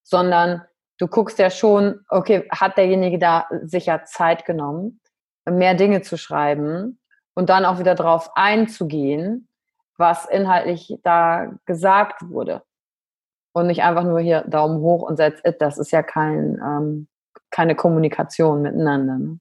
sondern 0.05 0.61
du 0.99 1.07
guckst 1.07 1.39
ja 1.39 1.49
schon, 1.49 2.05
okay, 2.09 2.47
hat 2.51 2.77
derjenige 2.77 3.19
da 3.19 3.47
sicher 3.63 4.05
Zeit 4.05 4.45
genommen, 4.45 5.01
mehr 5.49 5.73
Dinge 5.73 6.01
zu 6.01 6.17
schreiben 6.17 6.99
und 7.33 7.49
dann 7.49 7.65
auch 7.65 7.79
wieder 7.79 7.95
drauf 7.95 8.29
einzugehen, 8.35 9.49
was 9.97 10.25
inhaltlich 10.25 10.97
da 11.03 11.51
gesagt 11.65 12.29
wurde. 12.29 12.63
Und 13.53 13.67
nicht 13.67 13.83
einfach 13.83 14.03
nur 14.03 14.19
hier 14.19 14.41
Daumen 14.41 14.81
hoch 14.81 15.01
und 15.01 15.17
setz 15.17 15.39
it. 15.45 15.61
Das 15.61 15.77
ist 15.77 15.91
ja 15.91 16.03
kein, 16.03 16.59
ähm, 16.61 17.07
keine 17.51 17.75
Kommunikation 17.75 18.61
miteinander. 18.61 19.17
Ne? 19.17 19.39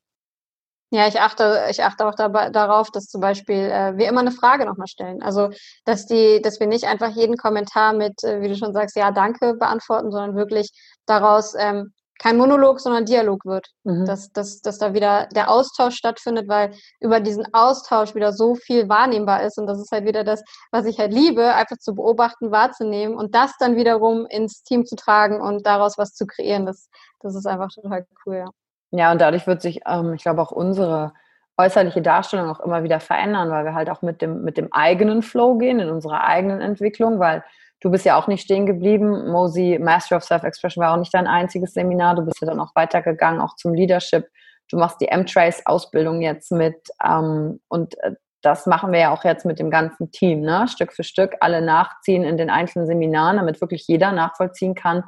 Ja, 0.90 1.08
ich 1.08 1.20
achte, 1.20 1.66
ich 1.70 1.82
achte 1.82 2.06
auch 2.06 2.14
dabei, 2.14 2.50
darauf, 2.50 2.90
dass 2.90 3.06
zum 3.06 3.20
Beispiel 3.20 3.56
äh, 3.56 3.96
wir 3.96 4.08
immer 4.08 4.20
eine 4.20 4.30
Frage 4.30 4.64
nochmal 4.64 4.86
stellen. 4.86 5.22
Also, 5.22 5.50
dass 5.84 6.06
die, 6.06 6.40
dass 6.40 6.60
wir 6.60 6.66
nicht 6.68 6.84
einfach 6.84 7.10
jeden 7.10 7.36
Kommentar 7.36 7.92
mit, 7.94 8.22
äh, 8.22 8.40
wie 8.40 8.48
du 8.48 8.56
schon 8.56 8.72
sagst, 8.72 8.96
ja, 8.96 9.10
danke 9.10 9.54
beantworten, 9.54 10.12
sondern 10.12 10.36
wirklich 10.36 10.70
daraus 11.06 11.54
ähm, 11.58 11.92
kein 12.20 12.36
Monolog, 12.36 12.80
sondern 12.80 13.04
Dialog 13.06 13.44
wird. 13.44 13.68
Mhm. 13.82 14.04
Dass, 14.06 14.30
dass, 14.32 14.60
dass 14.60 14.78
da 14.78 14.94
wieder 14.94 15.26
der 15.34 15.50
Austausch 15.50 15.96
stattfindet, 15.96 16.48
weil 16.48 16.74
über 17.00 17.20
diesen 17.20 17.52
Austausch 17.52 18.14
wieder 18.14 18.32
so 18.32 18.54
viel 18.54 18.88
wahrnehmbar 18.88 19.42
ist. 19.42 19.58
Und 19.58 19.66
das 19.66 19.80
ist 19.80 19.90
halt 19.90 20.04
wieder 20.06 20.22
das, 20.24 20.42
was 20.70 20.86
ich 20.86 20.98
halt 20.98 21.12
liebe, 21.12 21.54
einfach 21.54 21.78
zu 21.78 21.94
beobachten, 21.94 22.50
wahrzunehmen 22.52 23.16
und 23.16 23.34
das 23.34 23.52
dann 23.58 23.76
wiederum 23.76 24.26
ins 24.26 24.62
Team 24.62 24.86
zu 24.86 24.96
tragen 24.96 25.40
und 25.40 25.66
daraus 25.66 25.98
was 25.98 26.14
zu 26.14 26.26
kreieren. 26.26 26.66
Das, 26.66 26.88
das 27.20 27.34
ist 27.34 27.46
einfach 27.46 27.68
total 27.74 28.06
cool, 28.26 28.36
ja. 28.36 28.63
Ja, 28.96 29.10
und 29.10 29.20
dadurch 29.20 29.48
wird 29.48 29.60
sich, 29.60 29.80
ähm, 29.86 30.14
ich 30.14 30.22
glaube, 30.22 30.40
auch 30.40 30.52
unsere 30.52 31.12
äußerliche 31.56 32.00
Darstellung 32.00 32.48
auch 32.48 32.60
immer 32.60 32.84
wieder 32.84 33.00
verändern, 33.00 33.50
weil 33.50 33.64
wir 33.64 33.74
halt 33.74 33.90
auch 33.90 34.02
mit 34.02 34.22
dem, 34.22 34.42
mit 34.42 34.56
dem 34.56 34.72
eigenen 34.72 35.22
Flow 35.22 35.58
gehen, 35.58 35.80
in 35.80 35.88
unserer 35.90 36.24
eigenen 36.24 36.60
Entwicklung, 36.60 37.18
weil 37.18 37.44
du 37.80 37.90
bist 37.90 38.04
ja 38.04 38.16
auch 38.16 38.28
nicht 38.28 38.42
stehen 38.42 38.66
geblieben. 38.66 39.30
Mosi, 39.30 39.80
Master 39.82 40.16
of 40.16 40.24
Self-Expression 40.24 40.84
war 40.84 40.94
auch 40.94 40.98
nicht 40.98 41.12
dein 41.12 41.26
einziges 41.26 41.74
Seminar. 41.74 42.14
Du 42.14 42.24
bist 42.24 42.40
ja 42.40 42.46
dann 42.46 42.60
auch 42.60 42.70
weitergegangen, 42.76 43.40
auch 43.40 43.56
zum 43.56 43.74
Leadership. 43.74 44.28
Du 44.70 44.78
machst 44.78 45.00
die 45.00 45.08
M-Trace-Ausbildung 45.08 46.22
jetzt 46.22 46.52
mit 46.52 46.76
ähm, 47.04 47.60
und 47.68 47.98
äh, 48.04 48.12
das 48.42 48.66
machen 48.66 48.92
wir 48.92 49.00
ja 49.00 49.10
auch 49.10 49.24
jetzt 49.24 49.44
mit 49.44 49.58
dem 49.58 49.70
ganzen 49.70 50.12
Team, 50.12 50.42
ne? 50.42 50.68
Stück 50.68 50.92
für 50.92 51.02
Stück, 51.02 51.34
alle 51.40 51.62
nachziehen 51.62 52.22
in 52.22 52.36
den 52.36 52.50
einzelnen 52.50 52.86
Seminaren, 52.86 53.38
damit 53.38 53.60
wirklich 53.60 53.88
jeder 53.88 54.12
nachvollziehen 54.12 54.74
kann, 54.74 55.02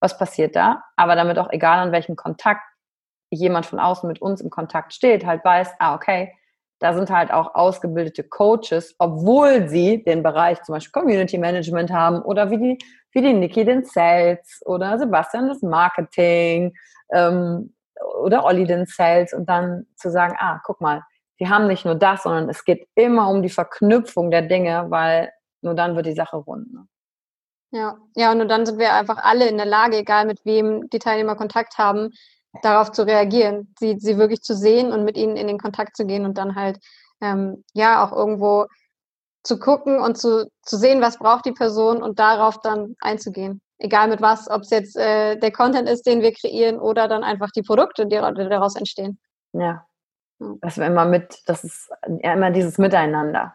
was 0.00 0.16
passiert 0.16 0.56
da. 0.56 0.84
Aber 0.96 1.16
damit 1.16 1.38
auch 1.38 1.50
egal 1.50 1.80
an 1.80 1.92
welchem 1.92 2.16
Kontakt 2.16 2.62
jemand 3.30 3.66
von 3.66 3.78
außen 3.78 4.08
mit 4.08 4.20
uns 4.22 4.40
im 4.40 4.50
Kontakt 4.50 4.92
steht, 4.92 5.26
halt 5.26 5.44
weiß, 5.44 5.70
ah, 5.78 5.94
okay, 5.94 6.32
da 6.78 6.94
sind 6.94 7.10
halt 7.10 7.32
auch 7.32 7.54
ausgebildete 7.54 8.22
Coaches, 8.24 8.94
obwohl 8.98 9.68
sie 9.68 10.04
den 10.04 10.22
Bereich 10.22 10.62
zum 10.62 10.74
Beispiel 10.74 11.00
Community 11.00 11.38
Management 11.38 11.90
haben 11.90 12.20
oder 12.22 12.50
wie 12.50 12.58
die, 12.58 12.78
wie 13.12 13.22
die 13.22 13.32
Niki 13.32 13.64
den 13.64 13.84
Sales 13.84 14.60
oder 14.66 14.98
Sebastian 14.98 15.48
das 15.48 15.62
Marketing 15.62 16.74
ähm, 17.12 17.74
oder 18.20 18.44
Olli 18.44 18.64
den 18.66 18.86
Sales 18.86 19.32
und 19.32 19.48
dann 19.48 19.86
zu 19.96 20.10
sagen, 20.10 20.36
ah, 20.38 20.60
guck 20.64 20.80
mal, 20.80 21.02
die 21.40 21.48
haben 21.48 21.66
nicht 21.66 21.84
nur 21.84 21.94
das, 21.94 22.22
sondern 22.22 22.48
es 22.48 22.64
geht 22.64 22.86
immer 22.94 23.28
um 23.28 23.42
die 23.42 23.50
Verknüpfung 23.50 24.30
der 24.30 24.42
Dinge, 24.42 24.86
weil 24.90 25.32
nur 25.62 25.74
dann 25.74 25.96
wird 25.96 26.06
die 26.06 26.14
Sache 26.14 26.36
rund. 26.36 26.72
Ne? 26.72 26.86
Ja, 27.72 27.96
ja, 28.14 28.32
und 28.32 28.48
dann 28.48 28.64
sind 28.64 28.78
wir 28.78 28.94
einfach 28.94 29.18
alle 29.18 29.48
in 29.48 29.56
der 29.56 29.66
Lage, 29.66 29.96
egal 29.96 30.26
mit 30.26 30.44
wem 30.44 30.88
die 30.90 30.98
Teilnehmer 30.98 31.36
Kontakt 31.36 31.78
haben, 31.78 32.10
darauf 32.62 32.92
zu 32.92 33.06
reagieren, 33.06 33.74
sie, 33.78 33.98
sie 33.98 34.18
wirklich 34.18 34.42
zu 34.42 34.54
sehen 34.54 34.92
und 34.92 35.04
mit 35.04 35.16
ihnen 35.16 35.36
in 35.36 35.46
den 35.46 35.58
Kontakt 35.58 35.96
zu 35.96 36.06
gehen 36.06 36.24
und 36.24 36.38
dann 36.38 36.54
halt 36.54 36.78
ähm, 37.20 37.64
ja 37.72 38.04
auch 38.04 38.12
irgendwo 38.12 38.66
zu 39.42 39.58
gucken 39.58 40.00
und 40.00 40.18
zu, 40.18 40.50
zu 40.62 40.76
sehen, 40.76 41.00
was 41.00 41.18
braucht 41.18 41.46
die 41.46 41.52
Person 41.52 42.02
und 42.02 42.18
darauf 42.18 42.60
dann 42.60 42.96
einzugehen. 43.00 43.60
Egal 43.78 44.08
mit 44.08 44.20
was, 44.20 44.50
ob 44.50 44.62
es 44.62 44.70
jetzt 44.70 44.96
äh, 44.96 45.36
der 45.36 45.52
Content 45.52 45.88
ist, 45.88 46.06
den 46.06 46.20
wir 46.20 46.32
kreieren 46.32 46.78
oder 46.78 47.08
dann 47.08 47.22
einfach 47.22 47.50
die 47.50 47.62
Produkte, 47.62 48.06
die 48.06 48.16
daraus 48.16 48.74
entstehen. 48.74 49.18
Ja. 49.52 49.86
Das 50.38 50.76
immer 50.76 51.06
mit, 51.06 51.38
das 51.46 51.64
ist 51.64 51.90
ja 52.22 52.34
immer 52.34 52.50
dieses 52.50 52.76
Miteinander. 52.76 53.54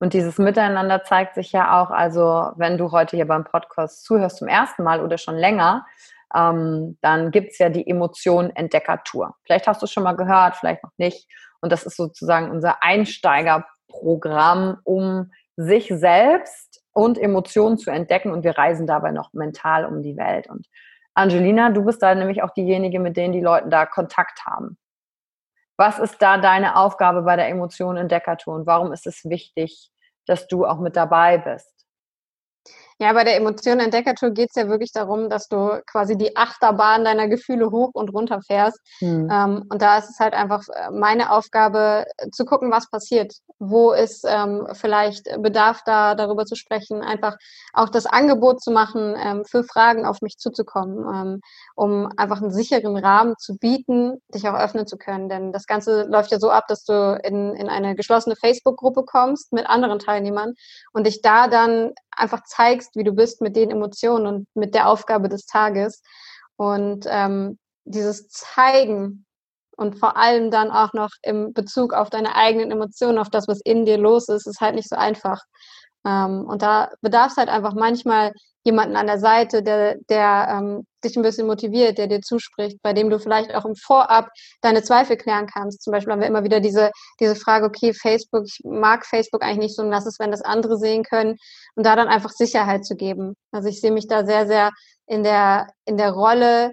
Und 0.00 0.12
dieses 0.12 0.38
Miteinander 0.38 1.02
zeigt 1.02 1.34
sich 1.34 1.52
ja 1.52 1.80
auch, 1.80 1.90
also 1.90 2.52
wenn 2.56 2.78
du 2.78 2.92
heute 2.92 3.16
hier 3.16 3.26
beim 3.26 3.44
Podcast 3.44 4.04
zuhörst 4.04 4.36
zum 4.36 4.48
ersten 4.48 4.82
Mal 4.84 5.02
oder 5.02 5.18
schon 5.18 5.36
länger, 5.36 5.86
ähm, 6.34 6.98
dann 7.00 7.30
gibt 7.30 7.52
es 7.52 7.58
ja 7.58 7.68
die 7.68 7.88
Emotion 7.88 8.50
Entdeckertour. 8.50 9.34
Vielleicht 9.44 9.66
hast 9.66 9.82
du 9.82 9.86
es 9.86 9.92
schon 9.92 10.02
mal 10.02 10.16
gehört, 10.16 10.56
vielleicht 10.56 10.82
noch 10.82 10.92
nicht. 10.96 11.28
Und 11.60 11.72
das 11.72 11.84
ist 11.84 11.96
sozusagen 11.96 12.50
unser 12.50 12.82
Einsteigerprogramm, 12.82 14.78
um 14.84 15.30
sich 15.56 15.88
selbst 15.88 16.82
und 16.92 17.18
Emotionen 17.18 17.78
zu 17.78 17.90
entdecken. 17.90 18.30
Und 18.30 18.44
wir 18.44 18.56
reisen 18.56 18.86
dabei 18.86 19.10
noch 19.10 19.32
mental 19.32 19.84
um 19.86 20.02
die 20.02 20.16
Welt. 20.16 20.48
Und 20.48 20.66
Angelina, 21.14 21.70
du 21.70 21.84
bist 21.84 22.02
da 22.02 22.14
nämlich 22.14 22.42
auch 22.42 22.50
diejenige, 22.50 23.00
mit 23.00 23.16
denen 23.16 23.32
die 23.32 23.40
Leute 23.40 23.68
da 23.68 23.86
Kontakt 23.86 24.44
haben. 24.46 24.78
Was 25.76 25.98
ist 25.98 26.20
da 26.20 26.38
deine 26.38 26.76
Aufgabe 26.76 27.22
bei 27.22 27.36
der 27.36 27.48
Emotion 27.48 27.96
Entdeckertour 27.96 28.54
und 28.54 28.66
warum 28.66 28.92
ist 28.92 29.06
es 29.06 29.24
wichtig, 29.24 29.90
dass 30.26 30.48
du 30.48 30.66
auch 30.66 30.80
mit 30.80 30.96
dabei 30.96 31.38
bist? 31.38 31.77
Ja, 33.00 33.12
bei 33.12 33.22
der 33.22 33.36
Emotionen-Entdecker-Tour 33.36 34.30
geht 34.30 34.50
es 34.50 34.56
ja 34.56 34.68
wirklich 34.68 34.90
darum, 34.90 35.30
dass 35.30 35.46
du 35.48 35.80
quasi 35.86 36.18
die 36.18 36.36
Achterbahn 36.36 37.04
deiner 37.04 37.28
Gefühle 37.28 37.70
hoch 37.70 37.90
und 37.92 38.08
runter 38.12 38.40
fährst. 38.42 38.80
Mhm. 39.00 39.28
Ähm, 39.30 39.64
und 39.68 39.80
da 39.80 39.98
ist 39.98 40.10
es 40.10 40.18
halt 40.18 40.34
einfach 40.34 40.64
äh, 40.68 40.90
meine 40.90 41.30
Aufgabe, 41.30 42.06
äh, 42.16 42.30
zu 42.30 42.44
gucken, 42.44 42.72
was 42.72 42.90
passiert. 42.90 43.34
Wo 43.60 43.92
ist 43.92 44.26
ähm, 44.28 44.66
vielleicht 44.72 45.28
Bedarf 45.40 45.82
da, 45.84 46.16
darüber 46.16 46.44
zu 46.44 46.56
sprechen, 46.56 47.02
einfach 47.02 47.36
auch 47.72 47.88
das 47.88 48.06
Angebot 48.06 48.60
zu 48.60 48.72
machen, 48.72 49.14
ähm, 49.16 49.44
für 49.44 49.62
Fragen 49.62 50.04
auf 50.04 50.20
mich 50.20 50.36
zuzukommen, 50.38 51.06
ähm, 51.14 51.40
um 51.76 52.08
einfach 52.16 52.42
einen 52.42 52.50
sicheren 52.50 52.96
Rahmen 52.96 53.36
zu 53.38 53.56
bieten, 53.58 54.20
dich 54.34 54.48
auch 54.48 54.58
öffnen 54.58 54.88
zu 54.88 54.96
können. 54.96 55.28
Denn 55.28 55.52
das 55.52 55.66
Ganze 55.66 56.02
läuft 56.02 56.32
ja 56.32 56.40
so 56.40 56.50
ab, 56.50 56.64
dass 56.66 56.84
du 56.84 57.16
in, 57.22 57.54
in 57.54 57.68
eine 57.68 57.94
geschlossene 57.94 58.34
Facebook-Gruppe 58.34 59.04
kommst 59.04 59.52
mit 59.52 59.66
anderen 59.68 60.00
Teilnehmern 60.00 60.54
und 60.92 61.06
dich 61.06 61.22
da 61.22 61.46
dann 61.46 61.92
einfach 62.18 62.42
zeigst, 62.44 62.96
wie 62.96 63.04
du 63.04 63.12
bist 63.12 63.40
mit 63.40 63.56
den 63.56 63.70
Emotionen 63.70 64.26
und 64.26 64.48
mit 64.54 64.74
der 64.74 64.88
Aufgabe 64.88 65.28
des 65.28 65.46
Tages. 65.46 66.02
Und 66.56 67.06
ähm, 67.08 67.58
dieses 67.84 68.28
Zeigen 68.28 69.24
und 69.76 69.98
vor 69.98 70.16
allem 70.16 70.50
dann 70.50 70.70
auch 70.70 70.92
noch 70.92 71.10
im 71.22 71.52
Bezug 71.52 71.94
auf 71.94 72.10
deine 72.10 72.34
eigenen 72.34 72.70
Emotionen, 72.72 73.18
auf 73.18 73.30
das, 73.30 73.46
was 73.46 73.60
in 73.60 73.84
dir 73.84 73.96
los 73.96 74.28
ist, 74.28 74.46
ist 74.46 74.60
halt 74.60 74.74
nicht 74.74 74.88
so 74.88 74.96
einfach. 74.96 75.40
Ähm, 76.06 76.46
und 76.46 76.62
da 76.62 76.90
bedarf 77.00 77.32
es 77.32 77.36
halt 77.36 77.48
einfach 77.48 77.74
manchmal 77.74 78.32
jemanden 78.64 78.96
an 78.96 79.06
der 79.06 79.18
Seite, 79.18 79.62
der, 79.62 79.96
der 80.08 80.48
ähm, 80.50 80.86
dich 81.02 81.16
ein 81.16 81.22
bisschen 81.22 81.46
motiviert, 81.46 81.96
der 81.96 82.06
dir 82.06 82.20
zuspricht, 82.20 82.78
bei 82.82 82.92
dem 82.92 83.08
du 83.08 83.18
vielleicht 83.18 83.54
auch 83.54 83.64
im 83.64 83.74
Vorab 83.76 84.28
deine 84.60 84.82
Zweifel 84.82 85.16
klären 85.16 85.46
kannst. 85.46 85.82
Zum 85.82 85.92
Beispiel 85.92 86.12
haben 86.12 86.20
wir 86.20 86.28
immer 86.28 86.44
wieder 86.44 86.60
diese, 86.60 86.90
diese 87.20 87.34
Frage, 87.34 87.66
okay, 87.66 87.94
Facebook, 87.94 88.44
ich 88.46 88.60
mag 88.64 89.06
Facebook 89.06 89.42
eigentlich 89.42 89.58
nicht 89.58 89.76
so 89.76 89.82
und 89.82 89.90
lass 89.90 90.06
es, 90.06 90.18
wenn 90.18 90.30
das 90.30 90.42
andere 90.42 90.76
sehen 90.76 91.02
können 91.02 91.36
und 91.76 91.86
da 91.86 91.96
dann 91.96 92.08
einfach 92.08 92.30
Sicherheit 92.30 92.84
zu 92.84 92.94
geben. 92.94 93.34
Also 93.52 93.68
ich 93.68 93.80
sehe 93.80 93.92
mich 93.92 94.06
da 94.06 94.26
sehr, 94.26 94.46
sehr 94.46 94.70
in 95.06 95.22
der, 95.22 95.68
in 95.86 95.96
der 95.96 96.12
Rolle 96.12 96.72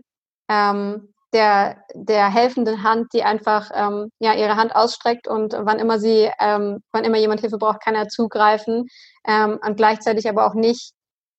ähm, 0.50 1.14
der, 1.36 1.76
der 1.94 2.34
helfenden 2.34 2.82
Hand, 2.82 3.08
die 3.14 3.24
einfach 3.24 3.70
ähm, 3.74 4.10
ja, 4.20 4.34
ihre 4.34 4.56
Hand 4.56 4.74
ausstreckt 4.74 5.28
und 5.28 5.54
wann 5.60 5.80
immer 5.80 6.00
sie, 6.00 6.32
ähm, 6.40 6.82
wann 6.94 7.04
immer 7.04 7.18
jemand 7.18 7.42
Hilfe 7.42 7.58
braucht, 7.58 7.84
kann 7.84 7.94
er 7.94 8.08
zugreifen 8.08 8.88
ähm, 9.28 9.60
und 9.62 9.76
gleichzeitig 9.76 10.30
aber 10.30 10.48
auch 10.48 10.54
nicht 10.54 10.94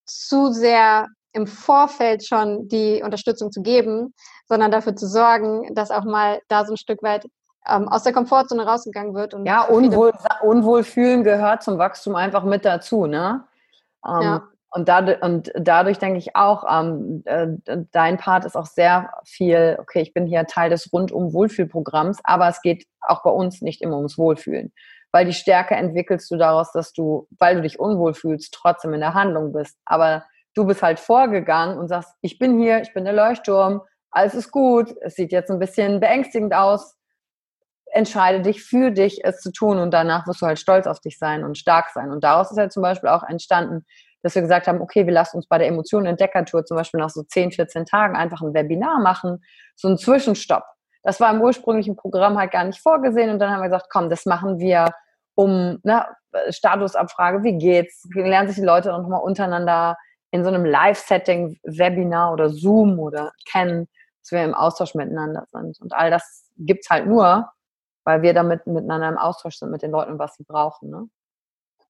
zu 0.04 0.52
sehr 0.52 1.06
im 1.32 1.46
Vorfeld 1.46 2.26
schon 2.26 2.68
die 2.68 3.02
Unterstützung 3.02 3.50
zu 3.50 3.62
geben, 3.62 4.12
sondern 4.48 4.70
dafür 4.70 4.94
zu 4.94 5.06
sorgen, 5.06 5.74
dass 5.74 5.90
auch 5.90 6.04
mal 6.04 6.40
da 6.48 6.66
so 6.66 6.74
ein 6.74 6.78
Stück 6.78 7.02
weit 7.02 7.26
ähm, 7.66 7.88
aus 7.88 8.02
der 8.02 8.12
Komfortzone 8.12 8.66
rausgegangen 8.66 9.14
wird. 9.14 9.32
Und 9.32 9.46
ja, 9.46 9.62
Unwohl, 9.62 10.12
Unwohlfühlen 10.42 11.24
gehört 11.24 11.62
zum 11.62 11.78
Wachstum 11.78 12.14
einfach 12.14 12.44
mit 12.44 12.66
dazu, 12.66 13.06
ne? 13.06 13.44
Ähm, 14.06 14.20
ja. 14.22 14.42
Und, 14.76 14.90
dadurch, 14.90 15.22
und 15.22 15.50
dadurch 15.58 15.98
denke 15.98 16.18
ich 16.18 16.36
auch, 16.36 16.62
ähm, 16.70 17.22
äh, 17.24 17.46
dein 17.92 18.18
Part 18.18 18.44
ist 18.44 18.56
auch 18.56 18.66
sehr 18.66 19.10
viel, 19.24 19.78
okay, 19.80 20.02
ich 20.02 20.12
bin 20.12 20.26
hier 20.26 20.44
Teil 20.44 20.68
des 20.68 20.92
Rundum-Wohlfühlprogramms, 20.92 22.18
aber 22.24 22.46
es 22.46 22.60
geht 22.60 22.84
auch 23.00 23.22
bei 23.22 23.30
uns 23.30 23.62
nicht 23.62 23.80
immer 23.80 23.96
ums 23.96 24.18
Wohlfühlen. 24.18 24.74
Weil 25.12 25.24
die 25.24 25.32
Stärke 25.32 25.76
entwickelst 25.76 26.30
du 26.30 26.36
daraus, 26.36 26.72
dass 26.72 26.92
du, 26.92 27.26
weil 27.38 27.56
du 27.56 27.62
dich 27.62 27.80
unwohl 27.80 28.12
fühlst, 28.12 28.52
trotzdem 28.52 28.92
in 28.92 29.00
der 29.00 29.14
Handlung 29.14 29.54
bist. 29.54 29.78
Aber 29.86 30.26
du 30.54 30.66
bist 30.66 30.82
halt 30.82 31.00
vorgegangen 31.00 31.78
und 31.78 31.88
sagst, 31.88 32.12
ich 32.20 32.38
bin 32.38 32.60
hier, 32.60 32.82
ich 32.82 32.92
bin 32.92 33.04
der 33.04 33.14
Leuchtturm, 33.14 33.80
alles 34.10 34.34
ist 34.34 34.50
gut, 34.50 34.94
es 35.00 35.14
sieht 35.14 35.32
jetzt 35.32 35.50
ein 35.50 35.58
bisschen 35.58 36.00
beängstigend 36.00 36.52
aus, 36.52 36.96
entscheide 37.86 38.42
dich 38.42 38.62
für 38.62 38.90
dich, 38.90 39.24
es 39.24 39.40
zu 39.40 39.52
tun 39.52 39.78
und 39.78 39.92
danach 39.92 40.26
wirst 40.26 40.42
du 40.42 40.46
halt 40.46 40.58
stolz 40.58 40.86
auf 40.86 41.00
dich 41.00 41.18
sein 41.18 41.44
und 41.44 41.56
stark 41.56 41.88
sein. 41.94 42.10
Und 42.10 42.24
daraus 42.24 42.50
ist 42.50 42.58
halt 42.58 42.72
zum 42.72 42.82
Beispiel 42.82 43.08
auch 43.08 43.22
entstanden, 43.22 43.86
dass 44.26 44.34
wir 44.34 44.42
gesagt 44.42 44.66
haben, 44.66 44.80
okay, 44.80 45.06
wir 45.06 45.12
lassen 45.12 45.36
uns 45.36 45.46
bei 45.46 45.56
der 45.56 45.68
Emotionen-Entdeckertour 45.68 46.64
zum 46.64 46.76
Beispiel 46.76 46.98
nach 46.98 47.10
so 47.10 47.22
10, 47.22 47.52
14 47.52 47.86
Tagen 47.86 48.16
einfach 48.16 48.42
ein 48.42 48.54
Webinar 48.54 49.00
machen, 49.00 49.44
so 49.76 49.86
ein 49.86 49.98
Zwischenstopp. 49.98 50.64
Das 51.04 51.20
war 51.20 51.32
im 51.32 51.40
ursprünglichen 51.40 51.94
Programm 51.94 52.36
halt 52.36 52.50
gar 52.50 52.64
nicht 52.64 52.80
vorgesehen 52.80 53.30
und 53.30 53.38
dann 53.38 53.52
haben 53.52 53.60
wir 53.60 53.68
gesagt, 53.68 53.86
komm, 53.88 54.10
das 54.10 54.26
machen 54.26 54.58
wir 54.58 54.90
um 55.36 55.78
ne, 55.84 56.06
Statusabfrage, 56.48 57.44
wie 57.44 57.56
geht's? 57.56 58.02
Lernen 58.14 58.48
sich 58.48 58.56
die 58.56 58.66
Leute 58.66 58.92
auch 58.92 59.00
nochmal 59.00 59.22
untereinander 59.22 59.96
in 60.32 60.42
so 60.42 60.50
einem 60.50 60.64
Live-Setting, 60.64 61.60
Webinar 61.62 62.32
oder 62.32 62.50
Zoom 62.50 62.98
oder 62.98 63.30
kennen, 63.48 63.86
dass 64.22 64.32
wir 64.32 64.44
im 64.44 64.54
Austausch 64.54 64.96
miteinander 64.96 65.44
sind. 65.52 65.80
Und 65.80 65.94
all 65.94 66.10
das 66.10 66.50
gibt 66.56 66.80
es 66.82 66.90
halt 66.90 67.06
nur, 67.06 67.48
weil 68.04 68.22
wir 68.22 68.34
damit 68.34 68.66
miteinander 68.66 69.08
im 69.08 69.18
Austausch 69.18 69.56
sind 69.58 69.70
mit 69.70 69.82
den 69.82 69.92
Leuten, 69.92 70.18
was 70.18 70.34
sie 70.34 70.44
brauchen. 70.44 70.90
Ne? 70.90 71.08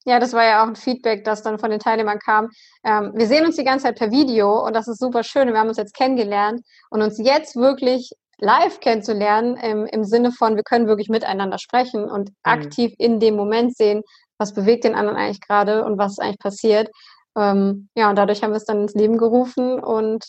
Ja, 0.06 0.20
das 0.20 0.32
war 0.32 0.44
ja 0.44 0.62
auch 0.62 0.68
ein 0.68 0.76
Feedback, 0.76 1.24
das 1.24 1.42
dann 1.42 1.58
von 1.58 1.70
den 1.70 1.80
Teilnehmern 1.80 2.20
kam. 2.20 2.48
Ähm, 2.84 3.12
wir 3.14 3.26
sehen 3.26 3.44
uns 3.44 3.56
die 3.56 3.64
ganze 3.64 3.86
Zeit 3.86 3.98
per 3.98 4.12
Video 4.12 4.64
und 4.64 4.74
das 4.74 4.86
ist 4.86 5.00
super 5.00 5.24
schön. 5.24 5.48
Wir 5.48 5.58
haben 5.58 5.68
uns 5.68 5.78
jetzt 5.78 5.94
kennengelernt 5.94 6.62
und 6.90 7.02
uns 7.02 7.18
jetzt 7.18 7.56
wirklich 7.56 8.12
live 8.38 8.78
kennenzulernen 8.80 9.56
im, 9.56 9.84
im 9.86 10.04
Sinne 10.04 10.30
von, 10.30 10.54
wir 10.54 10.62
können 10.62 10.86
wirklich 10.86 11.08
miteinander 11.08 11.58
sprechen 11.58 12.04
und 12.04 12.28
mhm. 12.28 12.34
aktiv 12.44 12.94
in 12.98 13.18
dem 13.18 13.34
Moment 13.34 13.76
sehen, 13.76 14.02
was 14.38 14.54
bewegt 14.54 14.84
den 14.84 14.94
anderen 14.94 15.16
eigentlich 15.16 15.40
gerade 15.40 15.84
und 15.84 15.98
was 15.98 16.18
eigentlich 16.20 16.38
passiert. 16.38 16.88
Ähm, 17.36 17.88
ja, 17.96 18.08
und 18.08 18.16
dadurch 18.16 18.42
haben 18.42 18.52
wir 18.52 18.58
es 18.58 18.64
dann 18.64 18.82
ins 18.82 18.94
Leben 18.94 19.18
gerufen 19.18 19.80
und 19.80 20.24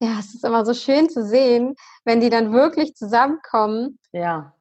ja, 0.00 0.18
es 0.18 0.34
ist 0.34 0.44
immer 0.44 0.64
so 0.64 0.74
schön 0.74 1.08
zu 1.08 1.24
sehen, 1.24 1.74
wenn 2.04 2.20
die 2.20 2.30
dann 2.30 2.52
wirklich 2.52 2.94
zusammenkommen. 2.94 3.98
Ja. 4.12 4.52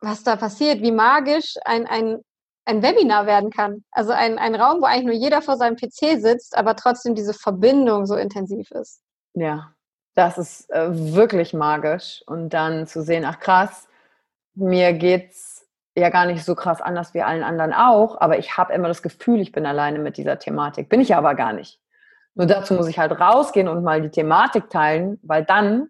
Was 0.00 0.22
da 0.22 0.36
passiert, 0.36 0.82
wie 0.82 0.92
magisch 0.92 1.54
ein, 1.64 1.86
ein, 1.86 2.20
ein 2.64 2.82
Webinar 2.82 3.26
werden 3.26 3.50
kann. 3.50 3.84
Also 3.90 4.12
ein, 4.12 4.38
ein 4.38 4.54
Raum, 4.54 4.80
wo 4.80 4.86
eigentlich 4.86 5.04
nur 5.04 5.14
jeder 5.14 5.42
vor 5.42 5.56
seinem 5.56 5.76
PC 5.76 6.20
sitzt, 6.20 6.56
aber 6.56 6.76
trotzdem 6.76 7.14
diese 7.14 7.34
Verbindung 7.34 8.06
so 8.06 8.16
intensiv 8.16 8.70
ist. 8.70 9.02
Ja, 9.34 9.72
das 10.14 10.38
ist 10.38 10.70
äh, 10.70 10.88
wirklich 11.14 11.52
magisch. 11.52 12.22
Und 12.26 12.50
dann 12.50 12.86
zu 12.86 13.02
sehen, 13.02 13.24
ach 13.24 13.40
krass, 13.40 13.88
mir 14.54 14.92
geht's 14.92 15.66
ja 15.96 16.10
gar 16.10 16.26
nicht 16.26 16.44
so 16.44 16.54
krass 16.54 16.80
anders 16.80 17.14
wie 17.14 17.22
allen 17.22 17.44
anderen 17.44 17.72
auch, 17.72 18.20
aber 18.20 18.38
ich 18.38 18.56
habe 18.56 18.72
immer 18.72 18.88
das 18.88 19.02
Gefühl, 19.02 19.40
ich 19.40 19.52
bin 19.52 19.64
alleine 19.66 19.98
mit 19.98 20.16
dieser 20.16 20.38
Thematik. 20.38 20.88
Bin 20.88 21.00
ich 21.00 21.14
aber 21.14 21.34
gar 21.34 21.52
nicht. 21.52 21.80
Nur 22.34 22.46
dazu 22.46 22.74
muss 22.74 22.88
ich 22.88 22.98
halt 22.98 23.12
rausgehen 23.12 23.68
und 23.68 23.84
mal 23.84 24.02
die 24.02 24.10
Thematik 24.10 24.70
teilen, 24.70 25.20
weil 25.22 25.44
dann 25.44 25.88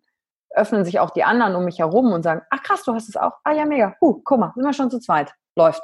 öffnen 0.50 0.84
sich 0.84 1.00
auch 1.00 1.10
die 1.10 1.24
anderen 1.24 1.56
um 1.56 1.64
mich 1.64 1.78
herum 1.78 2.12
und 2.12 2.22
sagen, 2.22 2.42
ach 2.50 2.62
krass, 2.62 2.84
du 2.84 2.94
hast 2.94 3.08
es 3.08 3.16
auch. 3.16 3.32
Ah 3.44 3.52
ja, 3.52 3.64
mega. 3.64 3.96
Huh, 4.00 4.20
guck 4.24 4.38
mal, 4.38 4.52
sind 4.54 4.64
wir 4.64 4.72
schon 4.72 4.90
zu 4.90 5.00
zweit. 5.00 5.32
Läuft. 5.56 5.82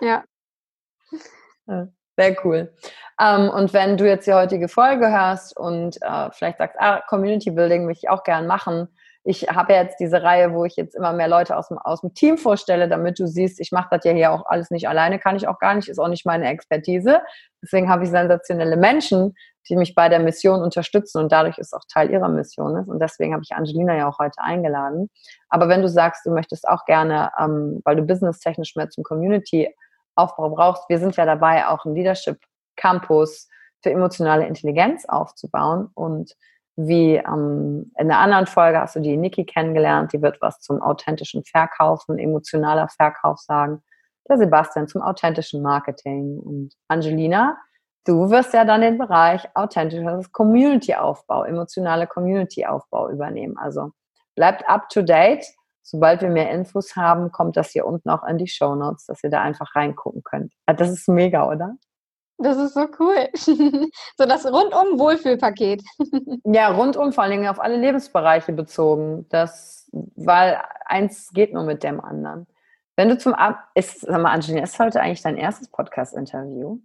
Ja. 0.00 0.24
Sehr 2.16 2.36
cool. 2.44 2.74
Ähm, 3.20 3.48
und 3.48 3.72
wenn 3.72 3.96
du 3.96 4.06
jetzt 4.06 4.26
die 4.26 4.34
heutige 4.34 4.68
Folge 4.68 5.10
hörst 5.10 5.56
und 5.56 5.96
äh, 6.02 6.30
vielleicht 6.32 6.58
sagst, 6.58 6.76
ah, 6.78 7.00
Community 7.08 7.50
Building 7.50 7.86
möchte 7.86 8.06
ich 8.06 8.10
auch 8.10 8.24
gern 8.24 8.46
machen, 8.46 8.88
ich 9.24 9.48
habe 9.48 9.72
ja 9.72 9.82
jetzt 9.82 10.00
diese 10.00 10.22
Reihe, 10.22 10.52
wo 10.52 10.64
ich 10.64 10.74
jetzt 10.74 10.96
immer 10.96 11.12
mehr 11.12 11.28
Leute 11.28 11.56
aus 11.56 11.68
dem, 11.68 11.78
aus 11.78 12.00
dem 12.00 12.12
Team 12.12 12.38
vorstelle, 12.38 12.88
damit 12.88 13.20
du 13.20 13.26
siehst, 13.28 13.60
ich 13.60 13.70
mache 13.70 13.88
das 13.90 14.04
ja 14.04 14.12
hier 14.12 14.32
auch 14.32 14.46
alles 14.46 14.70
nicht 14.70 14.88
alleine, 14.88 15.20
kann 15.20 15.36
ich 15.36 15.46
auch 15.46 15.60
gar 15.60 15.74
nicht, 15.74 15.88
ist 15.88 16.00
auch 16.00 16.08
nicht 16.08 16.26
meine 16.26 16.48
Expertise. 16.48 17.20
Deswegen 17.62 17.88
habe 17.88 18.02
ich 18.02 18.10
sensationelle 18.10 18.76
Menschen, 18.76 19.34
die 19.68 19.76
mich 19.76 19.94
bei 19.94 20.08
der 20.08 20.18
Mission 20.18 20.60
unterstützen 20.60 21.18
und 21.18 21.30
dadurch 21.30 21.58
ist 21.58 21.72
auch 21.72 21.84
Teil 21.92 22.10
ihrer 22.10 22.28
Mission. 22.28 22.76
Ist. 22.76 22.88
Und 22.88 23.00
deswegen 23.00 23.32
habe 23.32 23.44
ich 23.44 23.54
Angelina 23.54 23.96
ja 23.96 24.08
auch 24.08 24.18
heute 24.18 24.40
eingeladen. 24.40 25.08
Aber 25.48 25.68
wenn 25.68 25.82
du 25.82 25.88
sagst, 25.88 26.26
du 26.26 26.30
möchtest 26.32 26.66
auch 26.66 26.84
gerne, 26.84 27.30
ähm, 27.38 27.80
weil 27.84 27.94
du 27.94 28.02
businesstechnisch 28.02 28.74
mehr 28.74 28.90
zum 28.90 29.04
Community-Aufbau 29.04 30.50
brauchst, 30.50 30.88
wir 30.88 30.98
sind 30.98 31.14
ja 31.14 31.26
dabei, 31.26 31.68
auch 31.68 31.84
einen 31.84 31.94
Leadership 31.94 32.38
Campus 32.74 33.48
für 33.82 33.90
emotionale 33.90 34.46
Intelligenz 34.46 35.04
aufzubauen 35.04 35.90
und 35.94 36.34
wie 36.76 37.16
ähm, 37.16 37.92
in 37.98 38.10
einer 38.10 38.18
anderen 38.18 38.46
Folge 38.46 38.80
hast 38.80 38.96
du 38.96 39.00
die 39.00 39.16
Niki 39.16 39.44
kennengelernt, 39.44 40.12
die 40.12 40.22
wird 40.22 40.40
was 40.40 40.60
zum 40.60 40.80
authentischen 40.80 41.44
Verkaufen, 41.44 42.18
emotionaler 42.18 42.88
Verkauf 42.88 43.38
sagen. 43.38 43.82
Der 44.28 44.38
Sebastian 44.38 44.88
zum 44.88 45.02
authentischen 45.02 45.62
Marketing 45.62 46.38
und 46.38 46.74
Angelina, 46.88 47.58
du 48.06 48.30
wirst 48.30 48.54
ja 48.54 48.64
dann 48.64 48.80
den 48.80 48.98
Bereich 48.98 49.48
authentisches 49.54 50.32
Community-Aufbau, 50.32 51.44
emotionale 51.44 52.06
Community-Aufbau 52.06 53.10
übernehmen. 53.10 53.58
Also 53.58 53.90
bleibt 54.34 54.68
up 54.68 54.88
to 54.88 55.02
date. 55.02 55.44
Sobald 55.84 56.22
wir 56.22 56.30
mehr 56.30 56.50
Infos 56.52 56.94
haben, 56.94 57.32
kommt 57.32 57.56
das 57.56 57.70
hier 57.70 57.84
unten 57.84 58.08
auch 58.08 58.22
in 58.24 58.38
die 58.38 58.46
Show 58.46 58.76
Notes, 58.76 59.06
dass 59.06 59.22
ihr 59.24 59.30
da 59.30 59.42
einfach 59.42 59.74
reingucken 59.74 60.22
könnt. 60.22 60.54
Ah, 60.66 60.74
das 60.74 60.90
ist 60.90 61.08
mega, 61.08 61.48
oder? 61.48 61.74
Das 62.42 62.56
ist 62.56 62.74
so 62.74 62.86
cool. 62.98 63.28
so 64.16 64.26
das 64.26 64.44
rundum 64.44 64.98
Wohlfühlpaket. 64.98 65.82
ja, 66.44 66.68
rundum, 66.68 67.12
vor 67.12 67.24
allen 67.24 67.32
Dingen 67.32 67.48
auf 67.48 67.60
alle 67.60 67.76
Lebensbereiche 67.76 68.52
bezogen. 68.52 69.26
Das, 69.30 69.88
weil 69.92 70.60
eins 70.86 71.30
geht 71.32 71.54
nur 71.54 71.64
mit 71.64 71.82
dem 71.82 72.00
anderen. 72.00 72.46
Wenn 72.96 73.08
du 73.08 73.16
zum 73.16 73.32
Ab 73.32 73.68
ist, 73.74 74.00
sag 74.00 74.20
mal, 74.20 74.32
Angelina, 74.32 74.62
ist 74.62 74.78
heute 74.78 75.00
eigentlich 75.00 75.22
dein 75.22 75.36
erstes 75.36 75.68
Podcast-Interview? 75.68 76.78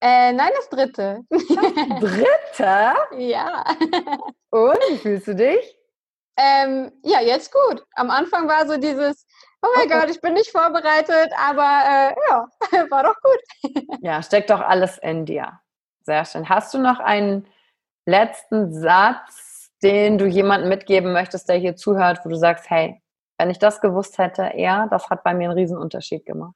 Äh, 0.00 0.32
nein, 0.32 0.50
das 0.56 0.68
dritte. 0.68 1.20
Das 1.30 1.46
dritte? 1.46 2.94
ja. 3.18 3.64
Und 4.50 4.78
wie 4.90 4.98
fühlst 4.98 5.28
du 5.28 5.34
dich? 5.34 5.78
Ähm, 6.36 6.92
ja, 7.02 7.20
jetzt 7.20 7.52
gut. 7.52 7.84
Am 7.94 8.10
Anfang 8.10 8.46
war 8.48 8.66
so 8.66 8.76
dieses, 8.76 9.26
oh 9.62 9.68
mein 9.74 9.86
okay. 9.86 10.00
Gott, 10.00 10.10
ich 10.10 10.20
bin 10.20 10.34
nicht 10.34 10.50
vorbereitet, 10.50 11.32
aber 11.38 11.62
äh, 11.62 12.14
ja, 12.28 12.48
war 12.90 13.04
doch 13.04 13.16
gut. 13.22 13.98
ja, 14.02 14.22
steckt 14.22 14.50
doch 14.50 14.60
alles 14.60 14.98
in 14.98 15.24
dir. 15.24 15.60
Sehr 16.02 16.24
schön. 16.24 16.48
Hast 16.48 16.74
du 16.74 16.78
noch 16.78 17.00
einen 17.00 17.48
letzten 18.06 18.72
Satz, 18.72 19.70
den 19.82 20.18
du 20.18 20.26
jemandem 20.26 20.68
mitgeben 20.68 21.12
möchtest, 21.12 21.48
der 21.48 21.56
hier 21.56 21.76
zuhört, 21.76 22.20
wo 22.24 22.28
du 22.28 22.36
sagst, 22.36 22.68
hey, 22.70 23.02
wenn 23.38 23.50
ich 23.50 23.58
das 23.58 23.80
gewusst 23.80 24.18
hätte, 24.18 24.42
er, 24.42 24.88
das 24.88 25.08
hat 25.10 25.24
bei 25.24 25.34
mir 25.34 25.50
einen 25.50 25.58
riesen 25.58 25.78
Unterschied 25.78 26.24
gemacht? 26.26 26.54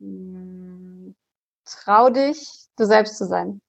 Hm, 0.00 1.14
trau 1.64 2.10
dich, 2.10 2.68
du 2.76 2.84
selbst 2.84 3.16
zu 3.18 3.26
sein. 3.26 3.60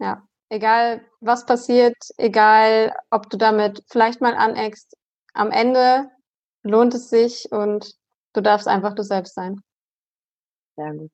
Ja, 0.00 0.27
egal 0.50 1.02
was 1.20 1.46
passiert, 1.46 1.96
egal 2.16 2.94
ob 3.10 3.30
du 3.30 3.36
damit 3.36 3.82
vielleicht 3.88 4.20
mal 4.20 4.34
aneckst, 4.34 4.96
am 5.34 5.50
Ende 5.50 6.10
lohnt 6.62 6.94
es 6.94 7.10
sich 7.10 7.50
und 7.50 7.94
du 8.32 8.40
darfst 8.40 8.68
einfach 8.68 8.94
du 8.94 9.02
selbst 9.02 9.34
sein. 9.34 9.60
Sehr 10.76 10.92
gut. 10.92 11.12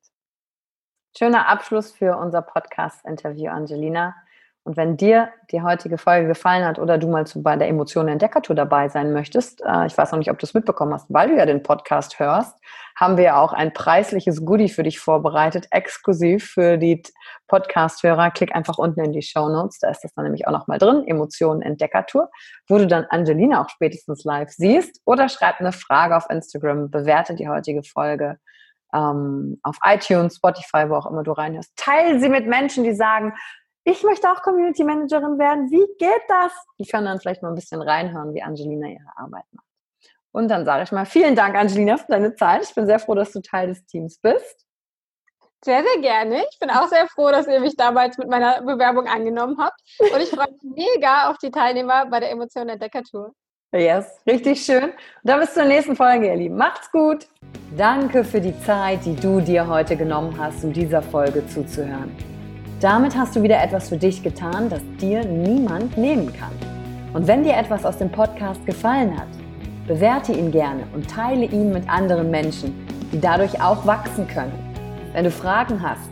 Schöner 1.17 1.49
Abschluss 1.49 1.93
für 1.93 2.17
unser 2.17 2.43
Podcast-Interview, 2.43 3.51
Angelina. 3.51 4.15
Und 4.65 4.77
wenn 4.77 4.97
dir 4.97 5.31
die 5.53 5.63
heutige 5.63 5.99
Folge 5.99 6.27
gefallen 6.27 6.65
hat 6.65 6.79
oder 6.79 6.97
du 6.97 7.09
mal 7.09 7.27
zu, 7.27 7.43
bei 7.43 7.55
der 7.55 7.69
Emotionen 7.69 8.09
Entdeckertour 8.09 8.57
dabei 8.57 8.89
sein 8.89 9.13
möchtest, 9.13 9.63
äh, 9.63 9.87
ich 9.87 9.97
weiß 9.97 10.11
noch 10.11 10.19
nicht, 10.19 10.31
ob 10.31 10.39
du 10.39 10.47
es 10.47 10.55
mitbekommen 10.55 10.95
hast, 10.95 11.13
weil 11.13 11.29
du 11.29 11.37
ja 11.37 11.45
den 11.45 11.63
Podcast 11.63 12.19
hörst, 12.19 12.59
haben 12.97 13.17
wir 13.17 13.37
auch 13.39 13.53
ein 13.53 13.73
preisliches 13.73 14.45
Goodie 14.45 14.69
für 14.69 14.83
dich 14.83 15.01
vorbereitet, 15.01 15.67
exklusiv 15.71 16.47
für 16.47 16.79
die 16.79 17.03
Podcast-Hörer. 17.49 18.31
Klick 18.31 18.55
einfach 18.55 18.79
unten 18.79 19.01
in 19.01 19.13
die 19.13 19.23
Show 19.23 19.49
Notes, 19.49 19.79
da 19.79 19.91
ist 19.91 20.03
das 20.05 20.15
dann 20.15 20.25
nämlich 20.25 20.47
auch 20.47 20.53
nochmal 20.53 20.79
drin, 20.79 21.05
Emotionen 21.07 21.63
Entdeckertour, 21.63 22.31
wo 22.69 22.79
du 22.79 22.87
dann 22.87 23.07
Angelina 23.11 23.63
auch 23.63 23.69
spätestens 23.69 24.25
live 24.25 24.51
siehst 24.51 25.01
oder 25.05 25.29
schreib 25.29 25.61
eine 25.61 25.73
Frage 25.73 26.17
auf 26.17 26.27
Instagram, 26.31 26.91
bewerte 26.91 27.35
die 27.35 27.49
heutige 27.49 27.83
Folge 27.83 28.39
ähm, 28.95 29.59
auf 29.63 29.79
iTunes, 29.85 30.37
Spotify, 30.37 30.89
wo 30.89 30.95
auch 30.95 31.07
immer 31.07 31.25
du 31.25 31.33
reinhörst. 31.33 31.73
Teil 31.77 32.21
sie 32.21 32.29
mit 32.29 32.47
Menschen, 32.47 32.85
die 32.85 32.95
sagen, 32.95 33.35
ich 33.85 34.03
möchte 34.03 34.31
auch 34.31 34.41
Community 34.43 34.83
Managerin 34.83 35.39
werden. 35.39 35.71
Wie 35.71 35.87
geht 35.99 36.23
das? 36.29 36.53
Die 36.79 36.87
können 36.87 37.05
dann 37.05 37.21
vielleicht 37.21 37.43
mal 37.43 37.51
ein 37.51 37.55
bisschen 37.55 37.83
reinhören, 37.83 38.33
wie 38.33 38.43
Angelina 38.43 38.89
ihre 38.89 39.13
Arbeit 39.17 39.45
macht. 39.53 39.67
Und 40.35 40.49
dann 40.49 40.65
sage 40.65 40.83
ich 40.83 40.91
mal 40.91 41.07
vielen 41.07 41.37
Dank, 41.37 41.55
Angelina, 41.55 41.97
für 41.97 42.09
deine 42.09 42.35
Zeit. 42.35 42.65
Ich 42.65 42.75
bin 42.75 42.87
sehr 42.87 42.99
froh, 42.99 43.15
dass 43.15 43.31
du 43.31 43.41
Teil 43.41 43.69
des 43.69 43.87
Teams 43.87 44.19
bist. 44.19 44.67
Sehr, 45.65 45.83
sehr 45.85 46.03
gerne. 46.03 46.43
Ich 46.51 46.59
bin 46.59 46.71
auch 46.71 46.89
sehr 46.89 47.07
froh, 47.07 47.31
dass 47.31 47.47
ihr 47.47 47.61
mich 47.61 47.77
damals 47.77 48.19
mit 48.19 48.29
meiner 48.29 48.61
Bewerbung 48.63 49.07
angenommen 49.07 49.57
habt. 49.61 49.81
Und 50.01 50.21
ich 50.21 50.31
freue 50.31 50.49
mich 50.51 50.77
mega 50.77 51.31
auf 51.31 51.39
die 51.39 51.53
Teilnehmer 51.53 52.07
bei 52.07 52.19
der 52.19 52.33
Emotionen 52.33 52.71
Entdecker 52.71 53.03
Tour. 53.05 53.33
Yes, 53.73 54.21
richtig 54.27 54.65
schön. 54.65 54.85
Und 54.85 54.95
dann 55.23 55.39
bis 55.39 55.55
zur 55.55 55.65
nächsten 55.67 55.95
Folge, 55.95 56.27
ihr 56.27 56.37
Lieben. 56.37 56.57
Macht's 56.57 56.91
gut. 56.91 57.29
Danke 57.77 58.25
für 58.25 58.41
die 58.41 58.59
Zeit, 58.63 59.05
die 59.05 59.15
du 59.15 59.41
dir 59.41 59.69
heute 59.69 59.97
genommen 59.97 60.37
hast, 60.37 60.65
um 60.65 60.73
dieser 60.73 61.01
Folge 61.01 61.47
zuzuhören. 61.47 62.15
Damit 62.81 63.17
hast 63.17 63.37
du 63.37 63.43
wieder 63.43 63.63
etwas 63.63 63.89
für 63.89 63.97
dich 63.97 64.23
getan, 64.23 64.69
das 64.69 64.83
dir 65.01 65.25
niemand 65.25 65.97
nehmen 65.97 66.33
kann. 66.33 66.53
Und 67.15 67.29
wenn 67.29 67.45
dir 67.45 67.57
etwas 67.57 67.87
aus 67.87 67.99
dem 67.99 68.11
Podcast 68.11 68.67
gefallen 68.67 69.17
hat, 69.17 69.29
bewerte 69.87 70.33
ihn 70.33 70.51
gerne 70.51 70.85
und 70.95 71.11
teile 71.11 71.45
ihn 71.45 71.73
mit 71.73 71.89
anderen 71.89 72.31
Menschen, 72.31 72.87
die 73.13 73.21
dadurch 73.21 73.63
auch 73.63 73.87
wachsen 73.87 74.27
können. 74.27 74.53
Wenn 75.13 75.25
du 75.25 75.31
Fragen 75.31 75.83
hast 75.83 76.11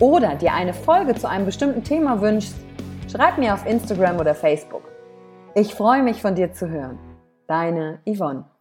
oder 0.00 0.34
dir 0.34 0.52
eine 0.52 0.74
Folge 0.74 1.14
zu 1.14 1.28
einem 1.28 1.46
bestimmten 1.46 1.84
Thema 1.84 2.20
wünschst, 2.20 2.56
schreib 3.10 3.38
mir 3.38 3.54
auf 3.54 3.66
Instagram 3.66 4.18
oder 4.18 4.34
Facebook. 4.34 4.82
Ich 5.54 5.74
freue 5.74 6.02
mich 6.02 6.20
von 6.20 6.34
dir 6.34 6.52
zu 6.52 6.68
hören. 6.68 6.98
Deine 7.46 8.00
Yvonne. 8.06 8.51